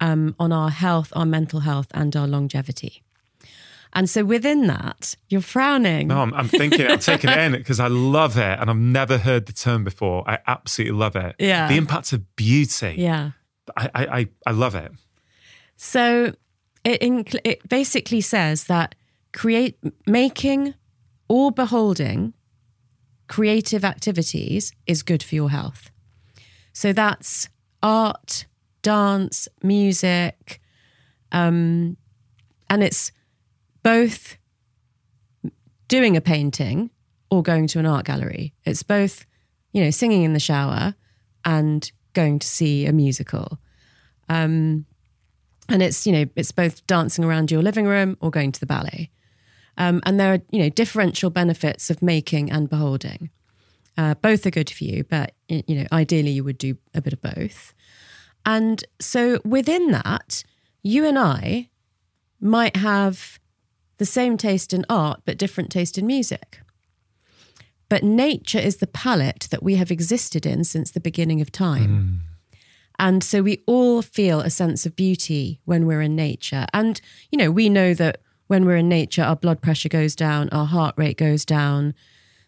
[0.00, 3.02] um, on our health, our mental health, and our longevity.
[3.92, 6.08] And so within that, you're frowning.
[6.08, 9.18] No, I'm, I'm thinking, I'm taking it in because I love it and I've never
[9.18, 10.22] heard the term before.
[10.30, 11.34] I absolutely love it.
[11.38, 11.66] Yeah.
[11.66, 12.94] The impact of beauty.
[12.98, 13.32] Yeah.
[13.76, 14.92] I, I, I love it.
[15.76, 16.34] So
[16.84, 18.94] it, inc- it basically says that
[19.32, 20.74] create making
[21.28, 22.34] or beholding
[23.28, 25.90] creative activities is good for your health.
[26.72, 27.48] So that's
[27.82, 28.46] art,
[28.82, 30.60] dance, music,
[31.32, 31.96] um,
[32.68, 33.12] and it's
[33.82, 34.36] both
[35.88, 36.90] doing a painting
[37.30, 38.54] or going to an art gallery.
[38.64, 39.26] It's both,
[39.72, 40.94] you know, singing in the shower
[41.44, 43.58] and going to see a musical.
[44.28, 44.86] Um,
[45.68, 48.66] and it's, you know, it's both dancing around your living room or going to the
[48.66, 49.10] ballet.
[49.76, 53.30] Um, and there are, you know, differential benefits of making and beholding.
[53.96, 57.12] Uh, both are good for you, but, you know, ideally you would do a bit
[57.12, 57.74] of both.
[58.46, 60.44] And so within that,
[60.82, 61.70] you and I
[62.40, 63.39] might have
[64.00, 66.60] the same taste in art, but different taste in music.
[67.90, 72.24] But nature is the palette that we have existed in since the beginning of time.
[72.24, 72.60] Mm.
[72.98, 76.64] And so we all feel a sense of beauty when we're in nature.
[76.72, 76.98] And,
[77.30, 80.64] you know, we know that when we're in nature, our blood pressure goes down, our
[80.66, 81.92] heart rate goes down.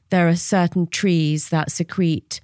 [0.09, 2.41] There are certain trees that secrete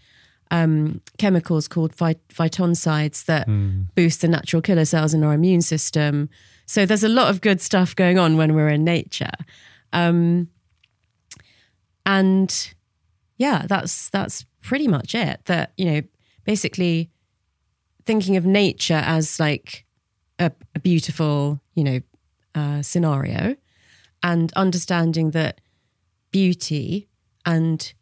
[0.51, 3.86] um, chemicals called phy- phytoncides that mm.
[3.94, 6.28] boost the natural killer cells in our immune system.
[6.69, 9.32] So there's a lot of good stuff going on when we're in nature.
[9.95, 10.49] Um,
[12.05, 12.74] and
[13.39, 15.47] yeah, that's that's pretty much it.
[15.47, 16.03] That you know,
[16.45, 17.11] basically
[18.05, 19.86] thinking of nature as like
[20.39, 22.01] a, a beautiful, you know,
[22.55, 23.57] uh, scenario,
[24.23, 25.62] and understanding that
[26.32, 27.09] beauty
[27.47, 27.95] and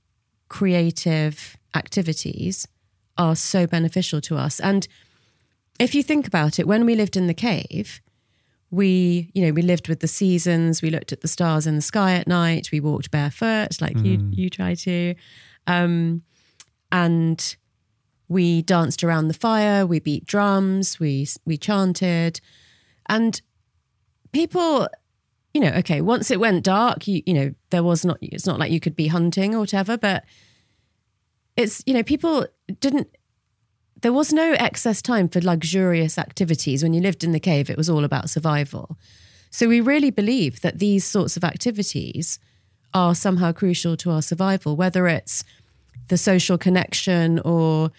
[0.49, 2.67] creative activities
[3.17, 4.59] are so beneficial to us.
[4.59, 4.89] And
[5.79, 8.01] if you think about it, when we lived in the cave,
[8.71, 10.83] we, you know, we lived with the seasons.
[10.83, 12.71] We looked at the stars in the sky at night.
[12.73, 14.05] We walked barefoot, like mm.
[14.05, 15.15] you you try to,
[15.67, 16.23] um,
[16.91, 17.57] and
[18.29, 19.87] we danced around the fire.
[19.87, 20.99] We beat drums.
[20.99, 22.41] We we chanted,
[23.09, 23.41] and
[24.33, 24.89] people,
[25.55, 26.01] you know, okay.
[26.01, 28.19] Once it went dark, you you know, there was not.
[28.21, 30.25] It's not like you could be hunting or whatever, but
[31.57, 32.47] it's you know, people
[32.81, 33.16] didn't
[34.03, 36.83] there was no excess time for luxurious activities.
[36.83, 38.99] When you lived in the cave, it was all about survival.
[39.51, 42.39] So we really believe that these sorts of activities
[42.93, 45.45] are somehow crucial to our survival, whether it's
[46.09, 47.91] the social connection or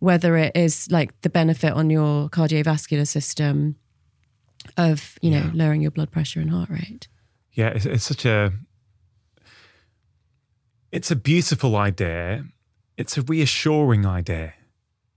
[0.00, 3.76] whether it is like the benefit on your cardiovascular system
[4.76, 5.50] of, you know, yeah.
[5.54, 7.08] lowering your blood pressure and heart rate.
[7.52, 8.52] Yeah, it's, it's such a
[10.90, 12.44] it's a beautiful idea.
[12.96, 14.54] It's a reassuring idea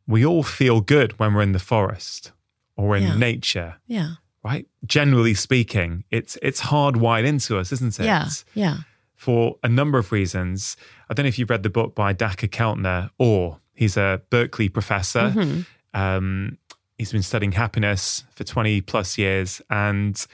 [0.08, 2.32] we all feel good when we're in the forest
[2.76, 3.18] or in yeah.
[3.18, 3.76] nature.
[3.88, 4.14] Yeah.
[4.44, 4.68] Right?
[4.86, 8.06] Generally speaking, it's it's hardwired into us, isn't it?
[8.06, 8.28] Yeah.
[8.56, 8.78] Yeah.
[9.16, 10.78] For a number of reasons.
[11.10, 14.68] I don't know if you've read the book by Dacher Keltner, or he's a Berkeley
[14.68, 15.30] professor.
[15.30, 15.62] Mm-hmm.
[15.94, 16.58] Um,
[16.98, 20.26] he's been studying happiness for 20 plus years and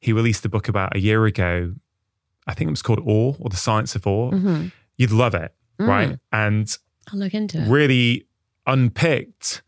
[0.00, 1.74] he released a book about a year ago.
[2.46, 4.32] I think it was called Awe or The Science of Awe.
[4.32, 4.66] Mm-hmm.
[4.96, 5.86] You'd love it, mm.
[5.86, 6.18] right?
[6.32, 6.76] And
[7.12, 7.68] I'll look into it.
[7.68, 8.26] Really
[8.68, 9.62] unpicked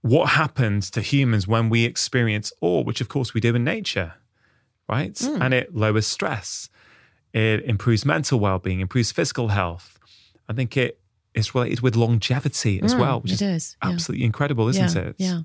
[0.00, 4.14] what happens to humans when we experience awe, which of course we do in nature,
[4.88, 5.14] right?
[5.14, 5.40] Mm.
[5.40, 6.70] And it lowers stress,
[7.32, 9.98] it improves mental well being, improves physical health.
[10.48, 10.98] I think it
[11.34, 14.26] is related with longevity as mm, well, which is, is, absolutely yeah.
[14.26, 15.14] incredible, isn't yeah, it?
[15.18, 15.40] Yeah.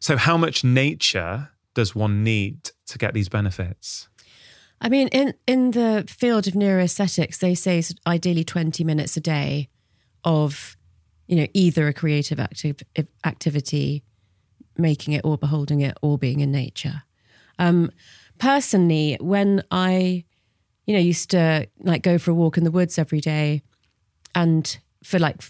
[0.00, 4.08] So, how much nature does one need to get these benefits?
[4.80, 9.68] I mean, in, in the field of neuroaesthetics, they say ideally 20 minutes a day
[10.24, 10.76] of
[11.26, 12.82] you know, either a creative active,
[13.24, 14.02] activity,
[14.76, 17.02] making it or beholding it or being in nature.
[17.58, 17.90] Um,
[18.38, 20.24] personally, when I,
[20.86, 23.62] you know, used to like go for a walk in the woods every day
[24.34, 25.42] and for like,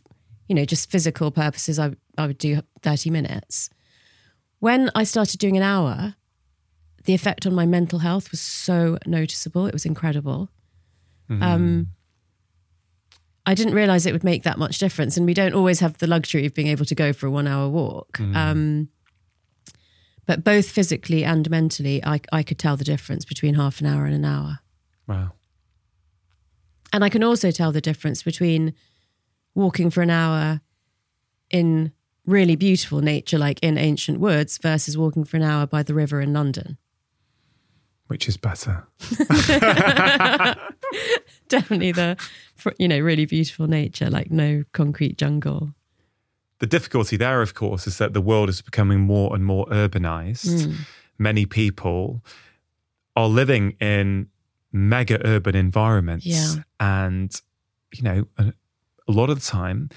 [0.49, 3.71] you know, just physical purposes, I, I would do 30 minutes.
[4.61, 6.15] When I started doing an hour,
[7.05, 9.67] the effect on my mental health was so noticeable.
[9.67, 10.49] It was incredible.
[11.31, 11.43] Mm-hmm.
[11.43, 11.89] Um,
[13.47, 15.17] I didn't realize it would make that much difference.
[15.17, 17.47] And we don't always have the luxury of being able to go for a one
[17.47, 18.19] hour walk.
[18.19, 18.37] Mm.
[18.37, 18.89] Um,
[20.27, 24.07] but both physically and mentally, I, I could tell the difference between half an hour
[24.07, 24.61] and an hour.
[25.07, 25.33] Wow.
[26.93, 28.73] And I can also tell the difference between
[29.55, 30.61] walking for an hour
[31.51, 31.93] in
[32.25, 36.21] really beautiful nature, like in ancient woods, versus walking for an hour by the river
[36.21, 36.79] in London.
[38.09, 38.87] Which is better?
[41.49, 42.17] Definitely the,
[42.79, 45.71] you know, really beautiful nature, like no concrete jungle.
[46.59, 50.47] The difficulty there, of course, is that the world is becoming more and more urbanized.
[50.67, 50.77] Mm.
[51.19, 52.23] Many people
[53.17, 54.29] are living in
[54.73, 56.27] mega urban environments.
[56.27, 56.55] Yeah.
[56.81, 57.35] And,
[57.93, 58.53] you know, a,
[59.09, 59.91] a lot of the time,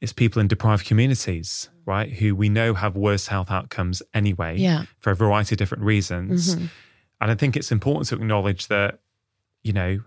[0.00, 4.84] it's people in deprived communities, right, who we know have worse health outcomes anyway Yeah.
[5.00, 6.56] for a variety of different reasons.
[6.56, 6.70] Mhm.
[7.20, 9.00] And I think it's important to acknowledge that,
[9.62, 10.00] you know,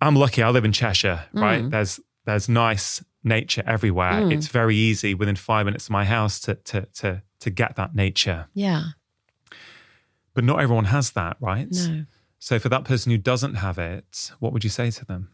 [0.00, 0.42] I'm lucky.
[0.42, 1.62] I live in Cheshire, right?
[1.62, 1.70] Mm.
[1.70, 4.12] There's there's nice nature everywhere.
[4.12, 4.32] Mm.
[4.32, 7.94] It's very easy within five minutes of my house to to to to get that
[7.94, 8.48] nature.
[8.54, 8.82] Yeah.
[10.34, 11.68] But not everyone has that, right?
[11.70, 12.04] No.
[12.38, 15.30] So for that person who doesn't have it, what would you say to them?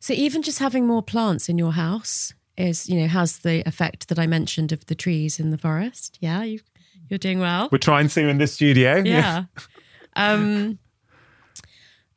[0.00, 4.08] So even just having more plants in your house is, you know, has the effect
[4.08, 6.18] that I mentioned of the trees in the forest.
[6.20, 6.60] Yeah, you,
[7.08, 7.68] you're doing well.
[7.70, 8.96] We're trying to in this studio.
[8.96, 9.44] Yeah.
[10.16, 10.78] um,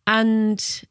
[0.08, 0.84] and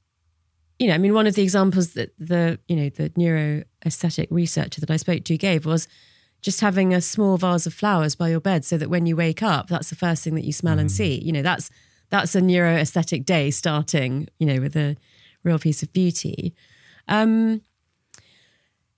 [0.78, 4.80] you know, I mean, one of the examples that the you know the neuroaesthetic researcher
[4.80, 5.88] that I spoke to gave was
[6.40, 9.42] just having a small vase of flowers by your bed, so that when you wake
[9.42, 11.20] up, that's the first thing that you smell and see.
[11.20, 11.68] You know, that's
[12.10, 14.28] that's a neuroaesthetic day starting.
[14.38, 14.96] You know, with a
[15.42, 16.54] real piece of beauty.
[17.08, 17.62] Um,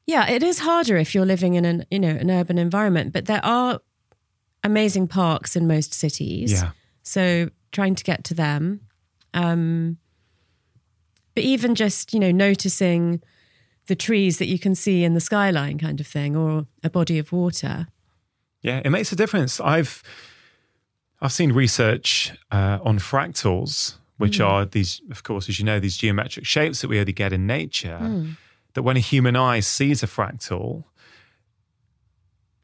[0.07, 3.25] yeah, it is harder if you're living in an you know an urban environment, but
[3.25, 3.81] there are
[4.63, 6.53] amazing parks in most cities.
[6.53, 6.71] Yeah.
[7.03, 8.81] So trying to get to them.
[9.35, 9.99] Um,
[11.35, 13.23] but even just, you know, noticing
[13.87, 17.19] the trees that you can see in the skyline kind of thing or a body
[17.19, 17.87] of water.
[18.63, 19.61] Yeah, it makes a difference.
[19.61, 20.03] I've
[21.21, 25.97] I've seen research uh, on fractals, which are these, of course, as you know, these
[25.97, 27.99] geometric shapes that we only get in nature.
[28.75, 30.85] That when a human eye sees a fractal,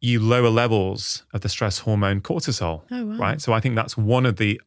[0.06, 2.82] you lower levels of the stress hormone cortisol.
[2.90, 3.16] Oh, wow.
[3.16, 3.40] Right.
[3.40, 4.60] So I think that's one of the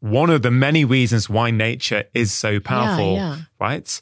[0.00, 3.14] one of the many reasons why nature is so powerful.
[3.14, 3.38] yeah.
[3.60, 4.00] Right.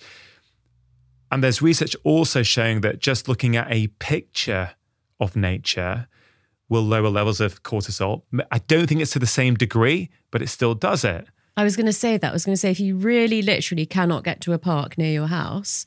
[1.31, 4.73] And there's research also showing that just looking at a picture
[5.19, 6.07] of nature
[6.69, 8.23] will lower levels of cortisol.
[8.51, 11.27] I don't think it's to the same degree, but it still does it.
[11.57, 12.29] I was going to say that.
[12.29, 15.13] I was going to say if you really literally cannot get to a park near
[15.13, 15.87] your house,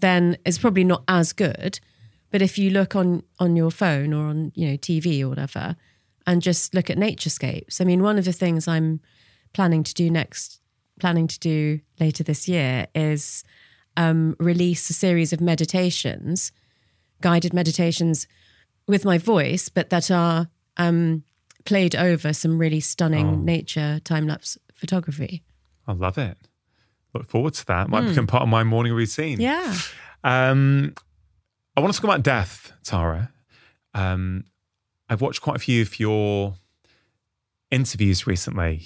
[0.00, 1.80] then it's probably not as good.
[2.30, 5.76] But if you look on on your phone or on you know TV or whatever,
[6.26, 7.80] and just look at naturescapes.
[7.80, 9.00] I mean, one of the things I'm
[9.54, 10.60] planning to do next,
[11.00, 13.44] planning to do later this year, is
[13.96, 16.52] um, release a series of meditations,
[17.22, 18.26] guided meditations
[18.86, 21.24] with my voice, but that are um,
[21.64, 23.36] played over some really stunning Oh.
[23.36, 25.42] nature time lapse photography.
[25.86, 26.36] I love it.
[27.14, 27.88] Look forward to that.
[27.88, 29.40] Might become part of my morning routine.
[29.40, 29.74] Yeah.
[30.22, 30.94] Um,
[31.78, 33.30] I want to talk about death, Tara.
[33.94, 34.46] Um,
[35.08, 36.56] I've watched quite a few of your
[37.70, 38.82] interviews recently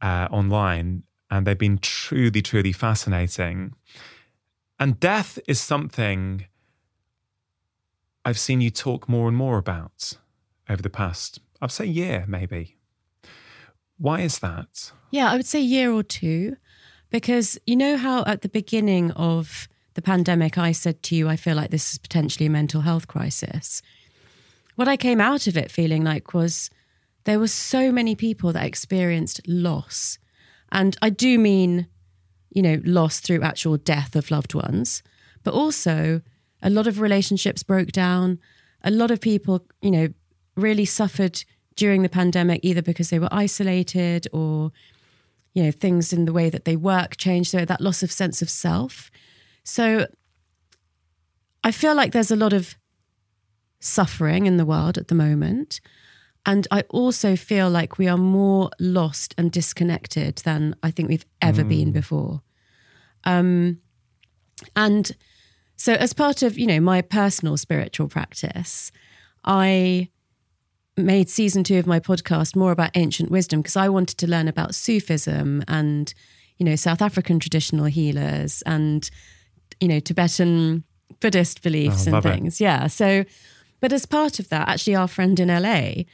[0.00, 3.74] uh, online, and they've been truly, truly fascinating.
[4.80, 6.46] And death is something
[8.24, 10.14] I've seen you talk more and more about
[10.66, 12.78] over the past, I'd say, year maybe.
[13.98, 14.92] Why is that?
[15.10, 16.56] Yeah, I would say year or two,
[17.10, 21.36] because you know how at the beginning of the pandemic, I said to you, I
[21.36, 23.80] feel like this is potentially a mental health crisis.
[24.74, 26.70] What I came out of it feeling like was
[27.24, 30.18] there were so many people that experienced loss.
[30.72, 31.86] And I do mean,
[32.50, 35.02] you know, loss through actual death of loved ones,
[35.42, 36.20] but also
[36.62, 38.38] a lot of relationships broke down.
[38.82, 40.08] A lot of people, you know,
[40.56, 41.44] really suffered
[41.76, 44.72] during the pandemic, either because they were isolated or,
[45.54, 47.50] you know, things in the way that they work changed.
[47.50, 49.10] So that loss of sense of self.
[49.64, 50.06] So
[51.64, 52.76] I feel like there's a lot of
[53.80, 55.80] suffering in the world at the moment.
[56.46, 61.24] And I also feel like we are more lost and disconnected than I think we've
[61.40, 62.42] ever been before.
[63.24, 63.78] Um,
[64.76, 65.10] and
[65.76, 68.92] so, as part of you know my personal spiritual practice,
[69.44, 70.10] I
[70.96, 74.46] made season two of my podcast more about ancient wisdom because I wanted to learn
[74.46, 76.12] about Sufism and
[76.58, 79.10] you know South African traditional healers and
[79.80, 80.84] you know Tibetan
[81.20, 82.34] Buddhist beliefs Oh, and love it.
[82.34, 82.60] things.
[82.60, 82.86] Yeah.
[82.88, 83.24] So,
[83.80, 86.04] but as part of that, actually, our friend in LA,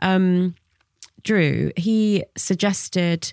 [0.00, 0.54] um,
[1.22, 3.32] Drew, he suggested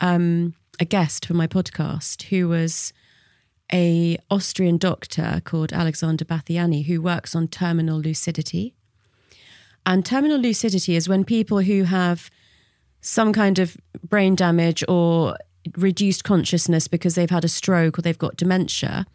[0.00, 2.92] um, a guest for my podcast who was
[3.72, 8.74] a Austrian doctor called Alexander Batthyány who works on terminal lucidity.
[9.86, 12.30] And terminal lucidity is when people who have
[13.00, 13.76] some kind of
[14.08, 15.36] brain damage or
[15.76, 19.06] reduced consciousness because they've had a stroke or they've got dementia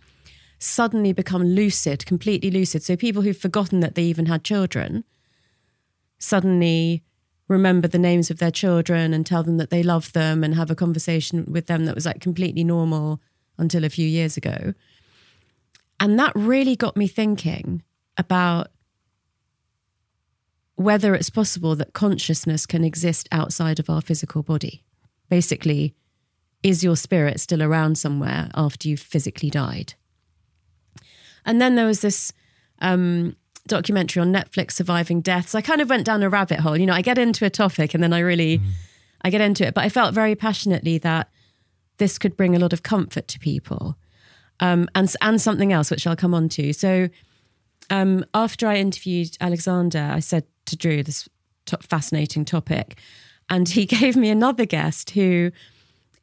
[0.57, 2.83] suddenly become lucid, completely lucid.
[2.83, 5.03] So people who've forgotten that they even had children
[6.17, 7.03] suddenly
[7.47, 10.71] remember the names of their children and tell them that they love them and have
[10.71, 13.21] a conversation with them that was like completely normal
[13.57, 14.73] until a few years ago.
[15.99, 17.83] And that really got me thinking
[18.17, 18.67] about
[20.75, 24.83] whether it's possible that consciousness can exist outside of our physical body.
[25.29, 25.95] Basically,
[26.65, 29.93] is your spirit still around somewhere after you've physically died?
[31.45, 32.33] And then there was this
[32.81, 33.35] um,
[33.67, 35.49] documentary on Netflix, Surviving Death.
[35.49, 36.75] So I kind of went down a rabbit hole.
[36.75, 38.59] You know, I get into a topic and then I really,
[39.21, 39.75] I get into it.
[39.75, 41.29] But I felt very passionately that
[41.97, 43.95] this could bring a lot of comfort to people,
[44.59, 46.73] um, and and something else which I'll come on to.
[46.73, 47.09] So
[47.89, 51.29] um, after I interviewed Alexander, I said to Drew this
[51.67, 52.99] to- fascinating topic,
[53.49, 55.51] and he gave me another guest who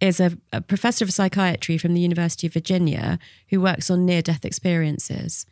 [0.02, 3.20] is a, a professor of psychiatry from the University of Virginia
[3.50, 5.46] who works on near death experiences.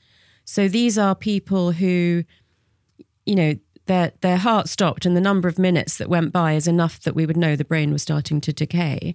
[0.45, 2.25] So these are people who,
[3.25, 3.55] you know,
[3.87, 7.15] their their heart stopped and the number of minutes that went by is enough that
[7.15, 9.15] we would know the brain was starting to decay.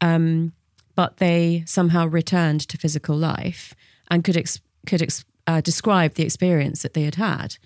[0.00, 0.54] Um,
[0.94, 3.74] but they somehow returned to physical life
[4.10, 7.58] and could ex- could ex- uh, describe the experience that they had had.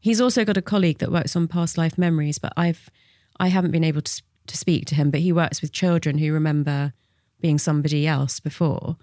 [0.00, 2.88] He's also got a colleague that works on past life memories, but I've
[3.38, 5.10] I haven't been able to to speak to him.
[5.10, 6.92] But he works with children who remember
[7.40, 8.96] being somebody else before.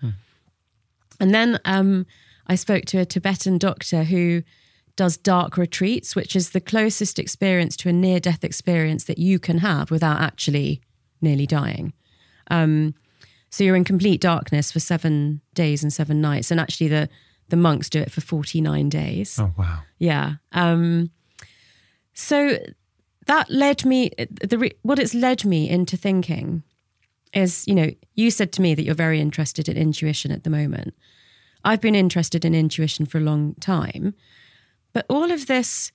[1.20, 2.06] And then um,
[2.48, 4.44] I spoke to a Tibetan doctor who
[4.96, 9.40] does dark retreats, which is the closest experience to a near death experience that you
[9.40, 10.82] can have without actually
[11.22, 11.94] nearly dying.
[12.52, 12.94] Um,
[13.50, 17.10] so you're in complete darkness for seven days and seven nights, and actually the
[17.50, 19.38] the monks do it for 49 days.
[19.40, 19.82] Oh, wow.
[20.00, 20.36] Yeah.
[20.54, 21.12] Um,
[22.14, 22.58] so
[23.26, 26.64] that led me, the re- what it's led me into thinking
[27.34, 30.50] is, you know, you said to me that you're very interested in intuition at the
[30.50, 30.94] moment.
[31.64, 34.14] I've been interested in intuition for a long time,
[34.92, 35.92] but all of this,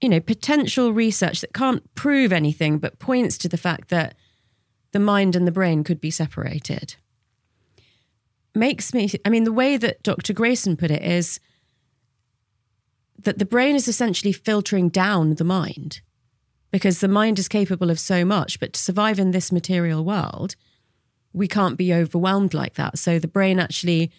[0.00, 4.14] you know, potential research that can't prove anything but points to the fact that
[4.90, 6.96] the mind and the brain could be separated
[8.54, 10.34] makes me, I mean, the way that Dr.
[10.34, 11.40] Greyson put it is
[13.18, 16.00] that the brain is essentially filtering down the mind
[16.70, 20.56] because the mind is capable of so much, but to survive in this material world,
[21.32, 22.98] we can't be overwhelmed like that.
[22.98, 24.10] So the brain actually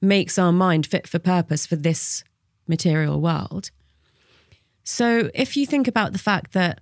[0.00, 2.24] makes our mind fit for purpose for this
[2.66, 3.70] material world.
[4.84, 6.80] So if you think about the fact that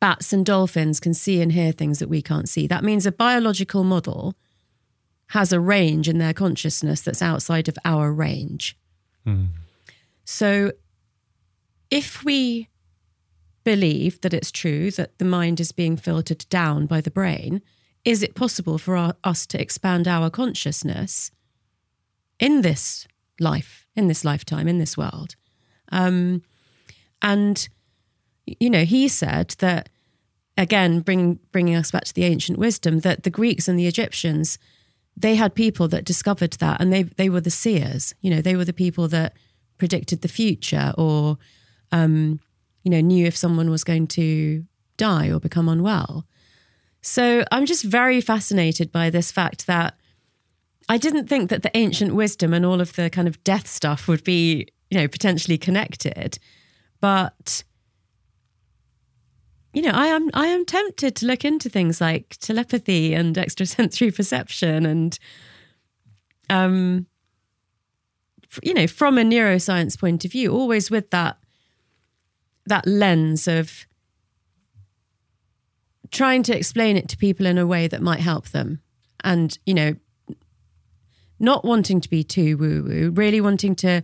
[0.00, 3.12] bats and dolphins can see and hear things that we can't see, that means a
[3.12, 4.34] biological model
[5.28, 8.76] has a range in their consciousness that's outside of our range.
[9.24, 9.46] Hmm.
[10.24, 10.72] So
[11.90, 12.68] if we
[13.62, 17.62] believe that it's true that the mind is being filtered down by the brain,
[18.04, 21.30] is it possible for our, us to expand our consciousness
[22.38, 23.06] in this
[23.40, 25.36] life, in this lifetime, in this world?
[25.90, 26.42] Um,
[27.22, 27.68] and
[28.46, 29.88] you know, he said that
[30.56, 34.58] again, bringing bringing us back to the ancient wisdom, that the Greeks and the Egyptians,
[35.16, 38.14] they had people that discovered that, and they they were the seers.
[38.20, 39.34] You know, they were the people that
[39.78, 41.38] predicted the future, or
[41.92, 42.40] um,
[42.82, 44.64] you know, knew if someone was going to
[44.96, 46.26] die or become unwell.
[47.00, 49.94] So I'm just very fascinated by this fact that
[50.88, 54.06] I didn't think that the ancient wisdom and all of the kind of death stuff
[54.08, 56.38] would be, you know, potentially connected.
[57.00, 57.64] But
[59.72, 64.10] you know, I am I am tempted to look into things like telepathy and extrasensory
[64.10, 65.18] perception and
[66.48, 67.06] um
[68.62, 71.38] you know, from a neuroscience point of view, always with that
[72.66, 73.86] that lens of
[76.10, 78.80] trying to explain it to people in a way that might help them.
[79.22, 79.96] And, you know,
[81.38, 84.02] not wanting to be too woo woo, really wanting to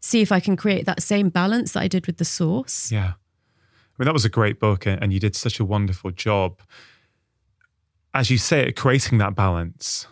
[0.00, 2.92] see if I can create that same balance that I did with the source.
[2.92, 3.14] Yeah.
[3.14, 6.60] I mean, that was a great book, and you did such a wonderful job.
[8.12, 10.06] As you say, at creating that balance,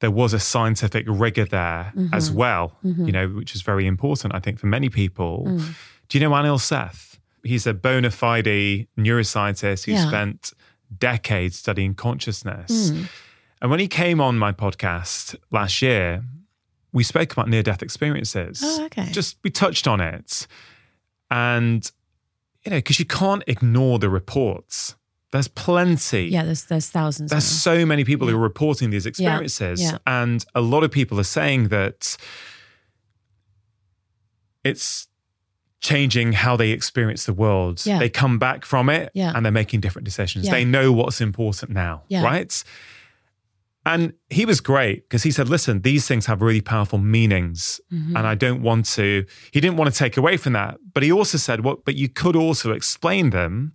[0.00, 2.14] there was a scientific rigor there mm-hmm.
[2.14, 3.06] as well, mm-hmm.
[3.06, 5.44] you know, which is very important, I think, for many people.
[5.46, 5.74] Mm.
[6.08, 7.18] Do you know Anil Seth?
[7.42, 10.06] He's a bona fide neuroscientist who Yeah.
[10.08, 10.52] spent
[10.96, 12.90] decades studying consciousness.
[12.90, 13.08] Mm.
[13.60, 16.22] And when he came on my podcast last year,
[16.92, 18.60] we spoke about near death experiences.
[18.64, 19.08] Oh, okay.
[19.10, 20.46] Just we touched on it.
[21.30, 21.90] And,
[22.64, 24.94] you know, because you can't ignore the reports.
[25.30, 26.26] There's plenty.
[26.28, 27.30] Yeah, there's there's thousands.
[27.30, 29.80] There's so many people who are reporting these experiences.
[29.82, 29.98] yeah.
[30.06, 32.16] And a lot of people are saying that
[34.64, 35.06] it's
[35.80, 37.82] changing how they experience the world.
[37.86, 37.98] Yeah.
[37.98, 39.32] They come back from it Yeah.
[39.34, 40.46] and they're making different decisions.
[40.46, 40.52] Yeah.
[40.52, 42.24] They know what's important now, Yeah.
[42.24, 42.64] right?
[43.86, 47.80] And he was great because he said, listen, these things have really powerful meanings.
[47.92, 48.16] Mm-hmm.
[48.16, 50.78] And I don't want to, he didn't want to take away from that.
[50.92, 53.72] But he also said, well, but you could also explain them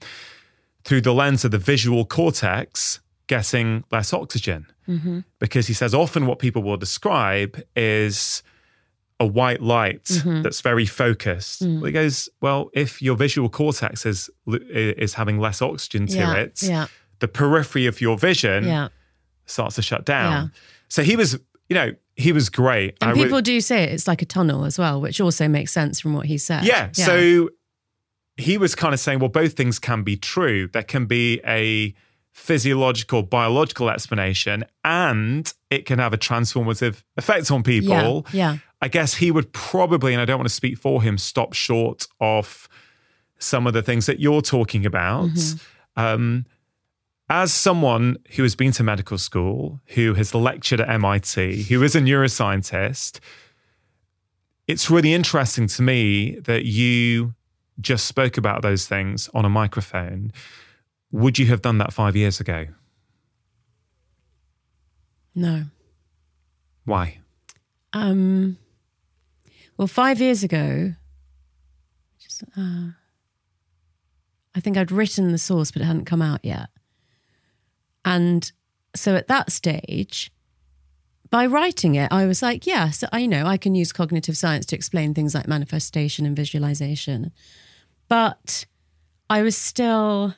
[0.85, 4.65] through the lens of the visual cortex getting less oxygen.
[4.87, 5.19] Mm-hmm.
[5.39, 8.43] Because he says often what people will describe is
[9.19, 10.41] a white light Mm-hmm.
[10.41, 11.63] that's very focused.
[11.63, 11.75] Mm.
[11.77, 16.33] Well, he goes, well, if your visual cortex is is having less oxygen to Yeah,
[16.33, 16.87] it, yeah.
[17.19, 18.89] the periphery of your vision Yeah.
[19.45, 20.51] starts to shut down.
[20.89, 21.39] So he was,
[21.69, 22.97] you know, he was great.
[23.01, 25.71] And I would- people do say it's like a tunnel as well, which also makes
[25.71, 26.65] sense from what he said.
[26.65, 26.91] Yeah.
[26.91, 27.49] So
[28.37, 30.67] he was kind of saying, well, both things can be true.
[30.67, 31.93] There can be a
[32.31, 38.25] physiological, biological explanation, and it can have a transformative effect on people.
[38.31, 38.57] Yeah, yeah.
[38.81, 42.07] I guess he would probably, and I don't want to speak for him, stop short
[42.19, 42.67] of
[43.37, 45.29] some of the things that you're talking about.
[45.29, 46.01] Mm-hmm.
[46.01, 46.45] Um,
[47.29, 51.95] as someone who has been to medical school, who has lectured at MIT, who is
[51.95, 53.19] a neuroscientist,
[54.67, 57.35] it's really interesting to me that you
[57.79, 60.31] just spoke about those things on a microphone.
[61.11, 62.67] Would you have done that five years ago?
[65.35, 65.63] no.
[66.85, 67.19] Why?
[67.93, 68.57] Um,
[69.77, 70.93] well, five years ago,
[72.19, 72.89] just, uh,
[74.55, 76.69] I think I'd written the source, but it hadn't come out yet.
[78.05, 78.51] And
[78.95, 80.31] so at that stage,
[81.33, 84.67] by writing it, I was like, yeah, so I know I can use cognitive science
[84.67, 87.31] to explain things like manifestation and visualization.
[88.07, 88.67] But
[89.31, 90.35] I was still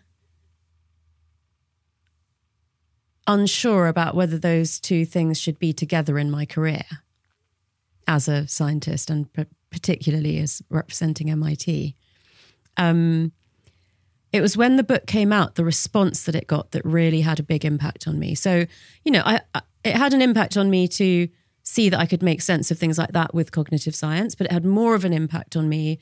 [3.28, 6.86] unsure about whether those two things should be together in my career
[8.08, 9.28] as a scientist and
[9.70, 11.94] particularly as representing MIT.
[12.78, 13.34] Um,
[14.36, 17.40] it was when the book came out, the response that it got that really had
[17.40, 18.36] a big impact on me.
[18.36, 18.66] So,
[19.04, 21.28] you know, I, I, it had an impact on me to
[21.64, 24.52] see that I could make sense of things like that with cognitive science, but it
[24.52, 26.00] had more of an impact on me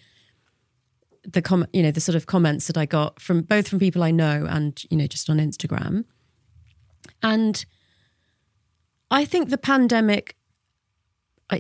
[1.26, 4.04] the com- you know the sort of comments that I got from both from people
[4.04, 6.04] I know and you know just on Instagram.
[7.22, 7.66] And
[9.10, 10.36] I think the pandemic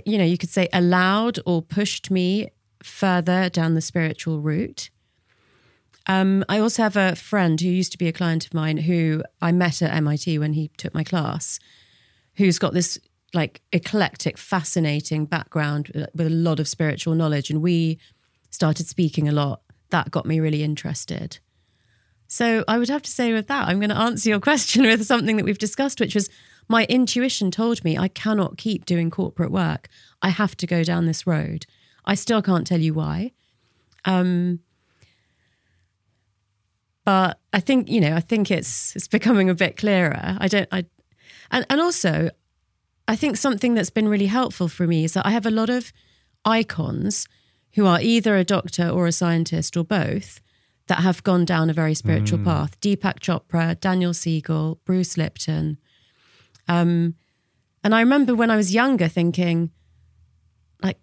[0.06, 2.50] you know, you could say allowed or pushed me
[2.82, 4.90] further down the spiritual route.
[6.08, 9.24] Um, I also have a friend who used to be a client of mine who
[9.42, 11.60] I met at MIT when he took my class,
[12.36, 13.00] who's got this
[13.34, 17.50] like eclectic, fascinating background with a lot of spiritual knowledge.
[17.50, 18.00] And we
[18.50, 19.62] started speaking a lot.
[19.90, 21.40] That got me really interested.
[22.28, 25.06] So I would have to say with that, I'm going to answer your question with
[25.06, 26.30] something that we've discussed, which was
[26.68, 29.88] my intuition told me I cannot keep doing corporate work.
[30.22, 31.66] I have to go down this road.
[32.06, 33.32] I still can't tell you why.
[34.06, 34.60] Um,
[37.06, 40.38] but I think, you know, I think it's it's becoming a bit clearer.
[40.40, 40.86] I don't I
[41.52, 42.30] and, and also
[43.08, 45.70] I think something that's been really helpful for me is that I have a lot
[45.70, 45.92] of
[46.46, 47.28] icons
[47.74, 50.40] who are either a doctor or a scientist or both
[50.88, 52.80] that have gone down a very spiritual path.
[52.82, 55.78] Deepak Chopra, Daniel Siegel, Bruce Lipton.
[56.68, 57.16] Um,
[57.84, 59.72] and I remember when I was younger thinking,
[60.82, 61.00] like,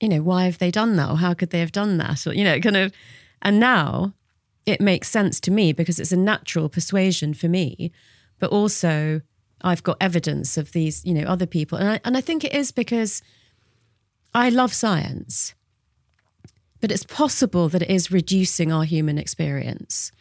[0.00, 1.10] you know, why have they done that?
[1.10, 2.26] Or how could they have done that?
[2.26, 2.92] Or, you know, kind of,
[3.42, 4.14] and now
[4.66, 7.92] it makes sense to me because it's a natural persuasion for me.
[8.38, 9.22] But also,
[9.62, 11.78] I've got evidence of these, you know, other people.
[11.78, 13.22] And I, and I think it is because
[14.34, 15.54] I love science,
[16.80, 20.12] but it's possible that it is reducing our human experience.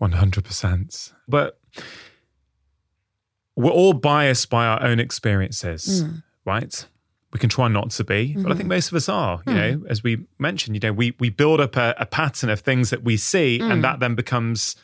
[0.00, 1.12] 100%.
[1.26, 1.58] But
[3.56, 6.22] we're all biased by our own experiences, mm.
[6.44, 6.86] right?
[7.32, 8.68] We can try not to be, but I think mm-hmm.
[8.68, 9.40] most of us are.
[9.46, 9.54] You mm.
[9.54, 12.90] know, as we mentioned, you know, we we build up a, a pattern of things
[12.90, 13.82] that we see, and mm.
[13.82, 14.74] that then becomes,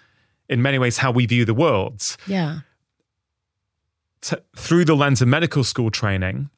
[0.49, 2.17] in many ways, how we view the world.
[2.27, 2.61] Yeah.
[4.21, 6.51] T- through the lens of medical school training,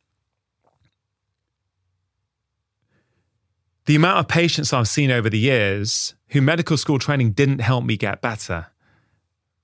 [3.86, 7.84] the amount of patients I've seen over the years who medical school training didn't help
[7.84, 8.66] me get better,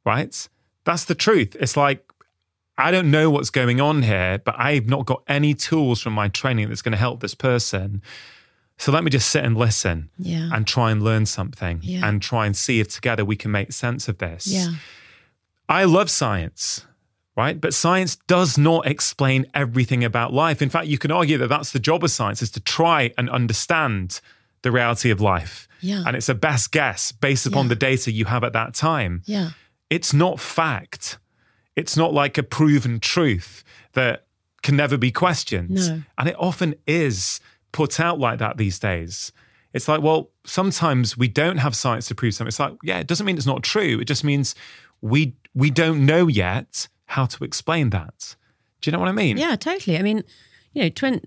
[0.06, 0.48] right?
[0.84, 1.54] That's the truth.
[1.60, 2.03] It's like,
[2.76, 6.28] I don't know what's going on here, but I've not got any tools from my
[6.28, 8.02] training that's going to help this person.
[8.78, 10.50] So let me just sit and listen Yeah.
[10.52, 12.06] and try and learn something Yeah.
[12.06, 14.48] and try and see if together we can make sense of this.
[14.48, 14.72] Yeah.
[15.68, 16.84] I love science,
[17.36, 17.60] right?
[17.60, 20.60] But science does not explain everything about life.
[20.60, 23.30] In fact, you can argue that that's the job of science is to try and
[23.30, 24.20] understand
[24.62, 25.68] the reality of life.
[25.80, 26.02] Yeah.
[26.04, 27.70] And it's a best guess based upon Yeah.
[27.70, 29.22] the data you have at that time.
[29.26, 29.50] Yeah.
[29.90, 31.18] It's not fact.
[31.76, 34.26] It's not like a proven truth that
[34.62, 35.70] can never be questioned.
[35.70, 36.02] No.
[36.18, 37.40] And it often is
[37.72, 39.32] put out like that these days.
[39.72, 42.48] It's like, well, sometimes we don't have science to prove something.
[42.48, 43.98] It's like, yeah, it doesn't mean it's not true.
[44.00, 44.54] It just means
[45.00, 48.36] we we don't know yet how to explain that.
[48.80, 49.36] Do you know what I mean?
[49.36, 49.98] Yeah, totally.
[49.98, 50.24] I mean,
[50.72, 51.26] you know, 20,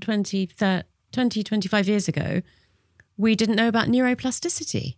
[0.00, 2.42] 20, 30, 20 25 years ago,
[3.16, 4.96] we didn't know about neuroplasticity.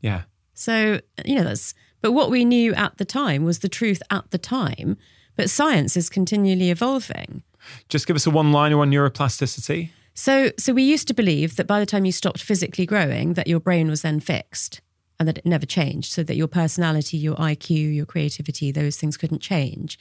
[0.00, 0.22] Yeah.
[0.54, 4.30] So, you know, that's, but what we knew at the time was the truth at
[4.30, 4.96] the time.
[5.36, 7.42] But science is continually evolving.
[7.88, 9.90] Just give us a one liner on neuroplasticity.
[10.14, 13.46] So, so we used to believe that by the time you stopped physically growing, that
[13.46, 14.80] your brain was then fixed
[15.18, 16.12] and that it never changed.
[16.12, 19.98] So that your personality, your IQ, your creativity, those things couldn't change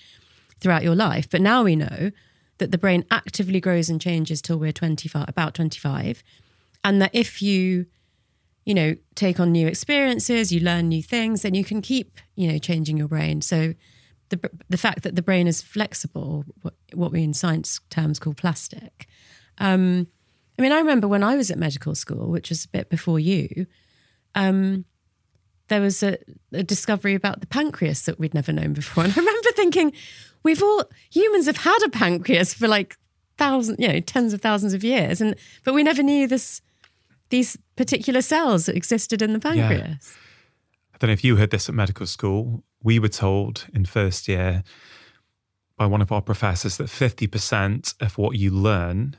[0.59, 1.29] throughout your life.
[1.29, 2.11] But now we know
[2.57, 6.23] that the brain actively grows and changes till we're 25, about 25.
[6.83, 7.85] And that if you,
[8.65, 12.51] you know, take on new experiences, you learn new things, then you can keep, you
[12.51, 13.41] know, changing your brain.
[13.41, 13.73] So
[14.29, 18.33] the, the fact that the brain is flexible, what, what we in science terms call
[18.33, 19.07] plastic.
[19.57, 20.07] Um,
[20.57, 23.19] I mean, I remember when I was at medical school, which was a bit before
[23.19, 23.65] you,
[24.35, 24.85] um,
[25.69, 26.17] there was a,
[26.51, 29.03] a, discovery about the pancreas that we'd never known before.
[29.05, 29.93] And I remember thinking,
[30.43, 32.97] we've all humans have had a pancreas for like
[33.37, 36.61] thousands, you know, tens of thousands of years, and but we never knew this
[37.29, 39.81] these particular cells that existed in the pancreas.
[39.81, 40.19] Yeah.
[40.93, 42.63] I don't know if you heard this at medical school.
[42.83, 44.63] We were told in first year
[45.77, 49.15] by one of our professors that 50% of what you learn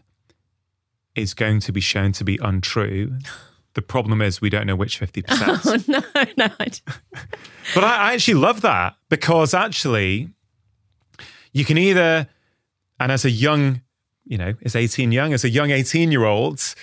[1.14, 3.18] is going to be shown to be untrue.
[3.74, 5.24] The problem is we don't know which 50%.
[5.64, 6.48] Oh, no, no.
[7.74, 10.30] but I, I actually love that because actually
[11.52, 12.26] you can either,
[12.98, 13.80] and as a young,
[14.24, 16.74] you know, as 18 young, as a young 18 year old,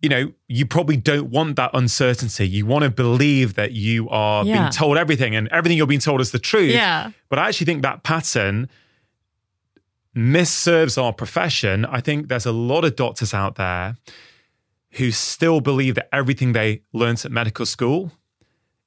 [0.00, 2.46] you know, you probably don't want that uncertainty.
[2.46, 4.60] You want to believe that you are yeah.
[4.60, 6.72] being told everything and everything you're being told is the truth.
[6.72, 7.10] Yeah.
[7.28, 8.68] But I actually think that pattern
[10.14, 11.84] misserves our profession.
[11.84, 13.96] I think there's a lot of doctors out there
[14.92, 18.12] who still believe that everything they learnt at medical school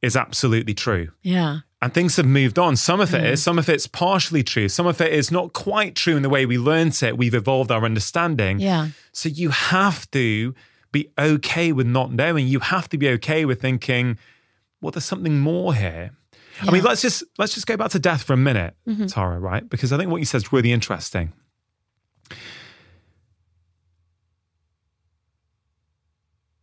[0.01, 1.11] is absolutely true.
[1.21, 1.59] Yeah.
[1.81, 2.75] And things have moved on.
[2.75, 3.31] Some of it mm.
[3.31, 4.69] is, some of it's partially true.
[4.69, 7.17] Some of it is not quite true in the way we learnt it.
[7.17, 8.59] We've evolved our understanding.
[8.59, 8.89] Yeah.
[9.11, 10.53] So you have to
[10.91, 12.47] be okay with not knowing.
[12.47, 14.17] You have to be okay with thinking,
[14.81, 16.11] well, there's something more here.
[16.63, 16.69] Yeah.
[16.69, 19.05] I mean, let's just let's just go back to death for a minute, mm-hmm.
[19.05, 19.67] Tara, right?
[19.67, 21.33] Because I think what you said is really interesting.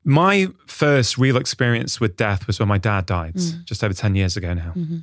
[0.04, 3.64] My first real experience with death was when my dad died, mm.
[3.64, 4.72] just over 10 years ago now.
[4.74, 4.98] Mm-hmm.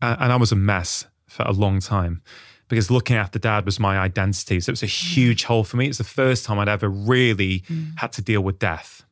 [0.00, 2.22] Uh, and I was a mess for a long time
[2.68, 4.60] because looking after dad was my identity.
[4.60, 5.88] So it was a huge hole for me.
[5.88, 7.92] It's the first time I'd ever really mm.
[7.98, 9.04] had to deal with death.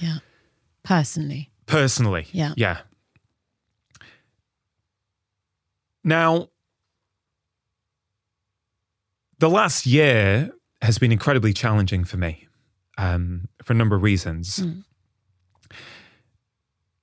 [0.00, 0.18] Yeah.
[0.82, 1.50] Personally.
[1.66, 2.26] Personally.
[2.32, 2.54] Yeah.
[2.56, 2.78] Yeah.
[6.02, 6.48] Now,
[9.38, 10.50] the last year
[10.82, 12.48] has been incredibly challenging for me
[12.98, 14.58] um, for a number of reasons.
[14.58, 14.84] Mm.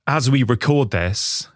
[0.06, 1.50] As we record this,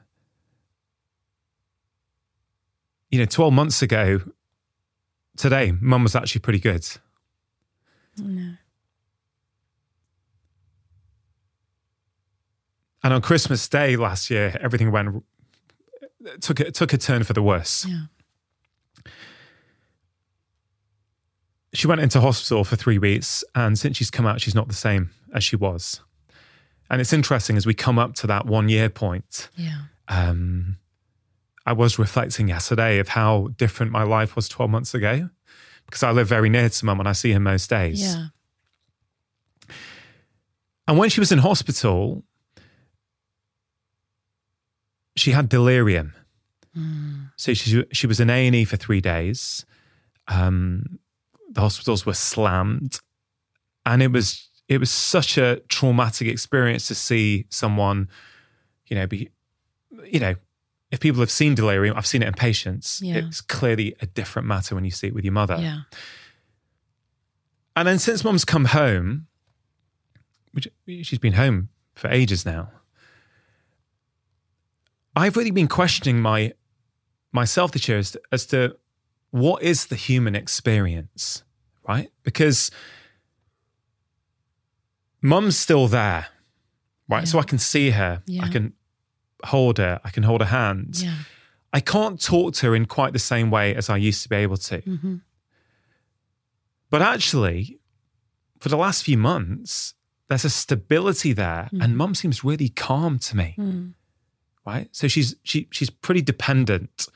[3.12, 4.22] you know, 12 months ago
[5.38, 6.88] today, mum was actually pretty good.
[8.18, 8.54] No.
[13.04, 15.24] And on Christmas Day last year, everything went
[16.40, 17.86] took a, took a turn for the worse.
[17.86, 18.04] Yeah.
[21.74, 24.74] She went into hospital for three weeks, and since she's come out, she's not the
[24.74, 26.02] same as she was.
[26.90, 29.50] And it's interesting as we come up to that one year point.
[29.56, 29.84] Yeah.
[30.10, 30.78] Um,
[31.66, 35.30] I was reflecting yesterday of how different my life was 12 months ago
[35.86, 38.02] because I live very near to mum and I see her most days.
[38.02, 38.28] Yeah.
[40.88, 42.24] And when she was in hospital,
[45.16, 46.14] she had delirium.
[46.76, 47.32] Mm.
[47.36, 49.66] So she she was in A and E for three days.
[50.28, 51.00] Um,
[51.50, 53.00] the hospitals were slammed,
[53.86, 58.08] and it was it was such a traumatic experience to see someone,
[58.88, 59.30] you know, be,
[60.06, 60.36] you know,
[60.92, 63.02] if people have seen delirium, I've seen it in patients.
[63.02, 63.16] Yeah.
[63.16, 65.58] It's clearly a different matter when you see it with your mother.
[65.60, 65.82] Yeah.
[67.76, 69.28] And then since mum's come home,
[70.52, 72.72] which she's been home for ages now,
[75.16, 76.54] I've really been questioning my
[77.32, 78.76] myself this year as to, as to
[79.32, 81.44] what is the human experience,
[81.88, 82.12] right?
[82.24, 82.70] Because
[85.22, 86.28] mum's still there,
[87.08, 87.22] right?
[87.22, 87.26] Yeah.
[87.26, 88.44] So I can see her, yeah.
[88.44, 88.74] I can
[89.46, 91.02] hold her, I can hold her hand.
[91.02, 91.16] Yeah.
[91.74, 94.36] I can't talk to her in quite the same way as I used to be
[94.38, 94.82] able to.
[94.82, 95.16] Mm-hmm.
[96.90, 97.80] But actually,
[98.60, 99.94] for the last few months,
[100.28, 101.82] there's a stability there, mm-hmm.
[101.82, 103.56] and mum seems really calm to me.
[103.58, 103.94] Mm
[104.66, 104.88] right?
[104.92, 107.08] So she's she she's pretty dependent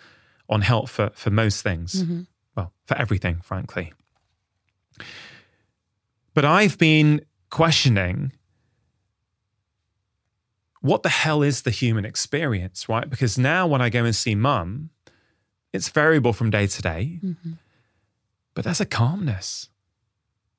[0.49, 2.03] on help for for most things.
[2.03, 2.21] Mm-hmm.
[2.55, 3.93] Well, for everything, frankly.
[6.33, 8.33] But I've been questioning
[10.85, 13.09] what the hell is the human experience, right?
[13.09, 14.91] Because now when I go and see mum,
[15.73, 17.53] it's variable from day to day, mm-hmm.
[18.53, 19.69] but there's a calmness.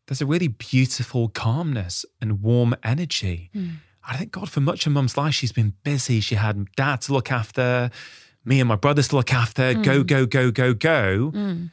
[0.07, 3.51] There's a really beautiful calmness and warm energy.
[3.55, 3.77] Mm.
[4.09, 6.21] I think God, for much of mum's life, she's been busy.
[6.21, 7.91] She had dad to look after,
[8.45, 9.85] me and my brothers to look after, mm.
[9.85, 11.33] go, go, go, go, go.
[11.35, 11.71] Mm.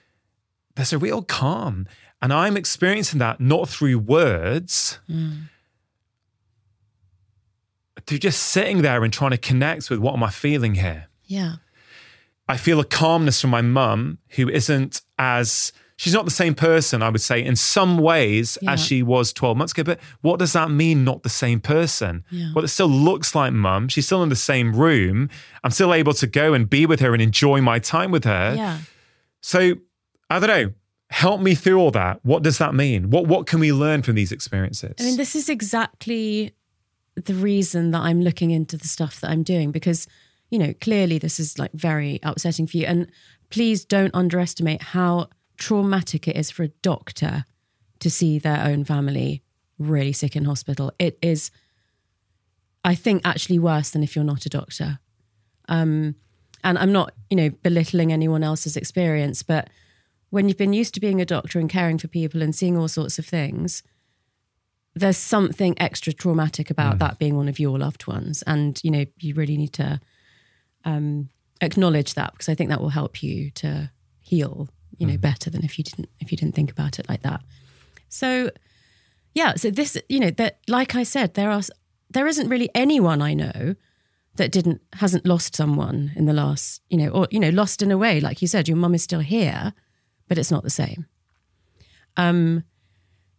[0.76, 1.88] There's a real calm.
[2.22, 5.50] And I'm experiencing that not through words, mm.
[8.06, 11.08] Through just sitting there and trying to connect with what am I feeling here.
[11.26, 11.56] Yeah.
[12.48, 17.02] I feel a calmness from my mum who isn't as she's not the same person,
[17.02, 18.74] I would say, in some ways Yeah.
[18.74, 19.84] as she was 12 months ago.
[19.84, 22.26] But what does that mean, not the same person?
[22.30, 22.52] Yeah.
[22.54, 23.88] Well, it still looks like mum.
[23.88, 25.30] She's still in the same room.
[25.64, 28.54] I'm still able to go and be with her and enjoy my time with her.
[28.58, 28.80] Yeah.
[29.42, 29.76] So
[30.30, 30.74] I don't know.
[31.10, 32.20] Help me through all that.
[32.24, 33.12] What does that mean?
[33.12, 34.96] What what can we learn from these experiences?
[35.00, 36.54] I mean, this is exactly
[37.16, 40.08] the reason that I'm looking into the stuff that I'm doing because,
[40.50, 42.86] you know, clearly this is like very upsetting for you.
[42.86, 43.12] And
[43.50, 47.46] please don't underestimate how traumatic it is for a doctor
[48.00, 49.44] to see their own family
[49.78, 50.92] really sick in hospital.
[51.00, 51.52] It is,
[52.84, 55.00] I think, actually worse than if you're not a doctor.
[55.70, 56.16] Um,
[56.64, 59.70] and I'm not, you know, belittling anyone else's experience, but
[60.30, 62.88] when you've been used to being a doctor and caring for people and seeing all
[62.88, 63.84] sorts of things,
[64.96, 68.44] there's something extra traumatic about that being one of your loved ones.
[68.44, 70.00] And you know you really need to
[70.86, 71.30] um,
[71.62, 73.90] acknowledge that because i think that will help you to
[74.20, 74.68] heal
[74.98, 77.42] you know better than if you didn't if you didn't think about it like that.
[78.10, 78.52] So
[79.34, 81.62] yeah so this you know that like i said there are
[82.12, 83.76] there isn't really anyone i know
[84.36, 87.92] that didn't hasn't lost someone in the last you know or you know lost in
[87.92, 88.20] a way.
[88.20, 89.74] Like you said your mum is still here
[90.28, 91.06] but it's not the same.
[92.18, 92.64] Um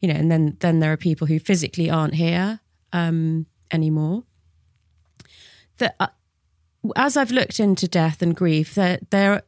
[0.00, 2.60] you know, and then then there are people who physically aren't here
[2.92, 4.24] um, anymore.
[5.78, 6.08] That uh,
[6.96, 9.42] as I've looked into death and grief, there there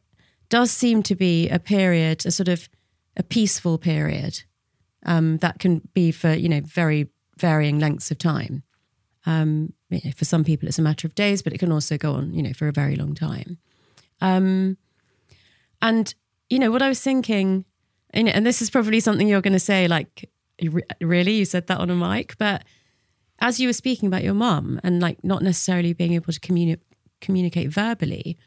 [0.49, 2.69] does seem to be a period, a sort of
[3.15, 4.43] a peaceful period
[5.05, 8.63] um, that can be for you know very varying lengths of time.
[9.25, 11.97] Um, you know, for some people, it's a matter of days, but it can also
[11.97, 13.57] go on, you know, for a very long time.
[14.21, 14.77] Um,
[15.81, 16.13] and
[16.49, 17.65] you know what I was thinking,
[18.13, 20.29] know, and this is probably something you're going to say, like, "Re-
[21.01, 22.63] really, you said that on a mic, but
[23.39, 26.79] as you were speaking about your mum and like not necessarily being able to communi-
[27.21, 28.37] communicate verbally,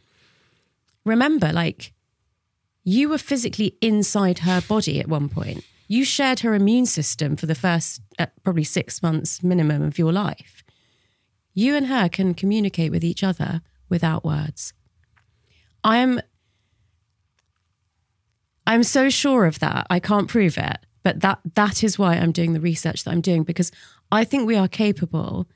[1.05, 1.93] remember, like,
[2.85, 5.65] you were physically inside her body at one point.
[5.87, 10.13] You shared her immune system for the first uh, probably six months minimum of your
[10.13, 10.65] life.
[11.53, 14.73] You and her can communicate with each other without words.
[15.83, 16.21] I am
[18.67, 19.87] I'm so sure of that.
[19.91, 23.21] I can't prove it, but that that is why I'm doing the research that I'm
[23.21, 23.73] doing because
[24.13, 25.47] I think we are capable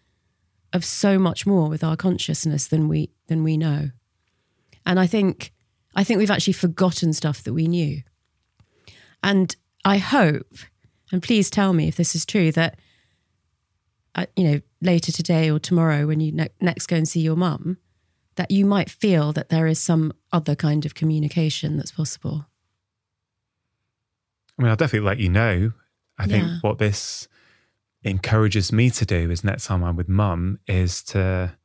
[0.73, 3.91] of so much more with our consciousness than we than we know.
[4.87, 5.53] And I think
[5.95, 8.03] I think we've actually forgotten stuff that we knew.
[9.23, 9.55] And
[9.85, 10.55] I hope,
[11.13, 12.79] and please tell me if this is true, that
[14.15, 17.37] uh, you know later today or tomorrow when you ne- next go and see your
[17.37, 17.79] mum,
[18.37, 22.47] that you might feel that there is some other kind of communication that's possible.
[24.59, 25.73] I mean, I'll definitely let you know.
[26.19, 26.59] I think Yeah.
[26.61, 27.27] what this
[28.03, 31.57] encourages me to do is next time I'm with mum is to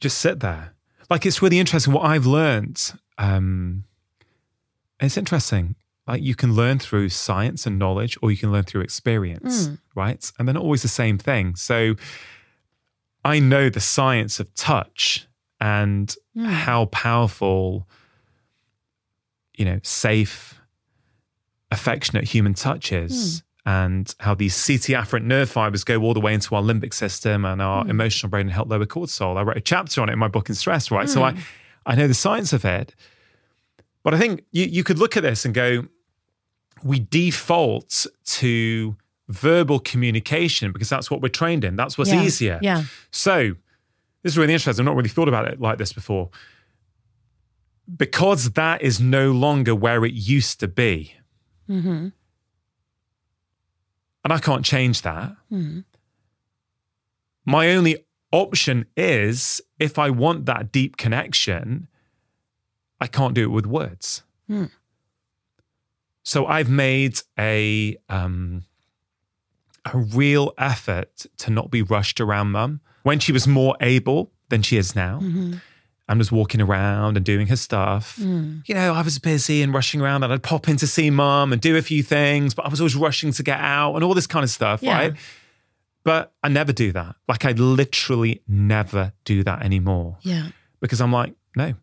[0.00, 0.74] just sit there.
[1.08, 2.92] Like it's really interesting what I've learned.
[3.18, 3.84] Um,
[5.00, 5.76] it's interesting.
[6.06, 10.30] Like you can learn through science and knowledge, or you can learn through experience, right?
[10.38, 11.56] And they're not always the same thing.
[11.56, 11.96] So
[13.24, 15.26] I know the science of touch
[15.60, 17.88] and how powerful
[19.56, 20.60] you know, safe,
[21.70, 23.70] affectionate human touches hmm.
[23.70, 27.44] and how these CT afferent nerve fibers go all the way into our limbic system
[27.44, 27.90] and our hmm.
[27.90, 29.36] emotional brain and help lower cortisol.
[29.36, 31.08] I wrote a chapter on it in my book in stress, right?
[31.08, 31.40] So I, hmm.
[31.84, 32.94] I know the science of it.
[34.02, 35.86] But I think you, you could look at this and go,
[36.84, 38.96] we default to
[39.28, 41.74] verbal communication because that's what we're trained in.
[41.74, 42.22] That's what's Yeah.
[42.22, 42.58] easier.
[42.62, 42.84] Yeah.
[43.10, 43.56] So
[44.22, 44.82] this is really interesting.
[44.82, 46.30] I've not really thought about it like this before.
[47.94, 51.14] Because that is no longer where it used to be.
[51.68, 52.08] Mm-hmm.
[54.24, 55.36] And I can't change that.
[57.44, 61.86] My only option is if I want that deep connection,
[63.00, 64.24] I can't do it with words.
[66.24, 68.64] So I've made a um,
[69.84, 72.80] a real effort to not be rushed around mum.
[73.04, 75.20] When she was more able than she is now,
[76.08, 78.16] I'm just walking around and doing her stuff.
[78.20, 78.62] Mm.
[78.68, 81.52] You know, I was busy and rushing around, and I'd pop in to see mum
[81.52, 84.14] and do a few things, but I was always rushing to get out and all
[84.14, 84.96] this kind of stuff, Yeah.
[84.96, 85.14] right?
[86.04, 87.16] But I never do that.
[87.28, 90.48] Like I literally never do that anymore Yeah.
[90.80, 91.74] because I'm like, no.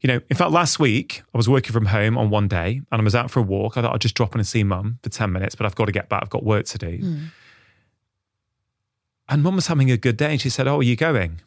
[0.00, 3.00] You know, in fact, last week I was working from home on one day and
[3.00, 3.76] I was out for a walk.
[3.76, 5.84] I thought I'd just drop in and see mum for 10 minutes, but I've got
[5.84, 6.22] to get back.
[6.24, 6.98] I've got work to do.
[6.98, 7.26] Mm.
[9.28, 11.40] And mum was having a good day and she said, Oh, are you going?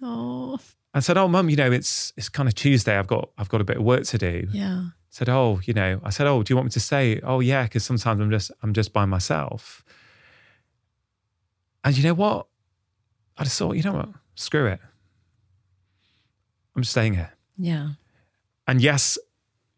[0.00, 0.58] Oh,
[0.94, 2.98] I said, Oh, mum, you know, it's it's kind of Tuesday.
[2.98, 4.46] I've got I've got a bit of work to do.
[4.52, 4.84] yeah.
[5.08, 7.64] said, "Oh, you know," I said, "Oh, do you want me to stay?" "Oh, yeah,"
[7.64, 9.84] because sometimes I'm just I'm just by myself.
[11.84, 12.46] And you know what?
[13.36, 14.08] I just thought, you know what?
[14.36, 14.80] Screw it.
[16.76, 17.32] I'm staying here.
[17.58, 17.88] Yeah.
[18.66, 19.18] And yes,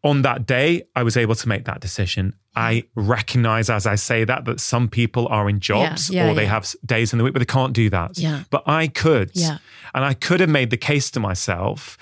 [0.05, 2.35] on that day, I was able to make that decision.
[2.55, 6.35] I recognize as I say that that some people are in jobs Yeah, yeah, or
[6.35, 6.49] they yeah.
[6.49, 8.17] have days in the week where they can't do that.
[8.17, 8.43] Yeah.
[8.51, 9.31] But I could.
[9.33, 9.57] Yeah.
[9.93, 11.97] And I could have made the case to myself,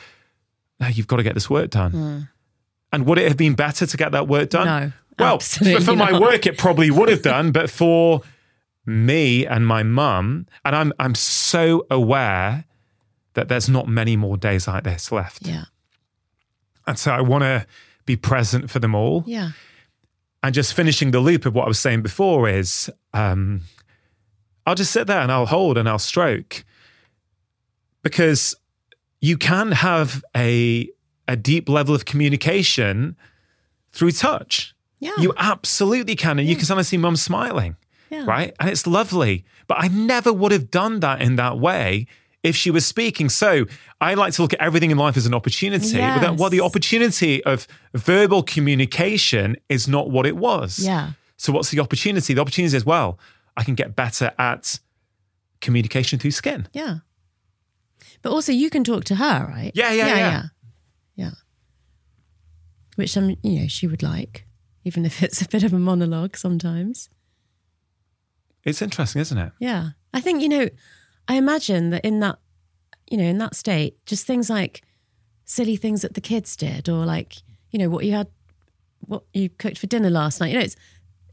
[0.80, 1.92] "No, you've got to get this work done.
[1.92, 2.20] Hmm.
[2.92, 4.68] And would it have been better to get that work done?
[4.68, 8.22] No, Well, for, for my work, it probably would have done, but for
[8.86, 12.66] me and my mum, and I'm I'm so aware
[13.34, 15.48] that there's not many more days like this left.
[15.48, 15.66] Yeah.
[16.86, 17.66] And so I want to
[18.06, 19.24] be present for them all.
[19.26, 19.52] Yeah.
[20.42, 23.62] And just finishing the loop of what I was saying before is um,
[24.66, 26.66] I'll just sit there and I'll hold and I'll stroke
[28.02, 28.56] because
[29.22, 30.90] you can have a,
[31.28, 33.16] a deep level of communication
[33.94, 34.76] through touch.
[35.00, 35.12] Yeah.
[35.18, 36.40] You absolutely can.
[36.40, 37.76] And you can suddenly see mum smiling,
[38.10, 38.26] Yeah.
[38.26, 38.54] right?
[38.60, 39.46] And it's lovely.
[39.68, 42.08] But I never would have done that in that way
[42.44, 43.30] if she was speaking.
[43.30, 43.66] So
[44.02, 45.98] I like to look at everything in life as an opportunity.
[45.98, 50.80] But that, well, the opportunity of verbal communication is not what it was.
[50.80, 51.14] Yeah.
[51.38, 52.34] So what's the opportunity?
[52.34, 53.18] The opportunity is, well,
[53.56, 54.80] I can get better at
[55.62, 56.68] communication through skin.
[56.74, 56.98] Yeah.
[58.22, 59.72] But also you can talk to her, right?
[59.74, 60.18] Yeah, yeah, yeah.
[60.18, 60.44] Yeah.
[61.16, 61.32] yeah.
[62.96, 64.46] Which um, you know, she would like,
[64.84, 67.10] even if it's a bit of a monologue sometimes.
[68.64, 69.52] It's interesting, isn't it?
[69.60, 69.90] Yeah.
[70.14, 70.70] I think, you know,
[71.28, 72.40] I imagine that in that,
[73.10, 74.82] you know, in that state, just things like
[75.46, 77.38] silly things that the kids did or like,
[77.72, 78.28] you know, what you had,
[79.02, 80.52] what you cooked for dinner last night.
[80.52, 80.76] You know, it's,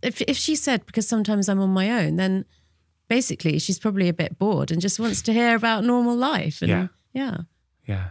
[0.03, 2.45] if, if she said, because sometimes I'm on my own, then
[3.09, 6.63] basically she's probably a bit bored and just wants to hear about normal life.
[6.63, 6.87] And Yeah.
[7.13, 7.37] Yeah.
[7.87, 8.11] Yeah.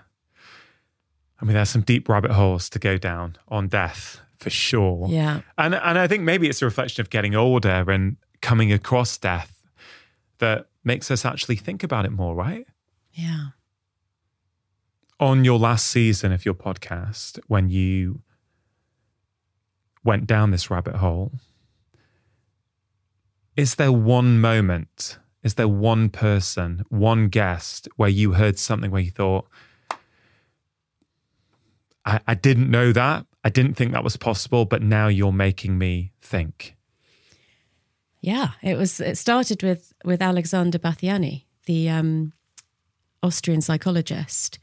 [1.41, 5.07] I mean, there's some deep rabbit holes to go down on death for sure.
[5.09, 5.41] Yeah.
[5.57, 9.63] And and I think maybe it's a reflection of getting older and coming across death
[10.39, 12.65] that makes us actually think about it more, right?
[13.13, 13.47] Yeah.
[15.19, 18.21] On your last season of your podcast, when you
[20.03, 21.33] went down this rabbit hole,
[23.57, 29.01] is there one moment, is there one person, one guest where you heard something where
[29.01, 29.47] you thought,
[32.05, 33.25] I, I didn't know that.
[33.43, 36.75] I didn't think that was possible, but now you're making me think.
[38.21, 38.99] Yeah, it was.
[38.99, 42.33] It started with with Alexander Batthyány, the um,
[43.23, 44.59] Austrian psychologist,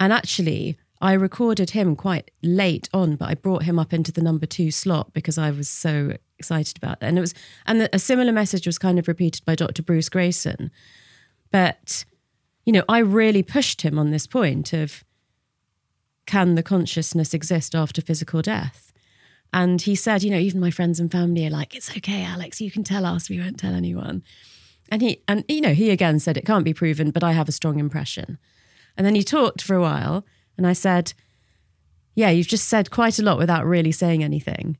[0.00, 4.22] and actually, I recorded him quite late on, but I brought him up into the
[4.22, 7.06] number two slot because I was so excited about that.
[7.06, 7.34] And it was,
[7.66, 9.82] and the, a similar message was kind of repeated by Dr.
[9.82, 10.70] Bruce Greyson,
[11.52, 12.04] but
[12.64, 15.04] you know, I really pushed him on this point of
[16.26, 18.93] can the consciousness exist after physical death?
[19.54, 22.60] And he said, you know, even my friends and family are like, it's okay, Alex,
[22.60, 24.24] you can tell us, we won't tell anyone.
[24.90, 27.48] And he, and you know, he again said it can't be proven, but I have
[27.48, 28.36] a strong impression.
[28.96, 30.26] And then he talked for a while,
[30.58, 31.14] and I said,
[32.16, 34.76] yeah, you've just said quite a lot without really saying anything.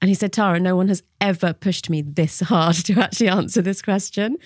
[0.00, 3.60] And he said, Tara, no one has ever pushed me this hard to actually answer
[3.60, 4.38] this question.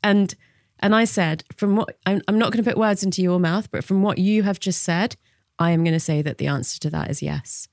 [0.00, 0.32] And
[0.78, 3.68] and I said, from what I'm, I'm not going to put words into your mouth,
[3.72, 5.16] but from what you have just said,
[5.58, 7.66] I am going to say that the answer to that is yes.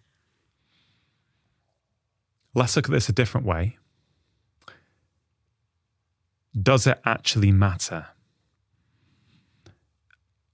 [2.56, 3.78] Let's look at this a different way.
[6.60, 8.08] Does it actually matter?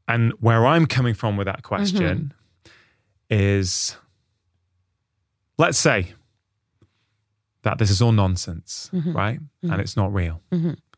[0.08, 2.72] And where I'm coming from with that question mm-hmm.
[3.30, 3.96] is
[5.58, 6.14] let's say
[7.62, 9.16] that this is all nonsense, mm-hmm.
[9.16, 9.40] right?
[9.62, 9.80] And mm-hmm.
[9.80, 10.42] it's not real.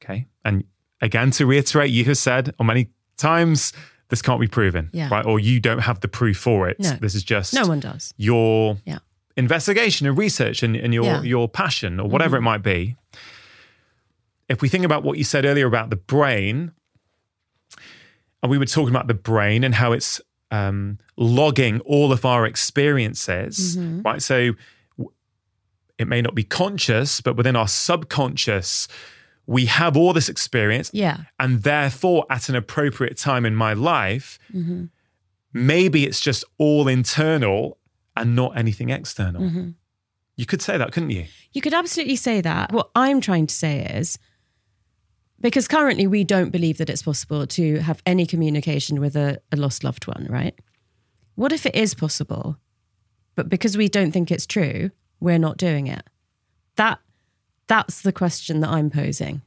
[0.01, 0.25] Okay.
[0.45, 0.63] And
[1.01, 3.73] again, to reiterate, you have said on many times
[4.09, 5.09] this can't be proven, Yeah.
[5.09, 5.25] right?
[5.25, 6.80] Or you don't have the proof for it.
[6.80, 6.91] No.
[7.01, 8.13] This is just No one does.
[8.17, 8.99] your Yeah.
[9.35, 11.22] Investigation and research and, and your Yeah.
[11.22, 12.45] your passion or whatever it mm-hmm.
[12.45, 12.95] might be.
[14.49, 16.72] If we think about what you said earlier about the brain,
[18.41, 22.45] and we were talking about the brain and how it's um, logging all of our
[22.45, 24.01] experiences, mm-hmm.
[24.03, 24.22] right?
[24.22, 24.53] So
[25.97, 28.88] it may not be conscious, but within our subconscious,
[29.47, 31.18] we have all this experience, Yeah.
[31.39, 34.85] and therefore, at an appropriate time in my life, mm-hmm.
[35.51, 37.77] maybe it's just all internal
[38.15, 39.41] and not anything external.
[39.41, 39.69] Mm-hmm.
[40.35, 41.26] You could say that, couldn't you?
[41.52, 42.72] You could absolutely say that.
[42.72, 44.18] What I'm trying to say is
[45.44, 49.57] because currently we don't believe that it's possible to have any communication with a, a
[49.57, 50.57] lost loved one, right?
[51.35, 52.57] What if it is possible,
[53.35, 56.03] but because we don't think it's true, we're not doing it?
[56.77, 56.99] That
[57.68, 59.41] that's the question that I'm posing.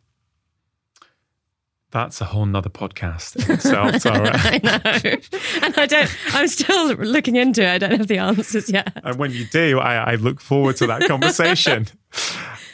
[1.93, 4.05] That's a whole nother podcast in itself.
[4.07, 5.63] I know.
[5.67, 7.69] and I don't I'm still looking into it.
[7.69, 8.93] I don't have the answers yet.
[9.05, 11.87] and when you do, I, I look forward to that conversation.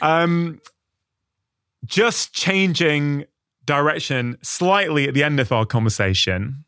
[0.01, 0.59] um,
[1.85, 3.25] just changing
[3.65, 6.65] direction slightly at the end of our conversation.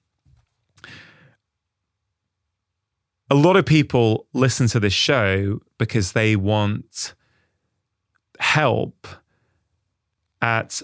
[3.29, 7.15] a lot of people listen to this show because they want
[8.39, 9.07] help
[10.41, 10.81] at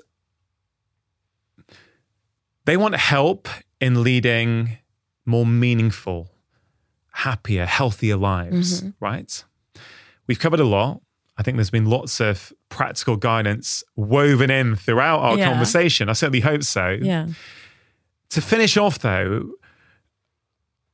[2.66, 3.48] they want help
[3.80, 4.78] in leading
[5.26, 6.30] more meaningful,
[7.12, 8.90] happier, healthier lives, mm-hmm.
[9.04, 9.44] right?
[10.28, 11.02] We've covered a lot.
[11.38, 15.50] I think there's been lots of practical guidance woven in throughout our Yeah.
[15.50, 16.10] conversation.
[16.10, 16.98] I certainly hope so.
[17.02, 17.28] Yeah.
[18.30, 19.52] To finish off, though,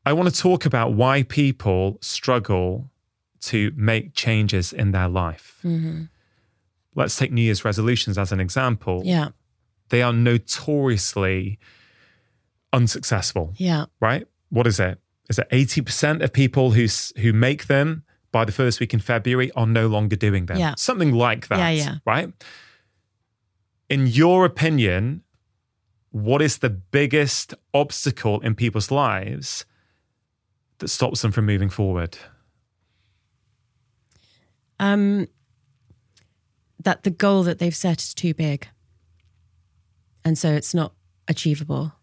[0.05, 2.89] I want to talk about why people struggle
[3.41, 5.59] to make changes in their life.
[5.63, 6.03] Mm-hmm.
[6.95, 9.01] Let's take New Year's resolutions as an example.
[9.03, 9.29] Yeah.
[9.89, 11.59] They are notoriously
[12.73, 13.85] unsuccessful, Yeah.
[13.99, 14.27] right?
[14.49, 14.99] What is it?
[15.29, 16.87] Is it 80% of people who,
[17.21, 20.57] who make them by the first week in February are no longer doing them?
[20.57, 20.73] Yeah.
[20.77, 21.95] Something like that, Yeah, yeah.
[22.05, 22.31] right?
[23.89, 25.23] In your opinion,
[26.11, 29.65] what is the biggest obstacle in people's lives
[30.79, 32.17] that stops them from moving forward?
[34.79, 35.27] Um,
[36.83, 38.67] that the goal that they've set is too big.
[40.27, 40.91] And so it's not
[41.29, 41.93] achievable.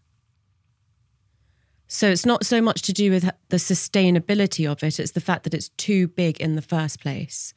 [1.89, 5.45] So it's not so much to do with the sustainability of it, it's the fact
[5.45, 7.53] that it's too big in the first place.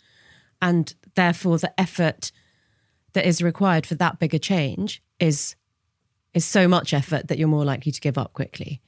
[0.62, 2.34] And therefore, the effort
[3.14, 5.56] that is required for that bigger change is,
[6.34, 8.82] is so much effort that you're more likely to give up quickly.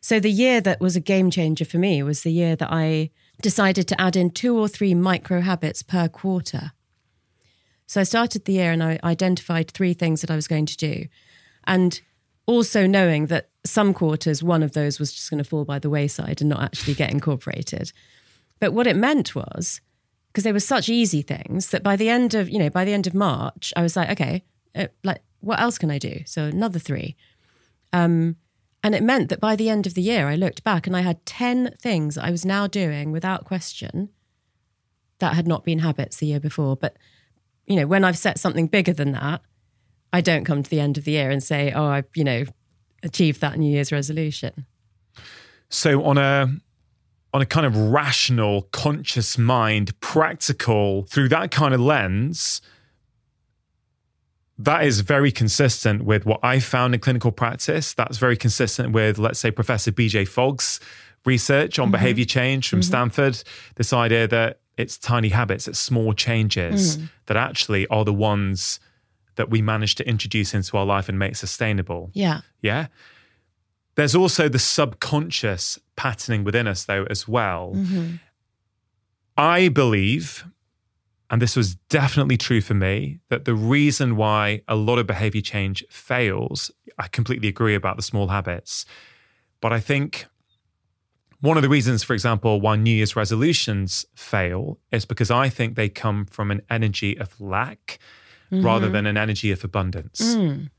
[0.00, 3.10] So the year that was a game changer for me was the year that I
[3.40, 6.72] decided to add in two or three micro habits per quarter.
[7.92, 10.76] So I started the year and I identified three things that I was going to
[10.78, 11.08] do.
[11.64, 12.00] And
[12.46, 15.90] also knowing that some quarters, one of those was just going to fall by the
[15.90, 17.92] wayside and not actually get incorporated.
[18.60, 19.82] But what it meant was,
[20.28, 22.94] because they were such easy things that by the end of, you know, by the
[22.94, 24.42] end of March, I was like, okay,
[24.74, 26.22] uh, like, what else can I do?
[26.24, 27.14] So another three.
[27.92, 28.36] Um,
[28.82, 31.02] and it meant that by the end of the year, I looked back and I
[31.02, 34.08] had 10 things I was now doing without question
[35.18, 36.74] that had not been habits the year before.
[36.74, 36.96] But,
[37.72, 39.40] you know, when I've set something bigger than that,
[40.12, 42.44] I don't come to the end of the year and say, oh, I, you know,
[43.02, 44.66] achieved that New Year's resolution.
[45.70, 46.54] So on a
[47.34, 52.60] on a kind of rational, conscious mind, practical, through that kind of lens,
[54.58, 57.94] that is very consistent with what I found in clinical practice.
[57.94, 60.78] That's very consistent with, let's say, Professor BJ Fogg's
[61.24, 61.92] research on mm-hmm.
[61.92, 62.88] behavior change from mm-hmm.
[62.88, 63.42] Stanford.
[63.76, 67.08] This idea that it's tiny habits, it's small changes mm.
[67.26, 68.80] that actually are the ones
[69.36, 72.10] that we manage to introduce into our life and make sustainable.
[72.12, 72.42] Yeah.
[72.60, 72.88] Yeah.
[73.94, 77.72] There's also the subconscious patterning within us, though, as well.
[77.74, 78.16] Mm-hmm.
[79.36, 80.44] I believe,
[81.30, 85.40] and this was definitely true for me, that the reason why a lot of behavior
[85.40, 88.84] change fails, I completely agree about the small habits.
[89.60, 90.26] But I think
[91.42, 95.76] one of the reasons, for example, why New Year's resolutions fail is because I think
[95.76, 97.98] they come from an energy of lack
[98.50, 98.94] rather mm-hmm.
[98.94, 100.20] than an energy of abundance.
[100.20, 100.70] Mm.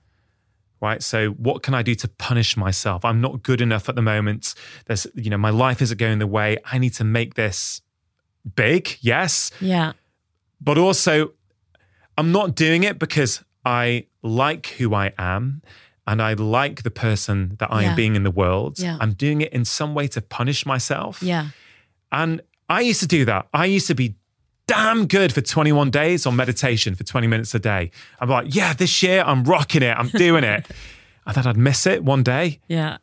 [0.81, 1.01] Right?
[1.01, 3.05] So what can i do to punish myself?
[3.05, 4.53] I'm not good enough at the moment.
[4.85, 6.57] There's you know my life isn't going the way.
[6.65, 7.81] I need to make this
[8.55, 9.51] big yes.
[9.59, 9.93] Yeah.
[10.59, 11.31] but also
[12.17, 15.61] i'm not doing it because i like who i am
[16.07, 17.89] and i like the person that i Yeah.
[17.89, 18.97] am being in the world Yeah.
[19.01, 21.47] i'm doing it in some way to punish myself Yeah.
[22.11, 23.47] and I used to do that.
[23.53, 24.15] I used to be
[24.67, 27.91] damn good for 21 days on meditation for 20 minutes a day.
[28.21, 29.95] I'm like, yeah, this year I'm rocking it.
[29.95, 30.65] I'm doing it.
[31.27, 32.61] I thought I'd miss it one day.
[32.69, 32.97] Yeah.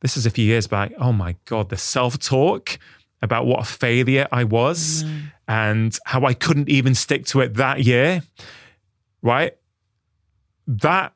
[0.00, 0.92] This is a few years back.
[0.98, 2.78] Oh my God, the self talk
[3.22, 5.04] about what a failure I was
[5.48, 8.22] and how I couldn't even stick to it that year.
[9.22, 9.56] Right?
[10.68, 11.14] That,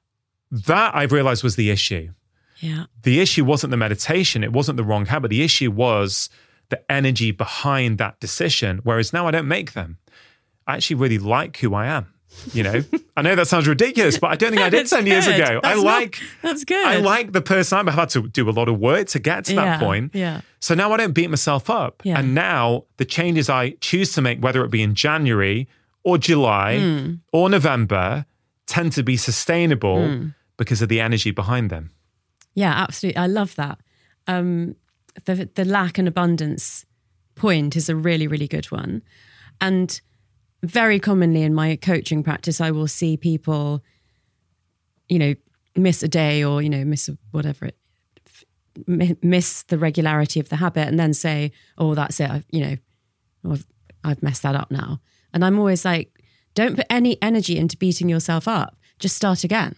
[0.51, 2.11] that I've realized was the issue
[2.59, 2.85] Yeah.
[3.03, 5.29] the issue wasn't the meditation, it wasn't the wrong habit.
[5.29, 6.29] The issue was
[6.69, 8.81] the energy behind that decision.
[8.85, 9.99] Whereas now I don't make them.
[10.67, 12.07] I actually really like who I am.
[12.53, 12.85] You know,
[13.17, 15.59] I know that sounds ridiculous, but I don't think I did It's 10 years ago.
[15.65, 16.87] I That's not- like, That's good.
[16.87, 17.89] I like the person I'm.
[17.89, 20.15] I've had to do a lot of work to get to that Yeah, point.
[20.15, 20.43] yeah.
[20.61, 22.03] So now I don't beat myself up.
[22.05, 22.19] Yeah.
[22.21, 25.67] And now the changes I choose to make, whether it be in January
[26.05, 27.15] or July Hmm.
[27.33, 28.27] or November,
[28.67, 30.27] tend to be sustainable Hmm.
[30.61, 31.91] Because of the energy behind them.
[32.53, 33.17] Yeah, absolutely.
[33.17, 33.79] I love that.
[34.27, 34.77] Um,
[35.25, 36.85] the the lack and abundance
[37.35, 39.03] point is a really really good one,
[39.63, 39.99] and
[40.63, 43.83] very commonly in my coaching practice, I will see people,
[45.09, 45.35] you know,
[45.75, 47.79] miss a day or you know miss whatever it
[48.87, 52.31] miss the regularity of the habit, and then say, "Oh, that's it.
[52.31, 52.77] I've you know,
[53.51, 53.67] I've,
[54.05, 55.01] I've messed that up now."
[55.33, 56.23] And I'm always like,
[56.55, 58.77] "Don't put any energy into beating yourself up.
[58.99, 59.75] Just start again."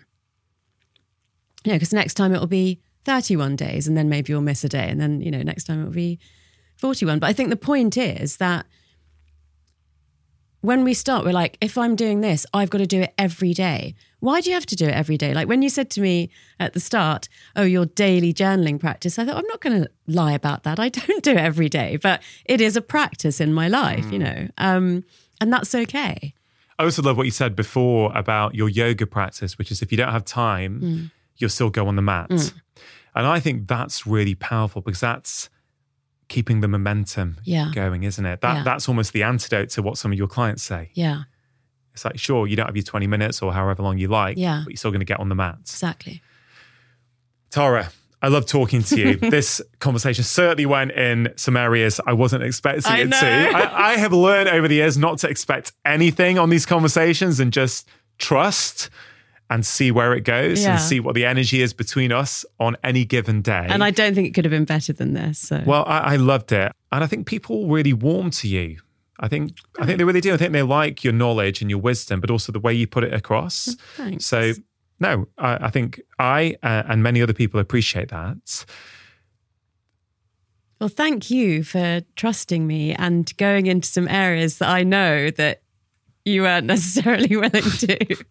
[1.64, 4.64] You know, because next time it will be 31 days and then maybe you'll miss
[4.64, 4.88] a day.
[4.88, 6.18] And then, you know, next time it will be
[6.76, 7.18] 41.
[7.18, 8.66] But I think the point is that
[10.60, 13.52] when we start, we're like, if I'm doing this, I've got to do it every
[13.52, 13.94] day.
[14.20, 15.34] Why do you have to do it every day?
[15.34, 16.30] Like when you said to me
[16.60, 20.32] at the start, oh, your daily journaling practice, I thought, I'm not going to lie
[20.32, 20.78] about that.
[20.78, 24.12] I don't do it every day, but it is a practice in my life, mm.
[24.12, 25.04] you know, um,
[25.40, 26.34] and that's okay.
[26.78, 29.98] I also love what you said before about your yoga practice, which is if you
[29.98, 31.10] don't have time, mm.
[31.36, 32.30] You'll still go on the mat.
[32.30, 32.52] Mm.
[33.14, 35.50] And I think that's really powerful because that's
[36.28, 37.70] keeping the momentum yeah.
[37.74, 38.40] going, isn't it?
[38.40, 38.62] That yeah.
[38.62, 40.90] that's almost the antidote to what some of your clients say.
[40.94, 41.24] Yeah.
[41.92, 44.62] It's like, sure, you don't have your 20 minutes or however long you like, yeah.
[44.64, 45.58] but you're still going to get on the mat.
[45.60, 46.22] Exactly.
[47.50, 47.90] Tara,
[48.22, 49.16] I love talking to you.
[49.30, 53.20] this conversation certainly went in some areas I wasn't expecting I it know.
[53.20, 53.26] to.
[53.26, 57.52] I, I have learned over the years not to expect anything on these conversations and
[57.52, 57.86] just
[58.18, 58.88] trust
[59.52, 60.72] and see where it goes yeah.
[60.72, 63.66] and see what the energy is between us on any given day.
[63.68, 65.38] And I don't think it could have been better than this.
[65.38, 65.62] So.
[65.66, 66.72] Well, I, I loved it.
[66.90, 68.78] And I think people really warm to you.
[69.20, 70.32] I think I think they really do.
[70.32, 73.04] I think they like your knowledge and your wisdom, but also the way you put
[73.04, 73.76] it across.
[73.96, 74.24] Thanks.
[74.24, 74.54] So
[74.98, 78.64] no, I, I think I uh, and many other people appreciate that.
[80.80, 85.61] Well, thank you for trusting me and going into some areas that I know that
[86.24, 88.24] you weren't necessarily willing to.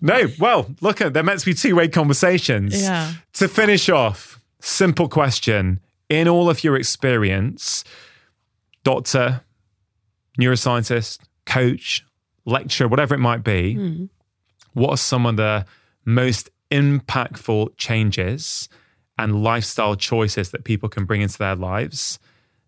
[0.00, 2.80] no, well, look, they're meant to be two way conversations.
[2.80, 3.12] Yeah.
[3.34, 5.80] To finish off, simple question.
[6.08, 7.84] In all of your experience,
[8.82, 9.42] doctor,
[10.40, 12.04] neuroscientist, coach,
[12.44, 14.08] lecturer, whatever it might be, mm.
[14.72, 15.64] what are some of the
[16.04, 18.68] most impactful changes
[19.18, 22.18] and lifestyle choices that people can bring into their lives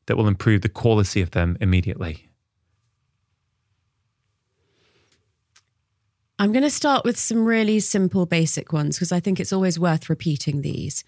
[0.07, 2.29] that will improve the quality of them immediately?
[6.43, 9.79] I'm going to start with some really simple, basic ones because I think it's always
[9.79, 11.05] worth repeating these.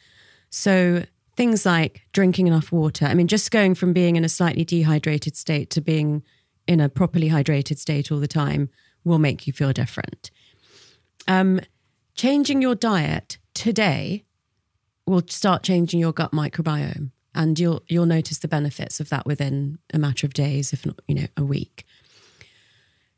[0.51, 1.07] So,
[1.37, 3.07] things like drinking enough water.
[3.07, 6.23] I mean, just going from being in a slightly dehydrated state to being
[6.69, 8.69] in a properly hydrated state all the time
[9.03, 10.31] will make you feel different.
[11.27, 11.59] Um,
[12.15, 14.23] changing your diet today
[15.05, 19.81] will start changing your gut microbiome, and you'll you'll notice the benefits of that within
[19.93, 21.85] a matter of days, if not you know a week.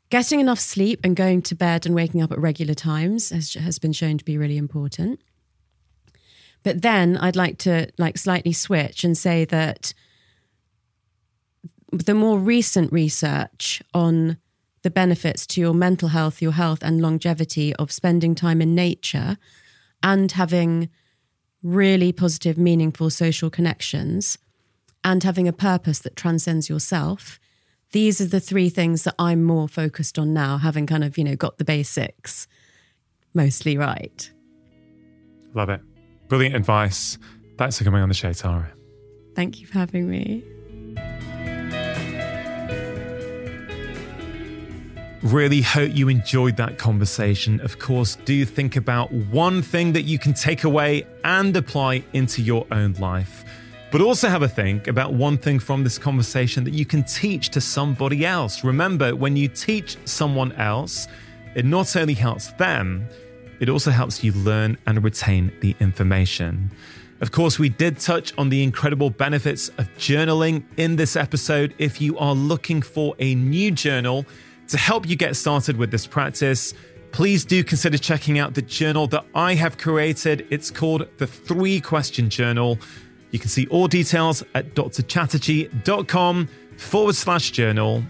[0.09, 3.77] Getting enough sleep and going to bed and waking up at regular times has, has
[3.77, 5.19] been shown to be really important.
[6.63, 9.93] But then I'd like to like slightly switch and say that
[11.91, 14.37] the more recent research on
[14.81, 19.37] the benefits to your mental health, your health, and longevity of spending time in nature
[20.03, 20.89] and having
[21.63, 24.37] really positive, meaningful social connections
[25.03, 27.39] and having a purpose that transcends yourself
[27.91, 31.23] these are the three things that I'm more focused on now, having kind of, you
[31.23, 32.47] know, got the basics
[33.33, 34.29] mostly right.
[35.53, 35.79] Love it.
[36.27, 37.17] Brilliant advice.
[37.57, 38.71] Thanks for coming on the show, Tara.
[39.35, 40.43] Thank you for having me.
[45.23, 47.59] Really hope you enjoyed that conversation.
[47.61, 52.41] Of course, do think about one thing that you can take away and apply into
[52.41, 53.43] your own life.
[53.89, 57.49] But also have a think about one thing from this conversation that you can teach
[57.49, 58.63] to somebody else.
[58.63, 61.07] Remember, when you teach someone else,
[61.55, 63.07] it not only helps them,
[63.61, 66.69] it also helps you learn and retain the information.
[67.21, 71.73] Of course, we did touch on the incredible benefits of journaling in this episode.
[71.79, 74.25] If you are looking for a new journal
[74.67, 76.73] to help you get started with this practice,
[77.11, 80.45] please do consider checking out the journal that I have created.
[80.51, 82.77] It's called the Three Question Journal.
[83.37, 88.03] You can see all details at drchatterjee.com forward slash journal.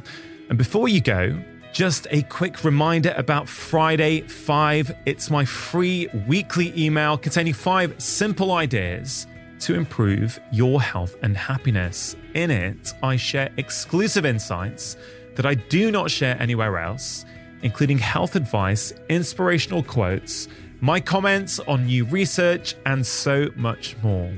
[0.48, 1.38] And before you go,
[1.74, 4.96] just a quick reminder about Friday 5.
[5.06, 9.28] It's my free weekly email containing five simple ideas
[9.60, 12.16] to improve your health and happiness.
[12.34, 14.96] In it, I share exclusive insights
[15.36, 17.26] that I do not share anywhere else,
[17.64, 20.48] including health advice, inspirational quotes,
[20.80, 24.32] my comments on new research, and so much more.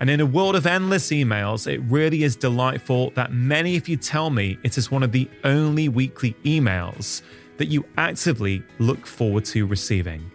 [0.00, 3.96] And in a world of endless emails, it really is delightful that many of you
[3.96, 7.22] tell me it is one of the only weekly emails
[7.56, 10.30] that you actively look forward to receiving.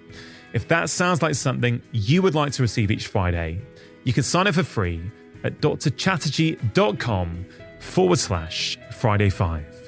[0.54, 3.62] If that sounds like something you would like to receive each Friday,
[4.04, 5.02] you can sign up for free
[5.44, 7.46] at drchatterjee.com
[7.80, 9.82] forward slash Friday 5.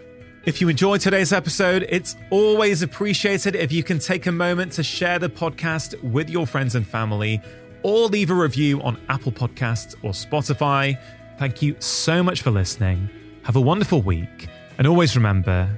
[0.45, 4.84] If you enjoyed today's episode, it's always appreciated if you can take a moment to
[4.84, 7.41] share the podcast with your friends and family
[7.84, 10.97] or leave a review on Apple Podcasts or Spotify.
[11.38, 13.10] Thank you so much for listening.
[13.43, 14.47] Have a wonderful week.
[14.77, 15.69] And always remember,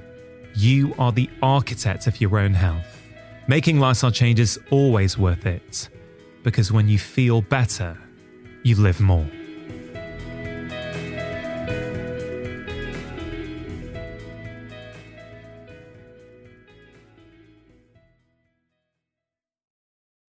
[0.54, 3.02] you are the architect of your own health.
[3.48, 5.88] Making lifestyle changes always worth it
[6.42, 7.98] because when you feel better,
[8.62, 9.26] you live more.